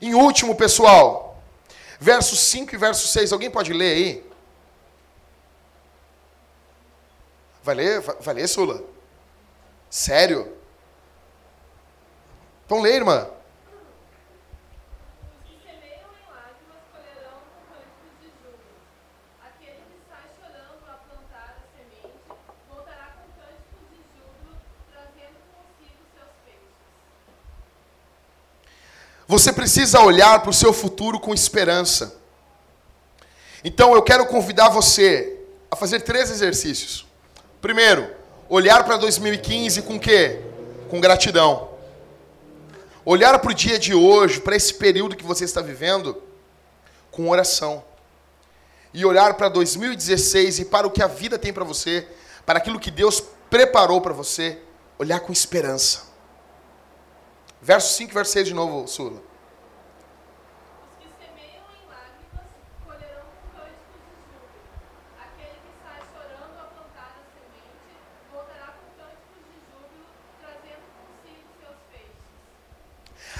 Em 0.00 0.14
último, 0.14 0.54
pessoal, 0.54 1.42
versos 1.98 2.38
5 2.40 2.74
e 2.74 2.78
verso 2.78 3.08
6, 3.08 3.32
alguém 3.32 3.50
pode 3.50 3.72
ler 3.72 3.92
aí? 3.92 4.28
Vai 7.62 7.74
ler? 7.74 8.00
Vai 8.00 8.34
ler, 8.34 8.48
Sula? 8.48 8.82
Sério? 9.90 10.56
Então 12.64 12.80
lê, 12.80 12.94
irmã. 12.94 13.28
Você 29.28 29.52
precisa 29.52 30.00
olhar 30.00 30.40
para 30.40 30.48
o 30.48 30.54
seu 30.54 30.72
futuro 30.72 31.20
com 31.20 31.34
esperança. 31.34 32.16
Então 33.62 33.94
eu 33.94 34.02
quero 34.02 34.24
convidar 34.24 34.70
você 34.70 35.36
a 35.70 35.76
fazer 35.76 36.00
três 36.00 36.30
exercícios. 36.30 37.06
Primeiro, 37.60 38.10
olhar 38.48 38.82
para 38.84 38.96
2015 38.96 39.82
com 39.82 40.00
quê? 40.00 40.40
Com 40.88 40.98
gratidão. 40.98 41.68
Olhar 43.04 43.38
para 43.38 43.50
o 43.50 43.54
dia 43.54 43.78
de 43.78 43.92
hoje, 43.92 44.40
para 44.40 44.56
esse 44.56 44.72
período 44.72 45.14
que 45.14 45.24
você 45.24 45.44
está 45.44 45.60
vivendo, 45.60 46.22
com 47.10 47.28
oração. 47.28 47.84
E 48.94 49.04
olhar 49.04 49.34
para 49.34 49.50
2016 49.50 50.60
e 50.60 50.64
para 50.64 50.86
o 50.86 50.90
que 50.90 51.02
a 51.02 51.06
vida 51.06 51.38
tem 51.38 51.52
para 51.52 51.64
você, 51.64 52.08
para 52.46 52.58
aquilo 52.58 52.80
que 52.80 52.90
Deus 52.90 53.22
preparou 53.50 54.00
para 54.00 54.14
você, 54.14 54.58
olhar 54.98 55.20
com 55.20 55.34
esperança. 55.34 56.07
Verso 57.60 57.94
5, 57.94 58.14
verso 58.14 58.32
6 58.32 58.48
de 58.48 58.54
novo, 58.54 58.86
Sula. 58.86 59.28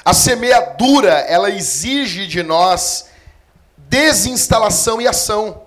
A 0.05 0.15
semeadura, 0.15 1.13
ela 1.29 1.51
exige 1.51 2.27
de 2.27 2.43
nós 2.43 3.11
desinstalação 3.77 5.03
e 5.03 5.07
ação. 5.07 5.67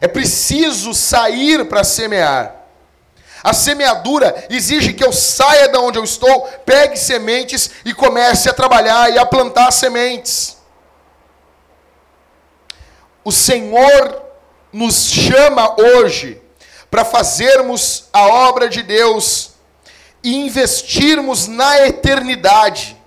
É 0.00 0.06
preciso 0.06 0.94
sair 0.94 1.64
para 1.68 1.82
semear. 1.82 2.65
A 3.46 3.52
semeadura 3.52 4.44
exige 4.50 4.92
que 4.92 5.04
eu 5.04 5.12
saia 5.12 5.68
de 5.68 5.78
onde 5.78 6.00
eu 6.00 6.02
estou, 6.02 6.48
pegue 6.66 6.96
sementes 6.96 7.70
e 7.84 7.94
comece 7.94 8.48
a 8.48 8.52
trabalhar 8.52 9.08
e 9.12 9.20
a 9.20 9.24
plantar 9.24 9.70
sementes. 9.70 10.56
O 13.22 13.30
Senhor 13.30 14.20
nos 14.72 15.04
chama 15.12 15.80
hoje 15.80 16.42
para 16.90 17.04
fazermos 17.04 18.08
a 18.12 18.26
obra 18.26 18.68
de 18.68 18.82
Deus 18.82 19.52
e 20.24 20.34
investirmos 20.34 21.46
na 21.46 21.86
eternidade. 21.86 23.00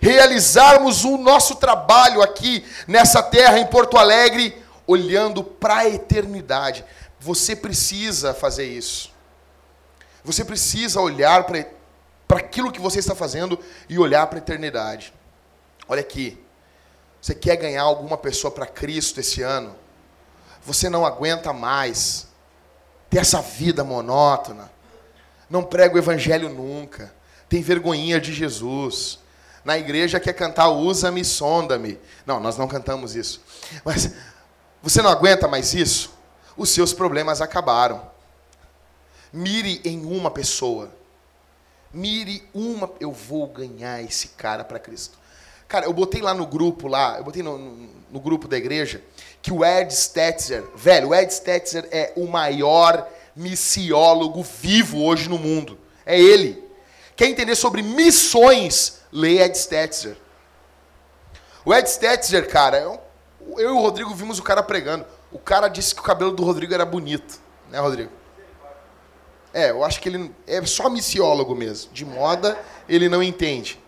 Realizarmos 0.00 1.02
o 1.02 1.18
nosso 1.18 1.56
trabalho 1.56 2.22
aqui 2.22 2.64
nessa 2.86 3.20
terra 3.24 3.58
em 3.58 3.66
Porto 3.66 3.98
Alegre, 3.98 4.56
olhando 4.86 5.42
para 5.42 5.78
a 5.78 5.88
eternidade. 5.88 6.84
Você 7.18 7.56
precisa 7.56 8.32
fazer 8.32 8.66
isso. 8.66 9.15
Você 10.26 10.44
precisa 10.44 11.00
olhar 11.00 11.44
para 11.44 12.38
aquilo 12.38 12.72
que 12.72 12.80
você 12.80 12.98
está 12.98 13.14
fazendo 13.14 13.56
e 13.88 13.96
olhar 13.96 14.26
para 14.26 14.38
a 14.38 14.42
eternidade. 14.42 15.14
Olha 15.88 16.00
aqui. 16.00 16.36
Você 17.22 17.32
quer 17.32 17.54
ganhar 17.54 17.82
alguma 17.82 18.18
pessoa 18.18 18.50
para 18.50 18.66
Cristo 18.66 19.20
esse 19.20 19.40
ano? 19.42 19.76
Você 20.64 20.90
não 20.90 21.06
aguenta 21.06 21.52
mais 21.52 22.26
ter 23.08 23.18
essa 23.18 23.40
vida 23.40 23.84
monótona. 23.84 24.68
Não 25.48 25.62
prega 25.62 25.94
o 25.94 25.98
evangelho 25.98 26.48
nunca. 26.48 27.14
Tem 27.48 27.62
vergonhinha 27.62 28.20
de 28.20 28.34
Jesus. 28.34 29.20
Na 29.64 29.78
igreja 29.78 30.18
quer 30.18 30.32
cantar 30.32 30.70
Usa-me, 30.70 31.24
sonda-me. 31.24 32.00
Não, 32.26 32.40
nós 32.40 32.58
não 32.58 32.66
cantamos 32.66 33.14
isso. 33.14 33.40
Mas 33.84 34.10
você 34.82 35.00
não 35.00 35.10
aguenta 35.10 35.46
mais 35.46 35.72
isso? 35.72 36.12
Os 36.56 36.70
seus 36.70 36.92
problemas 36.92 37.40
acabaram. 37.40 38.15
Mire 39.36 39.82
em 39.84 40.06
uma 40.06 40.30
pessoa. 40.30 40.90
Mire 41.92 42.42
uma. 42.54 42.90
Eu 42.98 43.12
vou 43.12 43.46
ganhar 43.46 44.02
esse 44.02 44.28
cara 44.28 44.64
para 44.64 44.78
Cristo. 44.78 45.18
Cara, 45.68 45.84
eu 45.84 45.92
botei 45.92 46.22
lá 46.22 46.32
no 46.32 46.46
grupo 46.46 46.88
lá, 46.88 47.18
eu 47.18 47.24
botei 47.24 47.42
no, 47.42 47.58
no, 47.58 47.88
no 48.12 48.20
grupo 48.20 48.48
da 48.48 48.56
igreja, 48.56 49.02
que 49.42 49.52
o 49.52 49.62
Ed 49.62 49.94
Stetzer, 49.94 50.64
velho, 50.74 51.08
o 51.08 51.14
Ed 51.14 51.30
Stetzer 51.34 51.86
é 51.90 52.14
o 52.16 52.26
maior 52.26 53.06
missiólogo 53.34 54.42
vivo 54.42 55.02
hoje 55.02 55.28
no 55.28 55.38
mundo. 55.38 55.78
É 56.06 56.18
ele. 56.18 56.64
Quer 57.14 57.26
entender 57.26 57.56
sobre 57.56 57.82
missões? 57.82 59.00
Lê 59.12 59.42
Ed 59.42 59.58
Stetzer. 59.58 60.16
O 61.62 61.74
Ed 61.74 61.90
Stetzer, 61.90 62.48
cara, 62.48 62.78
eu, 62.78 62.98
eu 63.58 63.70
e 63.70 63.72
o 63.72 63.82
Rodrigo 63.82 64.14
vimos 64.14 64.38
o 64.38 64.42
cara 64.42 64.62
pregando. 64.62 65.04
O 65.30 65.38
cara 65.38 65.68
disse 65.68 65.94
que 65.94 66.00
o 66.00 66.04
cabelo 66.04 66.32
do 66.32 66.42
Rodrigo 66.42 66.72
era 66.72 66.86
bonito. 66.86 67.38
Né, 67.70 67.78
Rodrigo? 67.78 68.10
É, 69.56 69.70
eu 69.70 69.82
acho 69.82 70.02
que 70.02 70.10
ele 70.10 70.30
é 70.46 70.62
só 70.66 70.90
missiólogo 70.90 71.54
mesmo. 71.54 71.90
De 71.90 72.04
moda, 72.04 72.58
ele 72.86 73.08
não 73.08 73.22
entende. 73.22 73.82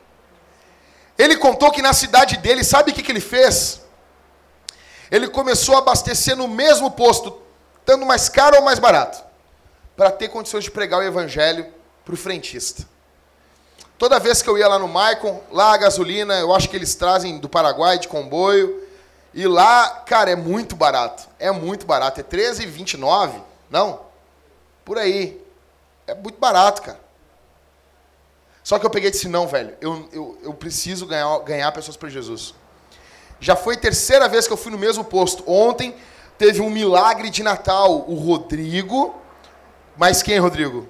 Ele 1.19 1.37
contou 1.37 1.71
que 1.71 1.83
na 1.83 1.93
cidade 1.93 2.39
dele, 2.39 2.65
sabe 2.65 2.91
o 2.91 2.95
que, 2.95 3.03
que 3.03 3.13
ele 3.13 3.21
fez? 3.21 3.83
Ele 5.11 5.29
começou 5.29 5.75
a 5.75 5.81
abastecer 5.81 6.35
no 6.35 6.49
mesmo 6.49 6.91
posto, 6.93 7.43
tanto 7.85 8.07
mais 8.07 8.31
caro 8.31 8.57
ou 8.57 8.63
mais 8.63 8.79
barato, 8.79 9.23
para 9.95 10.11
ter 10.11 10.29
condições 10.29 10.65
de 10.65 10.71
pregar 10.71 11.01
o 11.01 11.03
evangelho 11.03 11.67
para 12.03 12.15
o 12.15 12.17
frentista. 12.17 12.89
Toda 13.99 14.19
vez 14.19 14.41
que 14.41 14.49
eu 14.49 14.57
ia 14.57 14.69
lá 14.69 14.79
no 14.79 14.89
Maicon, 14.89 15.39
lá 15.53 15.75
a 15.75 15.77
gasolina, 15.77 16.39
eu 16.39 16.55
acho 16.55 16.71
que 16.71 16.77
eles 16.77 16.95
trazem 16.95 17.37
do 17.39 17.49
Paraguai 17.49 17.99
de 17.99 18.09
comboio. 18.09 18.89
E 19.35 19.47
lá, 19.47 20.03
cara, 20.07 20.31
é 20.31 20.37
muito 20.37 20.75
barato. 20.75 21.29
É 21.39 21.51
muito 21.51 21.85
barato. 21.85 22.21
É 22.21 22.23
13,29? 22.23 23.43
Não. 23.69 24.01
Por 24.83 24.97
aí. 24.97 25.47
É 26.09 26.15
muito 26.15 26.39
barato, 26.39 26.83
cara. 26.83 26.99
Só 28.65 28.79
que 28.79 28.85
eu 28.85 28.91
peguei 28.91 29.09
e 29.09 29.13
disse, 29.13 29.29
não, 29.29 29.47
velho, 29.47 29.77
eu, 29.81 30.09
eu, 30.13 30.39
eu 30.43 30.55
preciso 30.55 31.07
ganhar, 31.07 31.39
ganhar 31.41 31.71
pessoas 31.73 31.97
para 31.97 32.09
Jesus. 32.09 32.55
Já 33.41 33.55
foi 33.55 33.75
a 33.75 33.79
terceira 33.79 34.29
vez 34.29 34.47
que 34.47 34.53
eu 34.53 34.57
fui 34.57 34.73
no 34.73 34.79
mesmo 34.79 35.05
posto. 35.05 35.45
Ontem 35.47 35.95
teve 36.37 36.61
um 36.61 36.71
milagre 36.71 37.31
de 37.31 37.43
Natal. 37.43 38.05
O 38.09 38.15
Rodrigo. 38.15 39.15
Mas 39.97 40.23
quem, 40.23 40.39
Rodrigo? 40.39 40.89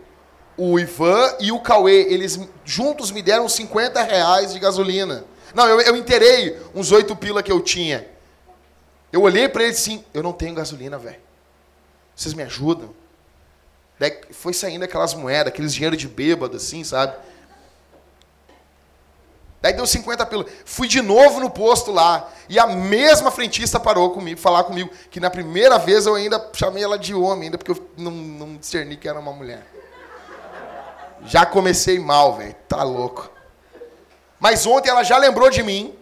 O 0.57 0.79
Ivan 0.79 1.37
e 1.41 1.53
o 1.53 1.61
Cauê. 1.61 2.07
Eles 2.09 2.39
juntos 2.65 3.11
me 3.11 3.23
deram 3.23 3.49
50 3.49 4.03
reais 4.03 4.53
de 4.53 4.59
gasolina. 4.59 5.25
Não, 5.55 5.67
eu, 5.69 5.81
eu 5.81 5.97
inteirei 5.97 6.59
uns 6.75 6.91
oito 6.93 7.15
pila 7.17 7.43
que 7.43 7.53
eu 7.53 7.61
tinha. 7.61 8.09
Eu 9.13 9.23
olhei 9.23 9.49
para 9.49 9.65
eles 9.65 9.79
assim, 9.79 10.05
eu 10.13 10.23
não 10.23 10.33
tenho 10.33 10.55
gasolina, 10.55 10.99
velho. 10.99 11.21
Vocês 12.15 12.35
me 12.35 12.43
ajudam? 12.43 12.91
Daí 13.99 14.21
foi 14.31 14.55
saindo 14.55 14.85
aquelas 14.85 15.15
moedas, 15.15 15.53
aqueles 15.53 15.75
dinheiro 15.75 15.97
de 15.97 16.07
bêbado, 16.07 16.57
assim, 16.57 16.85
sabe? 16.85 17.17
Daí 19.61 19.73
deu 19.73 19.87
50 19.87 20.25
pila. 20.27 20.47
Fui 20.65 20.87
de 20.87 21.03
novo 21.03 21.41
no 21.41 21.51
posto 21.51 21.91
lá. 21.91 22.31
E 22.49 22.59
a 22.59 22.67
mesma 22.67 23.31
frentista 23.31 23.81
parou 23.81 24.11
comigo, 24.11 24.41
falar 24.41 24.63
comigo. 24.65 24.91
Que 25.11 25.19
na 25.19 25.31
primeira 25.31 25.79
vez 25.79 26.07
eu 26.07 26.15
ainda 26.15 26.51
chamei 26.53 26.83
ela 26.85 26.97
de 26.97 27.13
homem, 27.13 27.45
ainda 27.45 27.59
porque 27.59 27.73
eu 27.73 27.91
não, 27.97 28.13
não 28.13 28.57
discerni 28.57 28.97
que 28.97 29.09
era 29.09 29.19
uma 29.19 29.33
mulher. 29.33 29.67
Já 31.25 31.45
comecei 31.45 31.99
mal, 31.99 32.37
velho. 32.37 32.55
Tá 32.69 32.85
louco. 32.85 33.29
Mas 34.39 34.65
ontem 34.65 34.91
ela 34.91 35.03
já 35.03 35.19
lembrou 35.19 35.51
de 35.51 35.65
mim. 35.65 35.99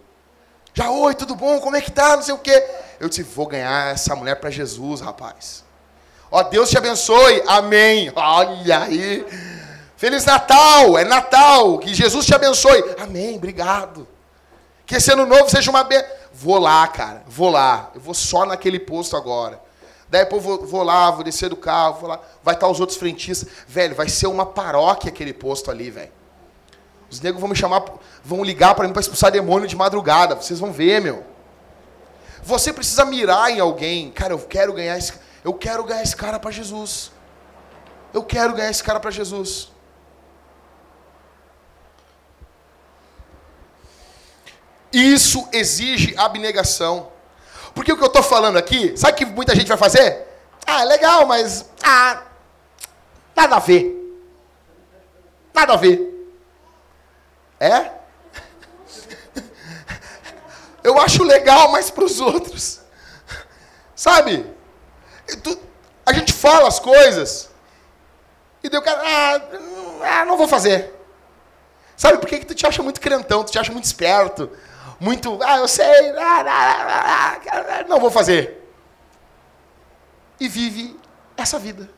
Já, 0.75 0.91
oi, 0.91 1.15
tudo 1.15 1.35
bom? 1.35 1.59
Como 1.59 1.75
é 1.75 1.81
que 1.81 1.89
tá? 1.89 2.15
Não 2.15 2.21
sei 2.21 2.35
o 2.35 2.37
quê. 2.37 2.63
Eu 2.99 3.09
disse, 3.09 3.23
vou 3.23 3.47
ganhar 3.47 3.93
essa 3.93 4.15
mulher 4.15 4.35
para 4.35 4.51
Jesus, 4.51 5.01
rapaz. 5.01 5.63
Ó, 6.29 6.43
Deus 6.43 6.69
te 6.69 6.77
abençoe. 6.77 7.43
Amém. 7.47 8.11
Olha 8.15 8.83
aí. 8.83 9.25
Feliz 9.97 10.25
Natal, 10.25 10.95
é 10.97 11.03
Natal, 11.03 11.79
que 11.79 11.93
Jesus 11.93 12.25
te 12.25 12.35
abençoe. 12.35 12.83
Amém, 12.99 13.35
obrigado. 13.35 14.07
Que 14.85 14.97
esse 14.97 15.11
ano 15.11 15.25
novo 15.25 15.49
seja 15.49 15.71
uma 15.71 15.83
benção. 15.83 16.07
Vou 16.31 16.59
lá, 16.59 16.87
cara, 16.87 17.23
vou 17.27 17.49
lá. 17.49 17.89
Eu 17.95 17.99
vou 17.99 18.13
só 18.13 18.45
naquele 18.45 18.79
posto 18.79 19.17
agora. 19.17 19.59
Daí 20.07 20.23
depois 20.23 20.43
vou, 20.43 20.65
vou 20.65 20.83
lá, 20.83 21.09
vou 21.09 21.23
descer 21.23 21.49
do 21.49 21.55
carro, 21.55 21.99
vou 21.99 22.09
lá. 22.09 22.19
Vai 22.43 22.53
estar 22.53 22.67
os 22.67 22.79
outros 22.79 22.97
frentistas. 22.97 23.49
Velho, 23.67 23.95
vai 23.95 24.07
ser 24.07 24.27
uma 24.27 24.45
paróquia 24.45 25.09
aquele 25.09 25.33
posto 25.33 25.71
ali, 25.71 25.89
velho. 25.89 26.11
Os 27.09 27.19
negros 27.19 27.41
vão 27.41 27.49
me 27.49 27.55
chamar, 27.55 27.83
vão 28.23 28.43
ligar 28.43 28.75
para 28.75 28.85
mim 28.85 28.93
para 28.93 29.01
expulsar 29.01 29.31
demônio 29.31 29.67
de 29.67 29.75
madrugada. 29.75 30.35
Vocês 30.35 30.59
vão 30.59 30.71
ver, 30.71 31.01
meu. 31.01 31.25
Você 32.43 32.71
precisa 32.71 33.03
mirar 33.03 33.49
em 33.49 33.59
alguém. 33.59 34.11
Cara, 34.11 34.33
eu 34.33 34.39
quero 34.39 34.73
ganhar 34.73 34.97
esse, 34.97 35.13
eu 35.47 35.53
quero 35.53 35.81
ganhar 35.85 36.03
esse 36.03 36.13
cara 36.13 36.37
para 36.37 36.51
Jesus. 36.51 37.09
Eu 38.13 38.21
quero 38.21 38.53
ganhar 38.53 38.69
esse 38.69 38.83
cara 38.83 38.99
para 38.99 39.09
Jesus. 39.09 39.71
Isso 44.91 45.47
exige 45.53 46.13
abnegação. 46.17 47.13
Porque 47.73 47.93
o 47.93 47.95
que 47.95 48.03
eu 48.03 48.07
estou 48.07 48.23
falando 48.23 48.57
aqui, 48.57 48.97
sabe 48.97 49.13
o 49.13 49.15
que 49.15 49.25
muita 49.25 49.55
gente 49.55 49.69
vai 49.69 49.77
fazer? 49.77 50.27
Ah, 50.65 50.83
legal, 50.83 51.25
mas. 51.25 51.69
Ah, 51.81 52.23
nada 53.33 53.55
a 53.55 53.59
ver. 53.59 53.85
Nada 55.53 55.75
a 55.75 55.77
ver. 55.77 55.97
É? 57.57 57.91
Eu 60.83 60.99
acho 60.99 61.23
legal, 61.23 61.71
mas 61.71 61.89
para 61.89 62.03
os 62.03 62.19
outros. 62.19 62.81
Sabe? 63.95 64.56
A 66.05 66.13
gente 66.13 66.33
fala 66.33 66.67
as 66.67 66.79
coisas. 66.79 67.49
E 68.63 68.69
deu 68.69 68.81
cara. 68.81 69.01
Ah, 70.03 70.25
não 70.25 70.37
vou 70.37 70.47
fazer. 70.47 70.93
Sabe 71.97 72.19
por 72.19 72.29
que, 72.29 72.37
que 72.39 72.45
tu 72.45 72.53
te 72.53 72.65
acha 72.65 72.83
muito 72.83 73.01
crentão, 73.01 73.43
tu 73.43 73.51
te 73.51 73.57
acha 73.57 73.71
muito 73.71 73.85
esperto, 73.85 74.51
muito, 74.99 75.39
ah, 75.41 75.57
eu 75.57 75.67
sei, 75.67 76.13
não 77.87 77.99
vou 77.99 78.11
fazer. 78.11 78.63
E 80.39 80.47
vive 80.47 80.95
essa 81.35 81.57
vida. 81.57 81.89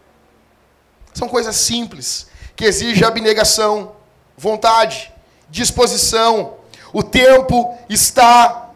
São 1.14 1.28
coisas 1.28 1.54
simples, 1.58 2.28
que 2.56 2.64
exigem 2.64 3.06
abnegação, 3.06 3.98
vontade, 4.38 5.14
disposição. 5.50 6.56
O 6.94 7.04
tempo 7.04 7.78
está 7.90 8.70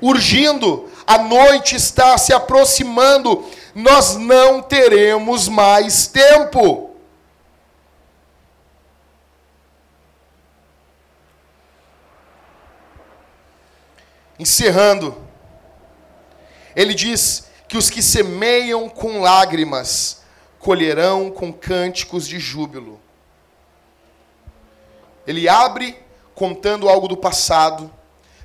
urgindo, 0.00 0.88
a 1.04 1.18
noite 1.18 1.74
está 1.74 2.16
se 2.16 2.32
aproximando, 2.32 3.44
nós 3.74 4.16
não 4.16 4.62
teremos 4.62 5.48
mais 5.48 6.06
tempo. 6.06 6.90
Encerrando, 14.38 15.22
ele 16.74 16.94
diz 16.94 17.48
que 17.68 17.76
os 17.76 17.90
que 17.90 18.02
semeiam 18.02 18.88
com 18.88 19.20
lágrimas 19.20 20.22
colherão 20.58 21.30
com 21.30 21.52
cânticos 21.52 22.26
de 22.26 22.38
júbilo. 22.38 23.00
Ele 25.26 25.48
abre 25.48 25.98
contando 26.34 26.88
algo 26.88 27.06
do 27.06 27.16
passado, 27.16 27.92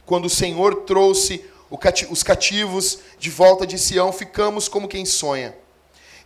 quando 0.06 0.26
o 0.26 0.30
Senhor 0.30 0.84
trouxe 0.84 1.50
os 2.10 2.24
cativos 2.24 3.00
de 3.26 3.32
volta 3.32 3.66
de 3.66 3.80
Sião, 3.80 4.12
ficamos 4.12 4.68
como 4.68 4.88
quem 4.88 5.04
sonha. 5.04 5.56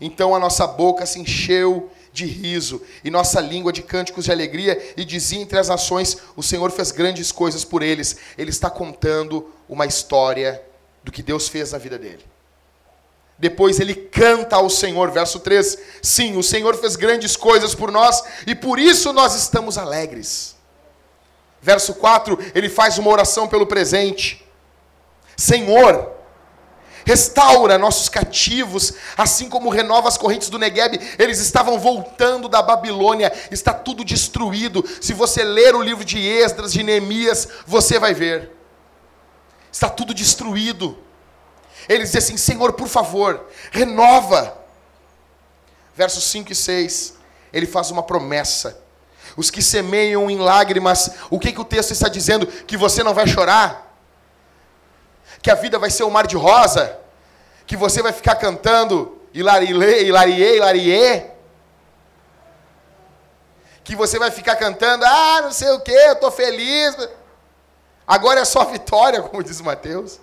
Então 0.01 0.35
a 0.35 0.39
nossa 0.39 0.67
boca 0.67 1.05
se 1.05 1.17
encheu 1.17 1.89
de 2.11 2.25
riso 2.25 2.81
e 3.05 3.09
nossa 3.09 3.39
língua 3.39 3.71
de 3.71 3.81
cânticos 3.81 4.25
de 4.25 4.33
alegria 4.33 4.93
e 4.97 5.05
dizia 5.05 5.39
entre 5.39 5.57
as 5.57 5.69
nações: 5.69 6.17
O 6.35 6.43
Senhor 6.43 6.69
fez 6.71 6.91
grandes 6.91 7.31
coisas 7.31 7.63
por 7.63 7.81
eles. 7.81 8.17
Ele 8.37 8.49
está 8.49 8.69
contando 8.69 9.49
uma 9.69 9.85
história 9.85 10.61
do 11.01 11.09
que 11.09 11.23
Deus 11.23 11.47
fez 11.47 11.71
na 11.71 11.77
vida 11.77 11.97
dele. 11.97 12.25
Depois 13.37 13.79
ele 13.79 13.95
canta 13.95 14.57
ao 14.57 14.69
Senhor, 14.69 15.09
verso 15.09 15.39
3: 15.39 15.77
Sim, 16.01 16.35
o 16.35 16.43
Senhor 16.43 16.75
fez 16.75 16.97
grandes 16.97 17.37
coisas 17.37 17.73
por 17.73 17.93
nós 17.93 18.21
e 18.45 18.53
por 18.53 18.77
isso 18.77 19.13
nós 19.13 19.35
estamos 19.35 19.77
alegres. 19.77 20.57
Verso 21.61 21.93
4, 21.93 22.37
ele 22.53 22.67
faz 22.67 22.97
uma 22.97 23.09
oração 23.09 23.47
pelo 23.47 23.65
presente: 23.65 24.45
Senhor, 25.37 26.18
restaura 27.09 27.75
nossos 27.79 28.07
cativos, 28.07 28.93
assim 29.17 29.49
como 29.49 29.71
renova 29.71 30.07
as 30.07 30.15
correntes 30.15 30.47
do 30.47 30.59
Negueb. 30.59 30.99
Eles 31.17 31.39
estavam 31.39 31.79
voltando 31.79 32.47
da 32.47 32.61
Babilônia, 32.61 33.33
está 33.49 33.73
tudo 33.73 34.05
destruído. 34.05 34.85
Se 35.01 35.11
você 35.11 35.43
ler 35.43 35.73
o 35.73 35.81
livro 35.81 36.05
de 36.05 36.19
Esdras, 36.19 36.71
de 36.71 36.83
Neemias, 36.83 37.47
você 37.65 37.97
vai 37.97 38.13
ver. 38.13 38.51
Está 39.71 39.89
tudo 39.89 40.13
destruído. 40.13 40.99
Eles 41.87 42.11
dizem 42.11 42.19
assim: 42.19 42.37
Senhor, 42.37 42.73
por 42.73 42.87
favor, 42.87 43.47
renova. 43.71 44.59
Versos 45.95 46.23
5 46.25 46.51
e 46.51 46.55
6, 46.55 47.15
ele 47.51 47.65
faz 47.65 47.89
uma 47.89 48.03
promessa. 48.03 48.79
Os 49.35 49.49
que 49.49 49.63
semeiam 49.63 50.29
em 50.29 50.37
lágrimas, 50.37 51.09
o 51.29 51.39
que, 51.39 51.51
que 51.51 51.59
o 51.59 51.65
texto 51.65 51.89
está 51.89 52.07
dizendo? 52.07 52.45
Que 52.45 52.77
você 52.77 53.01
não 53.01 53.15
vai 53.15 53.25
chorar? 53.27 53.88
Que 55.41 55.49
a 55.51 55.55
vida 55.55 55.79
vai 55.79 55.89
ser 55.89 56.03
um 56.03 56.09
mar 56.09 56.27
de 56.27 56.35
rosa, 56.35 56.97
que 57.65 57.77
você 57.77 58.01
vai 58.01 58.11
ficar 58.11 58.35
cantando 58.35 59.19
hilarie, 59.33 59.71
hilarie, 59.71 60.55
hilarie, 60.55 61.23
que 63.83 63.95
você 63.95 64.19
vai 64.19 64.31
ficar 64.31 64.55
cantando, 64.55 65.05
ah, 65.05 65.41
não 65.41 65.51
sei 65.51 65.69
o 65.71 65.79
que, 65.79 65.91
eu 65.91 66.13
estou 66.13 66.31
feliz. 66.31 66.95
Agora 68.07 68.39
é 68.39 68.45
só 68.45 68.65
vitória, 68.65 69.21
como 69.21 69.43
diz 69.43 69.61
Mateus. 69.61 70.19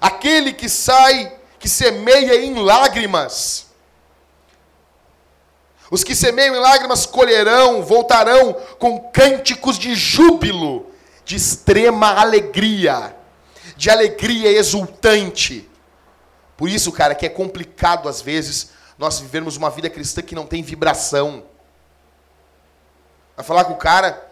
Aquele 0.00 0.52
que 0.52 0.68
sai, 0.68 1.32
que 1.58 1.68
semeia 1.68 2.36
em 2.44 2.54
lágrimas. 2.54 3.66
Os 5.90 6.02
que 6.02 6.14
semeiam 6.14 6.56
em 6.56 6.58
lágrimas 6.58 7.06
colherão, 7.06 7.82
voltarão 7.82 8.54
com 8.78 9.10
cânticos 9.10 9.78
de 9.78 9.94
júbilo, 9.94 10.90
de 11.26 11.34
extrema 11.34 12.20
alegria, 12.20 13.16
de 13.76 13.90
alegria 13.90 14.48
exultante. 14.48 15.68
Por 16.56 16.68
isso, 16.68 16.92
cara, 16.92 17.16
que 17.16 17.26
é 17.26 17.28
complicado 17.28 18.08
às 18.08 18.22
vezes 18.22 18.70
nós 18.96 19.18
vivermos 19.18 19.56
uma 19.56 19.68
vida 19.68 19.90
cristã 19.90 20.22
que 20.22 20.36
não 20.36 20.46
tem 20.46 20.62
vibração. 20.62 21.44
Vai 23.34 23.44
falar 23.44 23.64
com 23.64 23.72
o 23.72 23.76
cara, 23.76 24.30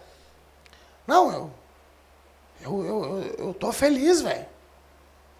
não, 1.05 1.31
eu, 1.31 1.51
eu, 2.61 2.85
eu, 2.85 3.35
eu 3.47 3.53
tô 3.53 3.73
feliz, 3.73 4.21
velho. 4.21 4.45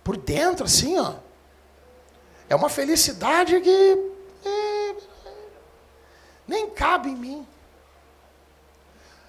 Por 0.03 0.18
dentro, 0.18 0.66
assim, 0.66 0.99
ó. 0.99 1.16
É 2.49 2.56
uma 2.56 2.70
felicidade 2.70 3.62
que 3.62 4.12
é, 4.45 4.95
nem 6.45 6.70
cabe 6.70 7.10
em 7.10 7.16
mim. 7.16 7.47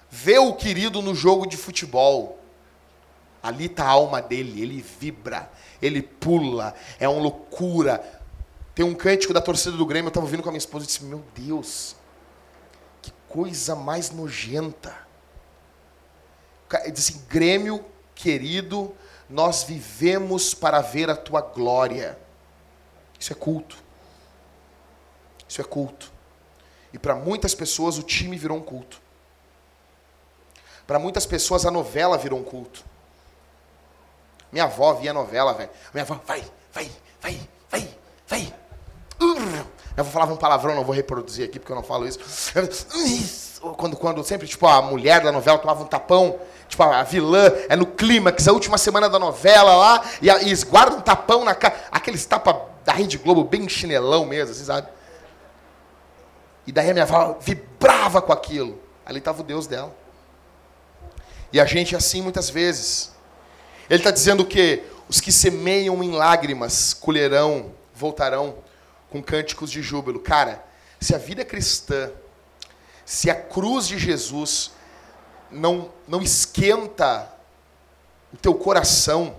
Vê 0.09 0.37
o 0.39 0.53
querido 0.53 1.01
no 1.01 1.13
jogo 1.13 1.45
de 1.45 1.57
futebol. 1.57 2.39
Ali 3.41 3.65
está 3.65 3.85
a 3.85 3.89
alma 3.89 4.21
dele, 4.21 4.61
ele 4.61 4.81
vibra, 4.81 5.49
ele 5.81 6.01
pula, 6.01 6.73
é 6.99 7.07
uma 7.07 7.21
loucura. 7.21 8.03
Tem 8.73 8.85
um 8.85 8.95
cântico 8.95 9.33
da 9.33 9.41
torcida 9.41 9.77
do 9.77 9.85
Grêmio, 9.85 10.07
eu 10.07 10.09
estava 10.09 10.25
ouvindo 10.25 10.43
com 10.43 10.49
a 10.49 10.51
minha 10.51 10.59
esposa 10.59 10.85
e 10.85 10.87
disse: 10.87 11.03
Meu 11.03 11.23
Deus, 11.35 11.95
que 13.01 13.11
coisa 13.27 13.75
mais 13.75 14.11
nojenta. 14.11 14.95
Ele 16.83 16.91
disse 16.91 17.13
assim: 17.13 17.25
Grêmio 17.29 17.85
querido, 18.13 18.93
nós 19.29 19.63
vivemos 19.63 20.53
para 20.53 20.81
ver 20.81 21.09
a 21.09 21.15
tua 21.15 21.41
glória. 21.41 22.17
Isso 23.19 23.31
é 23.31 23.35
culto. 23.35 23.77
Isso 25.47 25.61
é 25.61 25.63
culto. 25.63 26.11
E 26.91 26.99
para 26.99 27.15
muitas 27.15 27.53
pessoas 27.53 27.97
o 27.97 28.03
time 28.03 28.37
virou 28.37 28.57
um 28.57 28.61
culto. 28.61 29.01
Para 30.87 30.97
muitas 30.97 31.25
pessoas 31.25 31.65
a 31.65 31.71
novela 31.71 32.17
virou 32.17 32.39
um 32.39 32.43
culto. 32.43 32.83
Minha 34.49 34.63
avó 34.63 34.93
via 34.93 35.13
novela, 35.13 35.53
velho. 35.53 35.69
Minha 35.93 36.03
avó, 36.03 36.19
vai, 36.25 36.41
vai, 36.73 36.89
vai, 37.21 37.49
vai, 37.69 37.89
vai. 38.25 38.53
Minha 39.19 39.65
avó 39.97 40.09
falava 40.09 40.33
um 40.33 40.37
palavrão, 40.37 40.73
não 40.73 40.85
vou 40.85 40.95
reproduzir 40.95 41.45
aqui 41.45 41.59
porque 41.59 41.73
eu 41.73 41.75
não 41.75 41.83
falo 41.83 42.07
isso. 42.07 42.19
Quando, 43.75 43.97
quando 43.97 44.23
sempre, 44.23 44.47
tipo, 44.47 44.65
a 44.65 44.81
mulher 44.81 45.21
da 45.21 45.31
novela 45.31 45.57
tomava 45.57 45.83
um 45.83 45.87
tapão, 45.87 46.39
tipo, 46.69 46.81
a 46.83 47.03
vilã 47.03 47.51
é 47.67 47.75
no 47.75 47.85
clímax, 47.85 48.47
a 48.47 48.53
última 48.53 48.77
semana 48.77 49.09
da 49.09 49.19
novela 49.19 49.75
lá, 49.75 50.05
e, 50.21 50.29
a, 50.29 50.41
e 50.41 50.53
um 50.53 51.01
tapão 51.01 51.43
na 51.43 51.53
cara. 51.53 51.75
Aqueles 51.91 52.25
tapas 52.25 52.55
da 52.85 52.93
Rede 52.93 53.17
Globo, 53.17 53.43
bem 53.43 53.67
chinelão 53.67 54.25
mesmo, 54.25 54.53
assim, 54.53 54.63
sabe? 54.63 54.87
E 56.65 56.71
daí 56.71 56.89
a 56.89 56.93
minha 56.93 57.03
avó 57.03 57.35
vibrava 57.41 58.21
com 58.21 58.31
aquilo. 58.31 58.79
Ali 59.05 59.19
estava 59.19 59.41
o 59.41 59.43
Deus 59.43 59.67
dela. 59.67 59.93
E 61.51 61.59
a 61.59 61.65
gente 61.65 61.95
é 61.95 61.97
assim 61.97 62.21
muitas 62.21 62.49
vezes. 62.49 63.11
Ele 63.89 63.99
está 63.99 64.11
dizendo 64.11 64.45
que 64.45 64.83
os 65.07 65.21
que 65.21 65.31
semeiam 65.31 66.03
em 66.03 66.11
lágrimas 66.11 66.93
colherão, 66.93 67.71
voltarão 67.93 68.55
com 69.09 69.23
cânticos 69.23 69.71
de 69.71 69.81
júbilo. 69.81 70.19
Cara, 70.19 70.63
se 70.99 71.15
a 71.15 71.17
vida 71.17 71.41
é 71.41 71.45
cristã, 71.45 72.11
se 73.05 73.29
a 73.29 73.35
cruz 73.35 73.87
de 73.87 73.97
Jesus 73.97 74.71
não, 75.49 75.89
não 76.07 76.21
esquenta 76.21 77.31
o 78.33 78.37
teu 78.37 78.53
coração, 78.53 79.37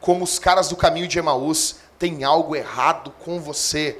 como 0.00 0.22
os 0.22 0.38
caras 0.38 0.68
do 0.68 0.76
caminho 0.76 1.08
de 1.08 1.18
Emaús, 1.18 1.76
tem 1.98 2.22
algo 2.22 2.54
errado 2.54 3.10
com 3.24 3.40
você. 3.40 3.98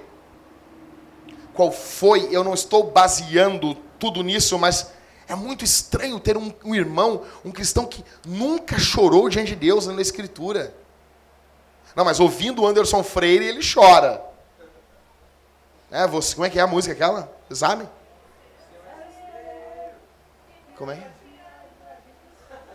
Qual 1.54 1.72
foi? 1.72 2.28
Eu 2.30 2.44
não 2.44 2.52
estou 2.52 2.90
baseando 2.90 3.74
tudo 3.98 4.22
nisso, 4.22 4.58
mas 4.58 4.92
é 5.28 5.34
muito 5.34 5.64
estranho 5.64 6.20
ter 6.20 6.36
um, 6.36 6.52
um 6.64 6.74
irmão, 6.74 7.24
um 7.44 7.50
cristão 7.50 7.84
que 7.84 8.04
nunca 8.24 8.78
chorou 8.78 9.28
diante 9.28 9.50
de 9.50 9.56
Deus 9.56 9.86
na 9.86 10.00
Escritura. 10.00 10.74
Não, 11.94 12.04
mas 12.04 12.20
ouvindo 12.20 12.62
o 12.62 12.66
Anderson 12.66 13.02
Freire, 13.02 13.44
ele 13.44 13.60
chora. 13.62 14.22
É, 15.90 16.06
você, 16.06 16.34
como 16.34 16.46
é 16.46 16.50
que 16.50 16.58
é 16.58 16.62
a 16.62 16.66
música 16.66 16.92
aquela? 16.92 17.32
Sabe? 17.50 17.88
Como 20.76 20.90
é? 20.90 21.10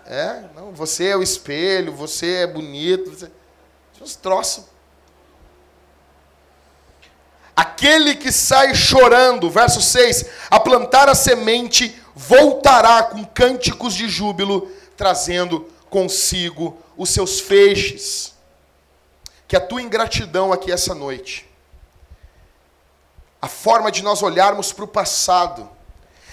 É, 0.05 0.43
não, 0.55 0.71
você 0.71 1.07
é 1.07 1.15
o 1.15 1.23
espelho, 1.23 1.93
você 1.93 2.37
é 2.37 2.47
bonito. 2.47 3.11
Você... 3.11 3.31
Uns 4.01 4.15
troços 4.15 4.65
Aquele 7.55 8.15
que 8.15 8.31
sai 8.31 8.73
chorando, 8.73 9.49
verso 9.49 9.81
6, 9.81 10.25
a 10.49 10.59
plantar 10.59 11.09
a 11.09 11.13
semente, 11.13 12.00
voltará 12.27 13.03
com 13.03 13.25
cânticos 13.25 13.95
de 13.95 14.07
júbilo, 14.07 14.71
trazendo 14.95 15.61
consigo 15.89 16.77
os 16.95 17.09
seus 17.09 17.39
feixes. 17.39 18.35
Que 19.47 19.55
a 19.55 19.59
tua 19.59 19.81
ingratidão 19.81 20.53
aqui 20.53 20.71
essa 20.71 20.93
noite, 20.93 21.49
a 23.41 23.47
forma 23.47 23.91
de 23.91 24.03
nós 24.03 24.21
olharmos 24.21 24.71
para 24.71 24.85
o 24.85 24.87
passado, 24.87 25.67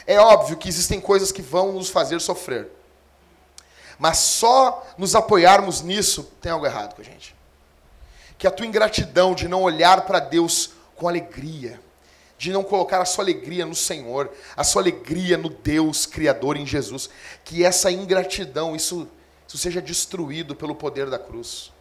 é 0.07 0.21
óbvio 0.21 0.59
que 0.59 0.69
existem 0.69 1.01
coisas 1.01 1.33
que 1.33 1.43
vão 1.43 1.73
nos 1.73 1.89
fazer 1.89 2.21
sofrer. 2.21 2.71
Mas 3.99 4.19
só 4.19 4.87
nos 4.97 5.15
apoiarmos 5.15 5.81
nisso 5.81 6.23
tem 6.41 6.53
algo 6.53 6.67
errado 6.67 6.95
com 6.95 7.03
a 7.03 7.05
gente. 7.05 7.35
Que 8.37 8.47
a 8.47 8.51
tua 8.51 8.67
ingratidão 8.67 9.35
de 9.35 9.49
não 9.49 9.63
olhar 9.63 10.03
para 10.03 10.21
Deus 10.21 10.71
com 10.95 11.09
alegria, 11.09 11.81
de 12.39 12.53
não 12.53 12.63
colocar 12.63 13.03
a 13.03 13.05
sua 13.05 13.25
alegria 13.25 13.67
no 13.67 13.75
Senhor, 13.75 14.31
a 14.57 14.63
sua 14.63 14.81
alegria 14.81 15.37
no 15.37 15.51
Deus 15.51 16.07
Criador 16.07 16.57
em 16.57 16.65
Jesus, 16.65 17.11
que 17.45 17.65
essa 17.65 17.91
ingratidão, 17.91 18.77
isso, 18.77 19.09
isso 19.47 19.59
seja 19.59 19.83
destruído 19.83 20.55
pelo 20.55 20.75
poder 20.75 21.11
da 21.11 21.19
cruz. 21.19 21.73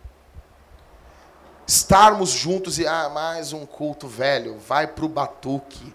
Estarmos 1.65 2.31
juntos 2.31 2.79
e, 2.79 2.87
ah, 2.87 3.07
mais 3.07 3.53
um 3.53 3.65
culto 3.65 4.07
velho, 4.07 4.57
vai 4.57 4.87
para 4.87 5.05
o 5.05 5.09
batuque, 5.09 5.93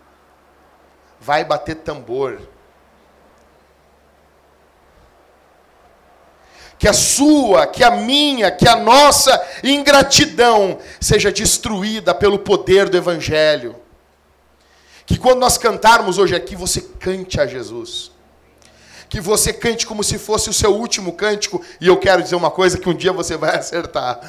vai 1.20 1.44
bater 1.44 1.76
tambor. 1.76 2.40
que 6.78 6.88
a 6.88 6.92
sua, 6.92 7.64
que 7.64 7.84
a 7.84 7.92
minha, 7.92 8.50
que 8.50 8.66
a 8.66 8.74
nossa 8.74 9.40
ingratidão 9.62 10.80
seja 11.00 11.30
destruída 11.30 12.12
pelo 12.12 12.40
poder 12.40 12.88
do 12.88 12.96
Evangelho. 12.96 13.76
Que 15.04 15.18
quando 15.18 15.38
nós 15.38 15.58
cantarmos 15.58 16.18
hoje 16.18 16.34
aqui, 16.34 16.54
você 16.54 16.80
cante 16.80 17.40
a 17.40 17.46
Jesus. 17.46 18.10
Que 19.08 19.20
você 19.20 19.52
cante 19.52 19.86
como 19.86 20.02
se 20.02 20.18
fosse 20.18 20.48
o 20.48 20.52
seu 20.52 20.74
último 20.74 21.12
cântico. 21.12 21.62
E 21.80 21.86
eu 21.86 21.96
quero 21.98 22.22
dizer 22.22 22.36
uma 22.36 22.50
coisa 22.50 22.78
que 22.78 22.88
um 22.88 22.94
dia 22.94 23.12
você 23.12 23.36
vai 23.36 23.56
acertar. 23.58 24.20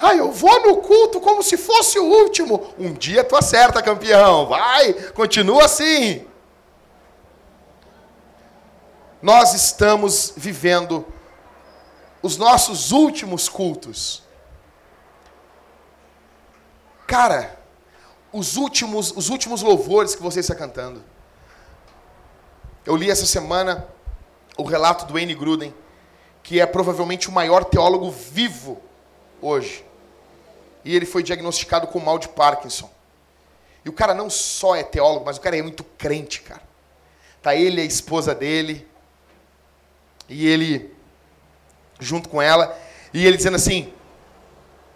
Ah, 0.00 0.14
eu 0.14 0.30
vou 0.30 0.60
no 0.66 0.76
culto 0.78 1.20
como 1.20 1.42
se 1.42 1.56
fosse 1.56 1.98
o 1.98 2.04
último. 2.04 2.74
Um 2.78 2.92
dia 2.92 3.24
tu 3.24 3.36
acerta, 3.36 3.82
campeão. 3.82 4.46
Vai, 4.46 4.92
continua 5.12 5.64
assim 5.64 6.26
nós 9.24 9.54
estamos 9.54 10.34
vivendo 10.36 11.02
os 12.22 12.36
nossos 12.36 12.92
últimos 12.92 13.48
cultos. 13.48 14.22
Cara, 17.06 17.58
os 18.34 18.56
últimos, 18.56 19.12
os 19.16 19.28
últimos 19.28 19.62
louvores 19.62 20.16
que 20.16 20.22
você 20.22 20.40
está 20.40 20.56
cantando. 20.56 21.00
Eu 22.84 22.96
li 22.96 23.08
essa 23.08 23.24
semana 23.24 23.86
o 24.58 24.64
relato 24.64 25.06
do 25.06 25.14
Wayne 25.14 25.36
Gruden, 25.36 25.72
que 26.42 26.60
é 26.60 26.66
provavelmente 26.66 27.28
o 27.28 27.32
maior 27.32 27.64
teólogo 27.64 28.10
vivo 28.10 28.82
hoje. 29.40 29.86
E 30.84 30.96
ele 30.96 31.06
foi 31.06 31.22
diagnosticado 31.22 31.86
com 31.86 32.00
mal 32.00 32.18
de 32.18 32.28
Parkinson. 32.28 32.90
E 33.84 33.88
o 33.88 33.92
cara 33.92 34.12
não 34.12 34.28
só 34.28 34.74
é 34.74 34.82
teólogo, 34.82 35.24
mas 35.24 35.36
o 35.36 35.40
cara 35.40 35.56
é 35.56 35.62
muito 35.62 35.84
crente, 35.84 36.42
cara. 36.42 36.62
Tá 37.40 37.54
ele 37.54 37.80
e 37.80 37.84
a 37.84 37.86
esposa 37.86 38.34
dele, 38.34 38.88
e 40.28 40.48
ele, 40.48 40.92
junto 42.00 42.28
com 42.28 42.42
ela, 42.42 42.76
e 43.12 43.24
ele 43.24 43.36
dizendo 43.36 43.56
assim: 43.56 43.92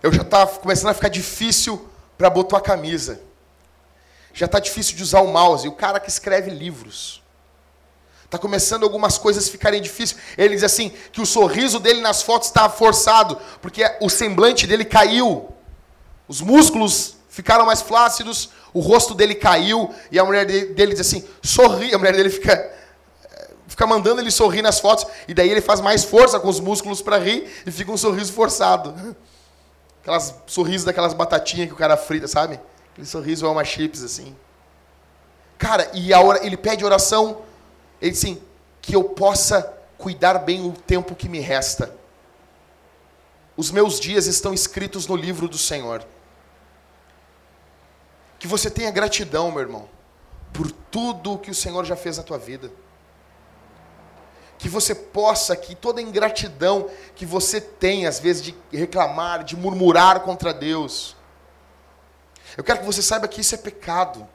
Eu 0.03 0.13
já 0.13 0.23
estava 0.23 0.59
começando 0.59 0.91
a 0.91 0.95
ficar 0.95 1.09
difícil 1.09 1.89
para 2.17 2.29
botar 2.29 2.59
a 2.59 2.63
camisa. 2.63 3.28
Já 4.33 4.47
está 4.47 4.59
difícil 4.59 4.97
de 4.97 5.03
usar 5.03 5.21
o 5.21 5.29
mouse. 5.29 5.67
E 5.67 5.69
o 5.69 5.73
cara 5.73 5.99
que 6.01 6.09
escreve 6.09 6.51
livros. 6.51 7.23
Está 8.25 8.37
começando 8.37 8.83
algumas 8.83 9.17
coisas 9.17 9.49
ficarem 9.49 9.81
difíceis. 9.81 10.21
Ele 10.37 10.55
diz 10.55 10.63
assim: 10.63 10.93
que 11.13 11.21
o 11.21 11.27
sorriso 11.27 11.81
dele 11.81 12.01
nas 12.01 12.23
fotos 12.23 12.49
estava 12.49 12.73
forçado, 12.73 13.39
porque 13.63 13.83
o 14.01 14.11
semblante 14.11 14.67
dele 14.67 14.85
caiu. 14.85 15.49
Os 16.29 16.43
músculos 16.43 17.17
ficaram 17.31 17.65
mais 17.65 17.81
flácidos, 17.81 18.51
o 18.75 18.81
rosto 18.81 19.15
dele 19.15 19.35
caiu, 19.35 19.95
e 20.13 20.19
a 20.19 20.25
mulher 20.25 20.45
dele 20.45 20.93
diz 20.93 21.01
assim: 21.01 21.27
sorri. 21.43 21.95
A 21.95 21.99
mulher 21.99 22.15
dele 22.15 22.29
fica 22.29 22.77
fica 23.67 23.87
mandando 23.87 24.21
ele 24.21 24.31
sorrir 24.31 24.61
nas 24.61 24.81
fotos, 24.81 25.07
e 25.29 25.33
daí 25.33 25.49
ele 25.49 25.61
faz 25.61 25.81
mais 25.81 26.03
força 26.03 26.41
com 26.41 26.49
os 26.49 26.59
músculos 26.59 27.01
para 27.01 27.17
rir 27.17 27.49
e 27.65 27.71
fica 27.71 27.93
um 27.93 27.97
sorriso 27.97 28.33
forçado. 28.33 28.93
Aquelas 30.03 30.35
sorrisos 30.47 30.85
daquelas 30.85 31.15
batatinhas 31.15 31.69
que 31.69 31.75
o 31.75 31.77
cara 31.77 31.97
frita, 31.97 32.27
sabe? 32.27 32.59
Aquele 32.99 33.07
sorriso 33.07 33.47
alma 33.47 33.65
chips 33.65 34.03
assim. 34.03 34.37
Cara, 35.57 35.89
e 35.95 36.13
a 36.13 36.21
hora, 36.21 36.45
ele 36.45 36.57
pede 36.57 36.85
oração, 36.85 37.43
ele 38.03 38.11
diz 38.11 38.25
assim, 38.25 38.43
que 38.83 38.97
eu 38.97 39.05
possa 39.05 39.63
cuidar 39.97 40.39
bem 40.39 40.69
o 40.69 40.73
tempo 40.73 41.15
que 41.15 41.29
me 41.29 41.39
resta. 41.39 41.95
Os 43.57 43.71
meus 43.71 44.01
dias 44.01 44.27
estão 44.27 44.53
escritos 44.53 45.07
no 45.07 45.15
livro 45.15 45.47
do 45.49 45.57
Senhor. 45.57 46.05
Que 48.37 48.49
você 48.49 48.69
tenha 48.69 48.91
gratidão, 48.91 49.53
meu 49.53 49.61
irmão, 49.61 49.89
por 50.53 50.69
tudo 50.73 51.39
que 51.39 51.53
o 51.53 51.55
Senhor 51.55 51.85
já 51.85 51.95
fez 51.95 52.17
na 52.17 52.25
tua 52.25 52.37
vida. 52.37 52.69
Que 54.59 54.69
você 54.69 54.93
possa, 54.93 55.55
que 55.55 55.77
toda 55.77 56.03
ingratidão 56.03 56.91
que 57.15 57.25
você 57.25 57.61
tem, 57.61 58.09
às 58.09 58.19
vezes, 58.19 58.43
de 58.43 58.57
reclamar, 58.73 59.45
de 59.45 59.57
murmurar 59.57 60.19
contra 60.21 60.53
Deus. 60.53 61.17
Eu 62.59 62.65
quero 62.65 62.81
que 62.81 62.85
você 62.85 63.01
saiba 63.01 63.29
que 63.29 63.41
isso 63.41 63.55
é 63.55 63.59
pecado. 63.59 64.29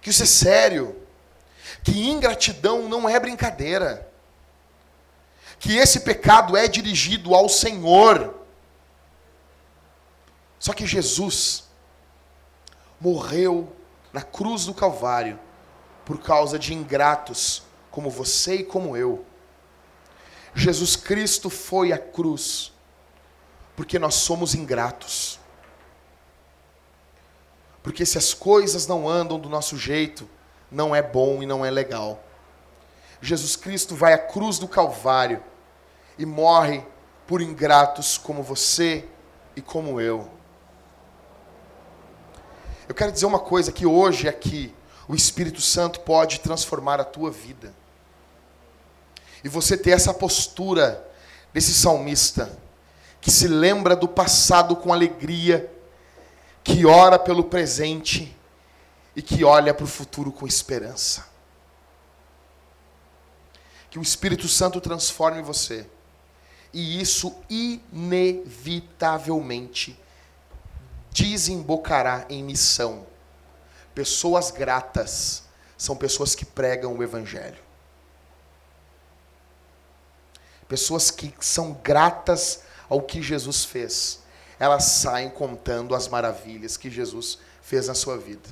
Que 0.00 0.08
isso 0.08 0.22
é 0.22 0.26
sério. 0.26 0.98
Que 1.84 2.08
ingratidão 2.08 2.88
não 2.88 3.06
é 3.06 3.20
brincadeira. 3.20 4.10
Que 5.58 5.76
esse 5.76 6.00
pecado 6.00 6.56
é 6.56 6.66
dirigido 6.66 7.34
ao 7.34 7.46
Senhor. 7.46 8.34
Só 10.58 10.72
que 10.72 10.86
Jesus, 10.86 11.64
morreu 12.98 13.70
na 14.10 14.22
cruz 14.22 14.64
do 14.64 14.72
Calvário 14.72 15.38
por 16.06 16.22
causa 16.22 16.58
de 16.58 16.72
ingratos 16.72 17.62
como 17.90 18.08
você 18.08 18.56
e 18.56 18.64
como 18.64 18.96
eu. 18.96 19.22
Jesus 20.54 20.96
Cristo 20.96 21.50
foi 21.50 21.92
à 21.92 21.98
cruz 21.98 22.72
porque 23.76 23.98
nós 23.98 24.14
somos 24.14 24.54
ingratos. 24.54 25.37
Porque 27.82 28.04
se 28.04 28.18
as 28.18 28.34
coisas 28.34 28.86
não 28.86 29.08
andam 29.08 29.38
do 29.38 29.48
nosso 29.48 29.76
jeito, 29.76 30.28
não 30.70 30.94
é 30.94 31.02
bom 31.02 31.42
e 31.42 31.46
não 31.46 31.64
é 31.64 31.70
legal. 31.70 32.22
Jesus 33.20 33.56
Cristo 33.56 33.94
vai 33.94 34.12
à 34.12 34.18
cruz 34.18 34.58
do 34.58 34.68
Calvário 34.68 35.42
e 36.18 36.26
morre 36.26 36.84
por 37.26 37.40
ingratos 37.40 38.16
como 38.16 38.42
você 38.42 39.04
e 39.56 39.60
como 39.60 40.00
eu. 40.00 40.30
Eu 42.88 42.94
quero 42.94 43.12
dizer 43.12 43.26
uma 43.26 43.38
coisa 43.38 43.70
que 43.70 43.84
hoje 43.84 44.28
aqui 44.28 44.74
o 45.06 45.14
Espírito 45.14 45.60
Santo 45.60 46.00
pode 46.00 46.40
transformar 46.40 47.00
a 47.00 47.04
tua 47.04 47.30
vida. 47.30 47.74
E 49.42 49.48
você 49.48 49.76
ter 49.76 49.90
essa 49.90 50.12
postura 50.12 51.06
desse 51.52 51.72
salmista 51.72 52.58
que 53.20 53.30
se 53.30 53.48
lembra 53.48 53.96
do 53.96 54.08
passado 54.08 54.76
com 54.76 54.92
alegria, 54.92 55.70
que 56.68 56.84
ora 56.84 57.18
pelo 57.18 57.44
presente 57.44 58.36
e 59.16 59.22
que 59.22 59.42
olha 59.42 59.72
para 59.72 59.84
o 59.84 59.88
futuro 59.88 60.30
com 60.30 60.46
esperança. 60.46 61.26
Que 63.88 63.98
o 63.98 64.02
Espírito 64.02 64.46
Santo 64.46 64.78
transforme 64.78 65.40
você. 65.40 65.88
E 66.70 67.00
isso 67.00 67.34
inevitavelmente 67.48 69.98
desembocará 71.10 72.26
em 72.28 72.44
missão. 72.44 73.06
Pessoas 73.94 74.50
gratas 74.50 75.44
são 75.76 75.96
pessoas 75.96 76.34
que 76.34 76.44
pregam 76.44 76.94
o 76.94 77.02
Evangelho. 77.02 77.62
Pessoas 80.68 81.10
que 81.10 81.32
são 81.40 81.72
gratas 81.82 82.62
ao 82.90 83.00
que 83.00 83.22
Jesus 83.22 83.64
fez. 83.64 84.20
Elas 84.58 84.84
saem 84.84 85.30
contando 85.30 85.94
as 85.94 86.08
maravilhas 86.08 86.76
que 86.76 86.90
Jesus 86.90 87.38
fez 87.62 87.88
na 87.88 87.94
sua 87.94 88.18
vida. 88.18 88.48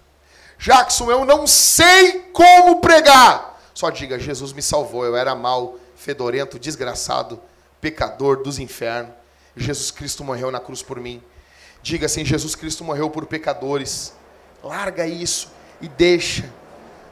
Jackson, 0.58 1.10
eu 1.10 1.24
não 1.24 1.46
sei 1.46 2.20
como 2.32 2.80
pregar. 2.80 3.60
Só 3.74 3.90
diga: 3.90 4.18
Jesus 4.18 4.52
me 4.52 4.62
salvou. 4.62 5.04
Eu 5.04 5.16
era 5.16 5.34
mal, 5.34 5.76
fedorento, 5.96 6.58
desgraçado, 6.58 7.40
pecador 7.80 8.42
dos 8.42 8.58
infernos. 8.58 9.12
Jesus 9.56 9.90
Cristo 9.90 10.22
morreu 10.22 10.50
na 10.50 10.60
cruz 10.60 10.82
por 10.82 11.00
mim. 11.00 11.22
Diga 11.82 12.06
assim: 12.06 12.24
Jesus 12.24 12.54
Cristo 12.54 12.84
morreu 12.84 13.10
por 13.10 13.26
pecadores. 13.26 14.12
Larga 14.62 15.06
isso 15.06 15.50
e 15.80 15.88
deixa. 15.88 16.48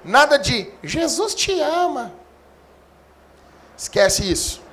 Nada 0.04 0.36
de 0.38 0.70
Jesus 0.82 1.34
te 1.34 1.58
ama. 1.60 2.12
Esquece 3.76 4.30
isso. 4.30 4.63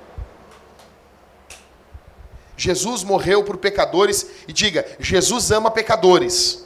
Jesus 2.62 3.02
morreu 3.02 3.42
por 3.42 3.56
pecadores 3.56 4.24
e 4.46 4.52
diga: 4.52 4.86
Jesus 5.00 5.50
ama 5.50 5.68
pecadores. 5.68 6.64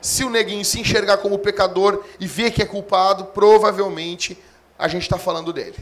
Se 0.00 0.24
o 0.24 0.30
neguinho 0.30 0.64
se 0.64 0.80
enxergar 0.80 1.18
como 1.18 1.38
pecador 1.38 2.02
e 2.18 2.26
ver 2.26 2.52
que 2.52 2.62
é 2.62 2.64
culpado, 2.64 3.26
provavelmente 3.26 4.38
a 4.78 4.88
gente 4.88 5.02
está 5.02 5.18
falando 5.18 5.52
dele. 5.52 5.76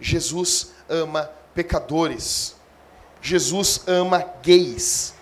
Jesus 0.00 0.72
ama 0.88 1.30
pecadores. 1.54 2.56
Jesus 3.20 3.82
ama 3.86 4.24
gays. 4.42 5.12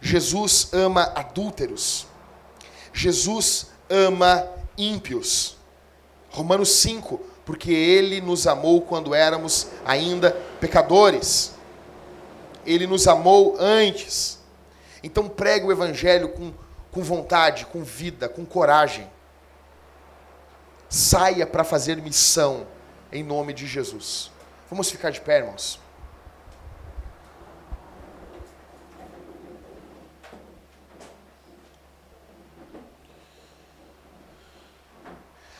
Jesus 0.00 0.72
ama 0.72 1.12
adúlteros. 1.14 2.06
Jesus 2.90 3.66
ama 3.90 4.48
ímpios. 4.78 5.58
Romanos 6.30 6.70
5, 6.70 7.20
porque 7.44 7.70
ele 7.70 8.22
nos 8.22 8.46
amou 8.46 8.80
quando 8.80 9.14
éramos 9.14 9.66
ainda 9.84 10.30
pecadores. 10.58 11.57
Ele 12.68 12.86
nos 12.86 13.08
amou 13.08 13.56
antes. 13.58 14.38
Então 15.02 15.28
pregue 15.28 15.66
o 15.66 15.72
evangelho 15.72 16.28
com, 16.28 16.52
com 16.90 17.02
vontade, 17.02 17.64
com 17.66 17.82
vida, 17.82 18.28
com 18.28 18.44
coragem. 18.44 19.08
Saia 20.88 21.46
para 21.46 21.64
fazer 21.64 21.96
missão 21.96 22.66
em 23.10 23.22
nome 23.22 23.52
de 23.52 23.66
Jesus. 23.66 24.30
Vamos 24.68 24.90
ficar 24.90 25.10
de 25.10 25.20
pé, 25.20 25.38
irmãos. 25.38 25.80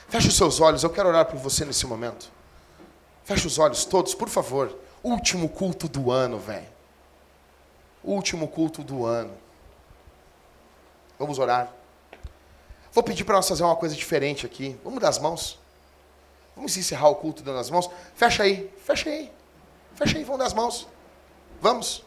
Feche 0.09 0.29
os 0.29 0.37
seus 0.37 0.61
olhos, 0.61 0.83
eu 0.83 0.91
quero 0.91 1.09
orar 1.09 1.27
por 1.27 1.39
você 1.39 1.65
nesse 1.65 1.87
momento. 1.87 2.31
Feche 3.25 3.47
os 3.47 3.59
olhos 3.59 3.85
todos, 3.85 4.15
por 4.15 4.29
favor. 4.29 4.75
Último 5.03 5.49
culto 5.49 5.87
do 5.87 6.11
ano, 6.11 6.39
velho. 6.39 6.78
Último 8.09 8.49
culto 8.49 8.83
do 8.83 9.05
ano. 9.05 9.37
Vamos 11.19 11.39
orar. 11.39 11.71
Vou 12.91 13.05
pedir 13.05 13.23
para 13.23 13.35
nós 13.35 13.47
fazer 13.47 13.63
uma 13.63 13.77
coisa 13.77 13.95
diferente 13.95 14.47
aqui. 14.47 14.81
Vamos 14.83 14.99
dar 14.99 15.11
as 15.11 15.19
mãos. 15.19 15.59
Vamos 16.57 16.75
encerrar 16.75 17.11
o 17.11 17.17
culto 17.17 17.43
dando 17.43 17.59
as 17.59 17.69
mãos. 17.69 17.91
Fecha 18.15 18.45
aí, 18.45 18.73
fecha 18.83 19.11
aí. 19.11 19.31
Fecha 19.95 20.17
aí, 20.17 20.25
vamos 20.25 20.39
dar 20.39 20.47
as 20.47 20.55
mãos. 20.55 20.89
Vamos. 21.61 22.03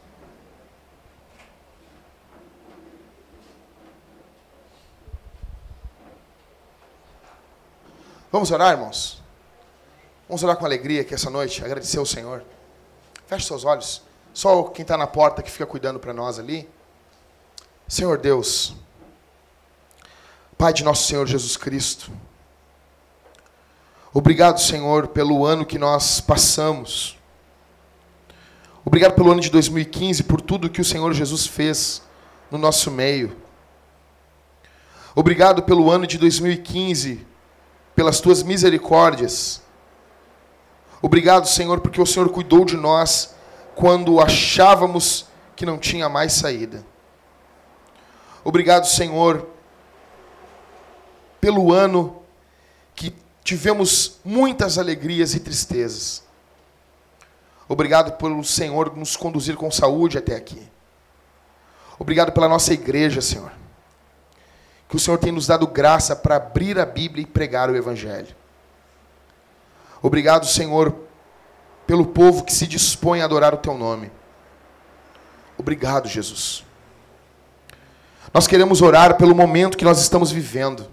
Vamos 8.31 8.49
orar, 8.49 8.71
irmãos? 8.71 9.21
Vamos 10.27 10.41
orar 10.43 10.57
com 10.57 10.65
alegria 10.65 11.01
aqui 11.01 11.13
essa 11.13 11.29
noite, 11.29 11.63
agradecer 11.63 11.99
ao 11.99 12.07
Senhor. 12.07 12.43
Feche 13.27 13.45
seus 13.45 13.65
olhos. 13.65 14.09
Só 14.33 14.63
quem 14.63 14.83
está 14.83 14.97
na 14.97 15.07
porta 15.07 15.41
que 15.41 15.51
fica 15.51 15.65
cuidando 15.65 15.99
para 15.99 16.13
nós 16.13 16.39
ali. 16.39 16.69
Senhor 17.87 18.17
Deus, 18.17 18.75
Pai 20.57 20.71
de 20.71 20.83
nosso 20.83 21.07
Senhor 21.07 21.25
Jesus 21.27 21.57
Cristo, 21.57 22.11
obrigado, 24.13 24.59
Senhor, 24.59 25.07
pelo 25.07 25.45
ano 25.45 25.65
que 25.65 25.77
nós 25.77 26.21
passamos. 26.21 27.17
Obrigado 28.85 29.13
pelo 29.13 29.31
ano 29.31 29.41
de 29.41 29.49
2015, 29.49 30.23
por 30.23 30.39
tudo 30.39 30.69
que 30.69 30.81
o 30.81 30.85
Senhor 30.85 31.13
Jesus 31.13 31.45
fez 31.45 32.01
no 32.49 32.57
nosso 32.57 32.89
meio. 32.89 33.35
Obrigado 35.13 35.63
pelo 35.63 35.91
ano 35.91 36.07
de 36.07 36.17
2015 36.17 37.25
pelas 37.95 38.21
tuas 38.21 38.41
misericórdias. 38.41 39.61
Obrigado, 41.01 41.47
Senhor, 41.47 41.81
porque 41.81 41.99
o 41.99 42.05
Senhor 42.05 42.29
cuidou 42.29 42.63
de 42.63 42.77
nós 42.77 43.35
quando 43.81 44.21
achávamos 44.21 45.25
que 45.55 45.65
não 45.65 45.79
tinha 45.79 46.07
mais 46.07 46.33
saída. 46.33 46.85
Obrigado, 48.43 48.85
Senhor, 48.85 49.47
pelo 51.41 51.73
ano 51.73 52.21
que 52.95 53.13
tivemos 53.43 54.19
muitas 54.23 54.77
alegrias 54.77 55.33
e 55.33 55.39
tristezas. 55.39 56.23
Obrigado 57.67 58.13
pelo 58.17 58.43
Senhor 58.43 58.95
nos 58.95 59.17
conduzir 59.17 59.55
com 59.55 59.71
saúde 59.71 60.17
até 60.17 60.35
aqui. 60.35 60.61
Obrigado 61.97 62.31
pela 62.31 62.47
nossa 62.47 62.73
igreja, 62.73 63.19
Senhor 63.19 63.51
que 64.91 64.97
o 64.97 64.99
Senhor 64.99 65.17
tem 65.17 65.31
nos 65.31 65.47
dado 65.47 65.65
graça 65.65 66.13
para 66.13 66.35
abrir 66.35 66.77
a 66.77 66.85
Bíblia 66.85 67.23
e 67.23 67.25
pregar 67.25 67.69
o 67.69 67.75
Evangelho. 67.77 68.35
Obrigado, 70.01 70.45
Senhor, 70.45 70.93
pelo 71.85 72.05
povo 72.07 72.43
que 72.43 72.53
se 72.53 72.67
dispõe 72.67 73.21
a 73.21 73.25
adorar 73.25 73.53
o 73.53 73.57
teu 73.57 73.73
nome. 73.77 74.11
Obrigado, 75.57 76.07
Jesus. 76.07 76.63
Nós 78.33 78.47
queremos 78.47 78.81
orar 78.81 79.17
pelo 79.17 79.35
momento 79.35 79.77
que 79.77 79.85
nós 79.85 79.99
estamos 79.99 80.31
vivendo. 80.31 80.87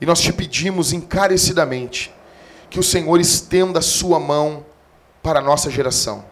E 0.00 0.06
nós 0.06 0.20
te 0.20 0.32
pedimos 0.32 0.92
encarecidamente 0.92 2.12
que 2.68 2.80
o 2.80 2.82
Senhor 2.82 3.20
estenda 3.20 3.78
a 3.78 3.82
sua 3.82 4.18
mão 4.18 4.64
para 5.22 5.38
a 5.38 5.42
nossa 5.42 5.70
geração. 5.70 6.24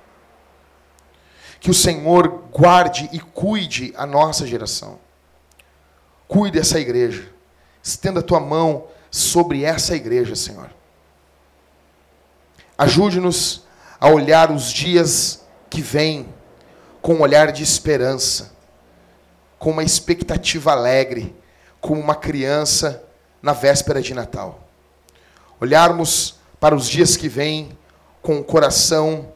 Que 1.60 1.70
o 1.70 1.74
Senhor 1.74 2.46
guarde 2.50 3.08
e 3.12 3.20
cuide 3.20 3.92
a 3.96 4.06
nossa 4.06 4.46
geração. 4.46 4.98
Cuide 6.26 6.58
essa 6.58 6.80
igreja. 6.80 7.30
Estenda 7.82 8.20
a 8.20 8.22
tua 8.22 8.40
mão 8.40 8.86
sobre 9.10 9.64
essa 9.64 9.94
igreja, 9.94 10.34
Senhor. 10.34 10.70
Ajude-nos 12.80 13.66
a 14.00 14.08
olhar 14.08 14.50
os 14.50 14.72
dias 14.72 15.44
que 15.68 15.82
vêm 15.82 16.26
com 17.02 17.16
um 17.16 17.20
olhar 17.20 17.52
de 17.52 17.62
esperança, 17.62 18.54
com 19.58 19.72
uma 19.72 19.84
expectativa 19.84 20.72
alegre, 20.72 21.36
como 21.78 22.00
uma 22.00 22.14
criança 22.14 23.04
na 23.42 23.52
véspera 23.52 24.00
de 24.00 24.14
Natal. 24.14 24.66
Olharmos 25.60 26.36
para 26.58 26.74
os 26.74 26.88
dias 26.88 27.18
que 27.18 27.28
vêm 27.28 27.76
com 28.22 28.38
o 28.38 28.44
coração, 28.44 29.30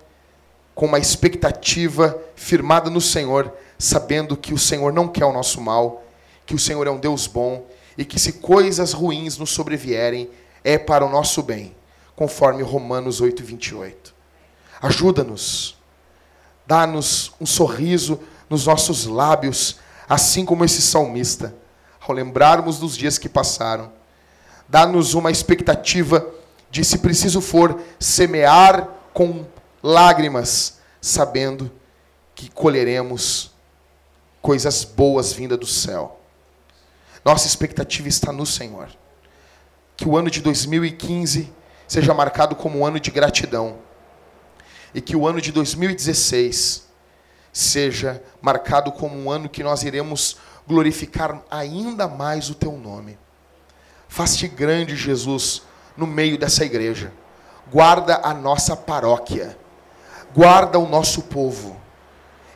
com 0.75 0.87
uma 0.87 0.99
expectativa 0.99 2.19
firmada 2.35 2.89
no 2.89 2.99
Senhor, 2.99 3.53
sabendo 3.79 4.39
que 4.39 4.55
o 4.55 4.59
Senhor 4.59 4.91
não 4.91 5.07
quer 5.07 5.27
o 5.27 5.35
nosso 5.35 5.61
mal, 5.61 6.03
que 6.47 6.55
o 6.55 6.59
Senhor 6.59 6.87
é 6.87 6.91
um 6.91 6.99
Deus 6.99 7.27
bom 7.27 7.67
e 7.99 8.07
que 8.07 8.19
se 8.19 8.33
coisas 8.33 8.95
ruins 8.95 9.37
nos 9.37 9.51
sobrevierem, 9.51 10.31
é 10.65 10.79
para 10.79 11.05
o 11.05 11.11
nosso 11.11 11.43
bem, 11.43 11.75
conforme 12.17 12.63
Romanos 12.63 13.21
8, 13.21 13.43
28. 13.43 14.15
Ajuda-nos, 14.81 15.77
dá-nos 16.67 17.33
um 17.41 17.47
sorriso 17.47 18.21
nos 18.49 18.67
nossos 18.67 19.07
lábios, 19.07 19.79
assim 20.09 20.45
como 20.45 20.65
esse 20.65 20.83
salmista 20.83 21.55
ao 22.07 22.15
lembrarmos 22.15 22.79
dos 22.79 22.97
dias 22.97 23.19
que 23.19 23.29
passaram. 23.29 23.91
Dá-nos 24.69 25.15
uma 25.15 25.31
expectativa 25.31 26.27
de, 26.71 26.85
se 26.85 26.99
preciso 26.99 27.41
for, 27.41 27.81
semear 27.99 28.89
com 29.13 29.47
lágrimas, 29.83 30.79
sabendo 31.01 31.71
que 32.35 32.51
colheremos 32.51 33.53
coisas 34.43 34.85
boas 34.85 35.33
vindas 35.33 35.59
do 35.59 35.67
céu. 35.67 36.21
Nossa 37.25 37.47
expectativa 37.47 38.09
está 38.09 38.33
no 38.33 38.45
Senhor. 38.45 38.89
Que 39.97 40.07
o 40.07 40.17
ano 40.17 40.31
de 40.31 40.41
2015 40.43 41.53
seja 41.87 42.15
marcado 42.15 42.57
como 42.57 42.79
um 42.79 42.87
ano 42.87 42.99
de 42.99 43.11
gratidão. 43.11 43.79
E 44.95 45.01
que 45.01 45.17
o 45.17 45.27
ano 45.27 45.41
de 45.41 45.53
2016 45.53 46.87
seja 47.53 48.23
marcado 48.41 48.93
como 48.93 49.17
um 49.17 49.31
ano 49.31 49.49
que 49.49 49.63
nós 49.63 49.83
iremos 49.83 50.37
glorificar 50.67 51.43
ainda 51.51 52.09
mais 52.09 52.51
o 52.51 52.55
teu 52.55 52.73
nome. 52.73 53.19
Faz-te 54.09 54.47
grande, 54.49 54.97
Jesus, 54.97 55.63
no 55.97 56.07
meio 56.07 56.39
dessa 56.39 56.65
igreja. 56.65 57.13
Guarda 57.71 58.21
a 58.23 58.33
nossa 58.33 58.77
paróquia. 58.77 59.59
Guarda 60.35 60.79
o 60.79 60.89
nosso 60.89 61.23
povo. 61.23 61.81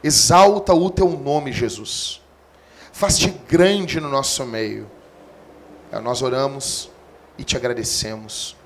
Exalta 0.02 0.74
o 0.74 0.90
teu 0.90 1.08
nome, 1.10 1.52
Jesus. 1.52 2.22
Faz-te 2.92 3.28
grande 3.48 4.00
no 4.00 4.08
nosso 4.08 4.44
meio. 4.44 4.90
Nós 6.02 6.22
oramos 6.22 6.90
e 7.36 7.44
te 7.44 7.56
agradecemos 7.56 8.57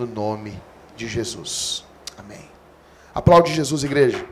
no 0.00 0.06
nome 0.06 0.60
de 0.96 1.06
Jesus. 1.06 1.84
Amém. 2.16 2.48
Aplaude 3.14 3.54
Jesus, 3.54 3.84
igreja. 3.84 4.24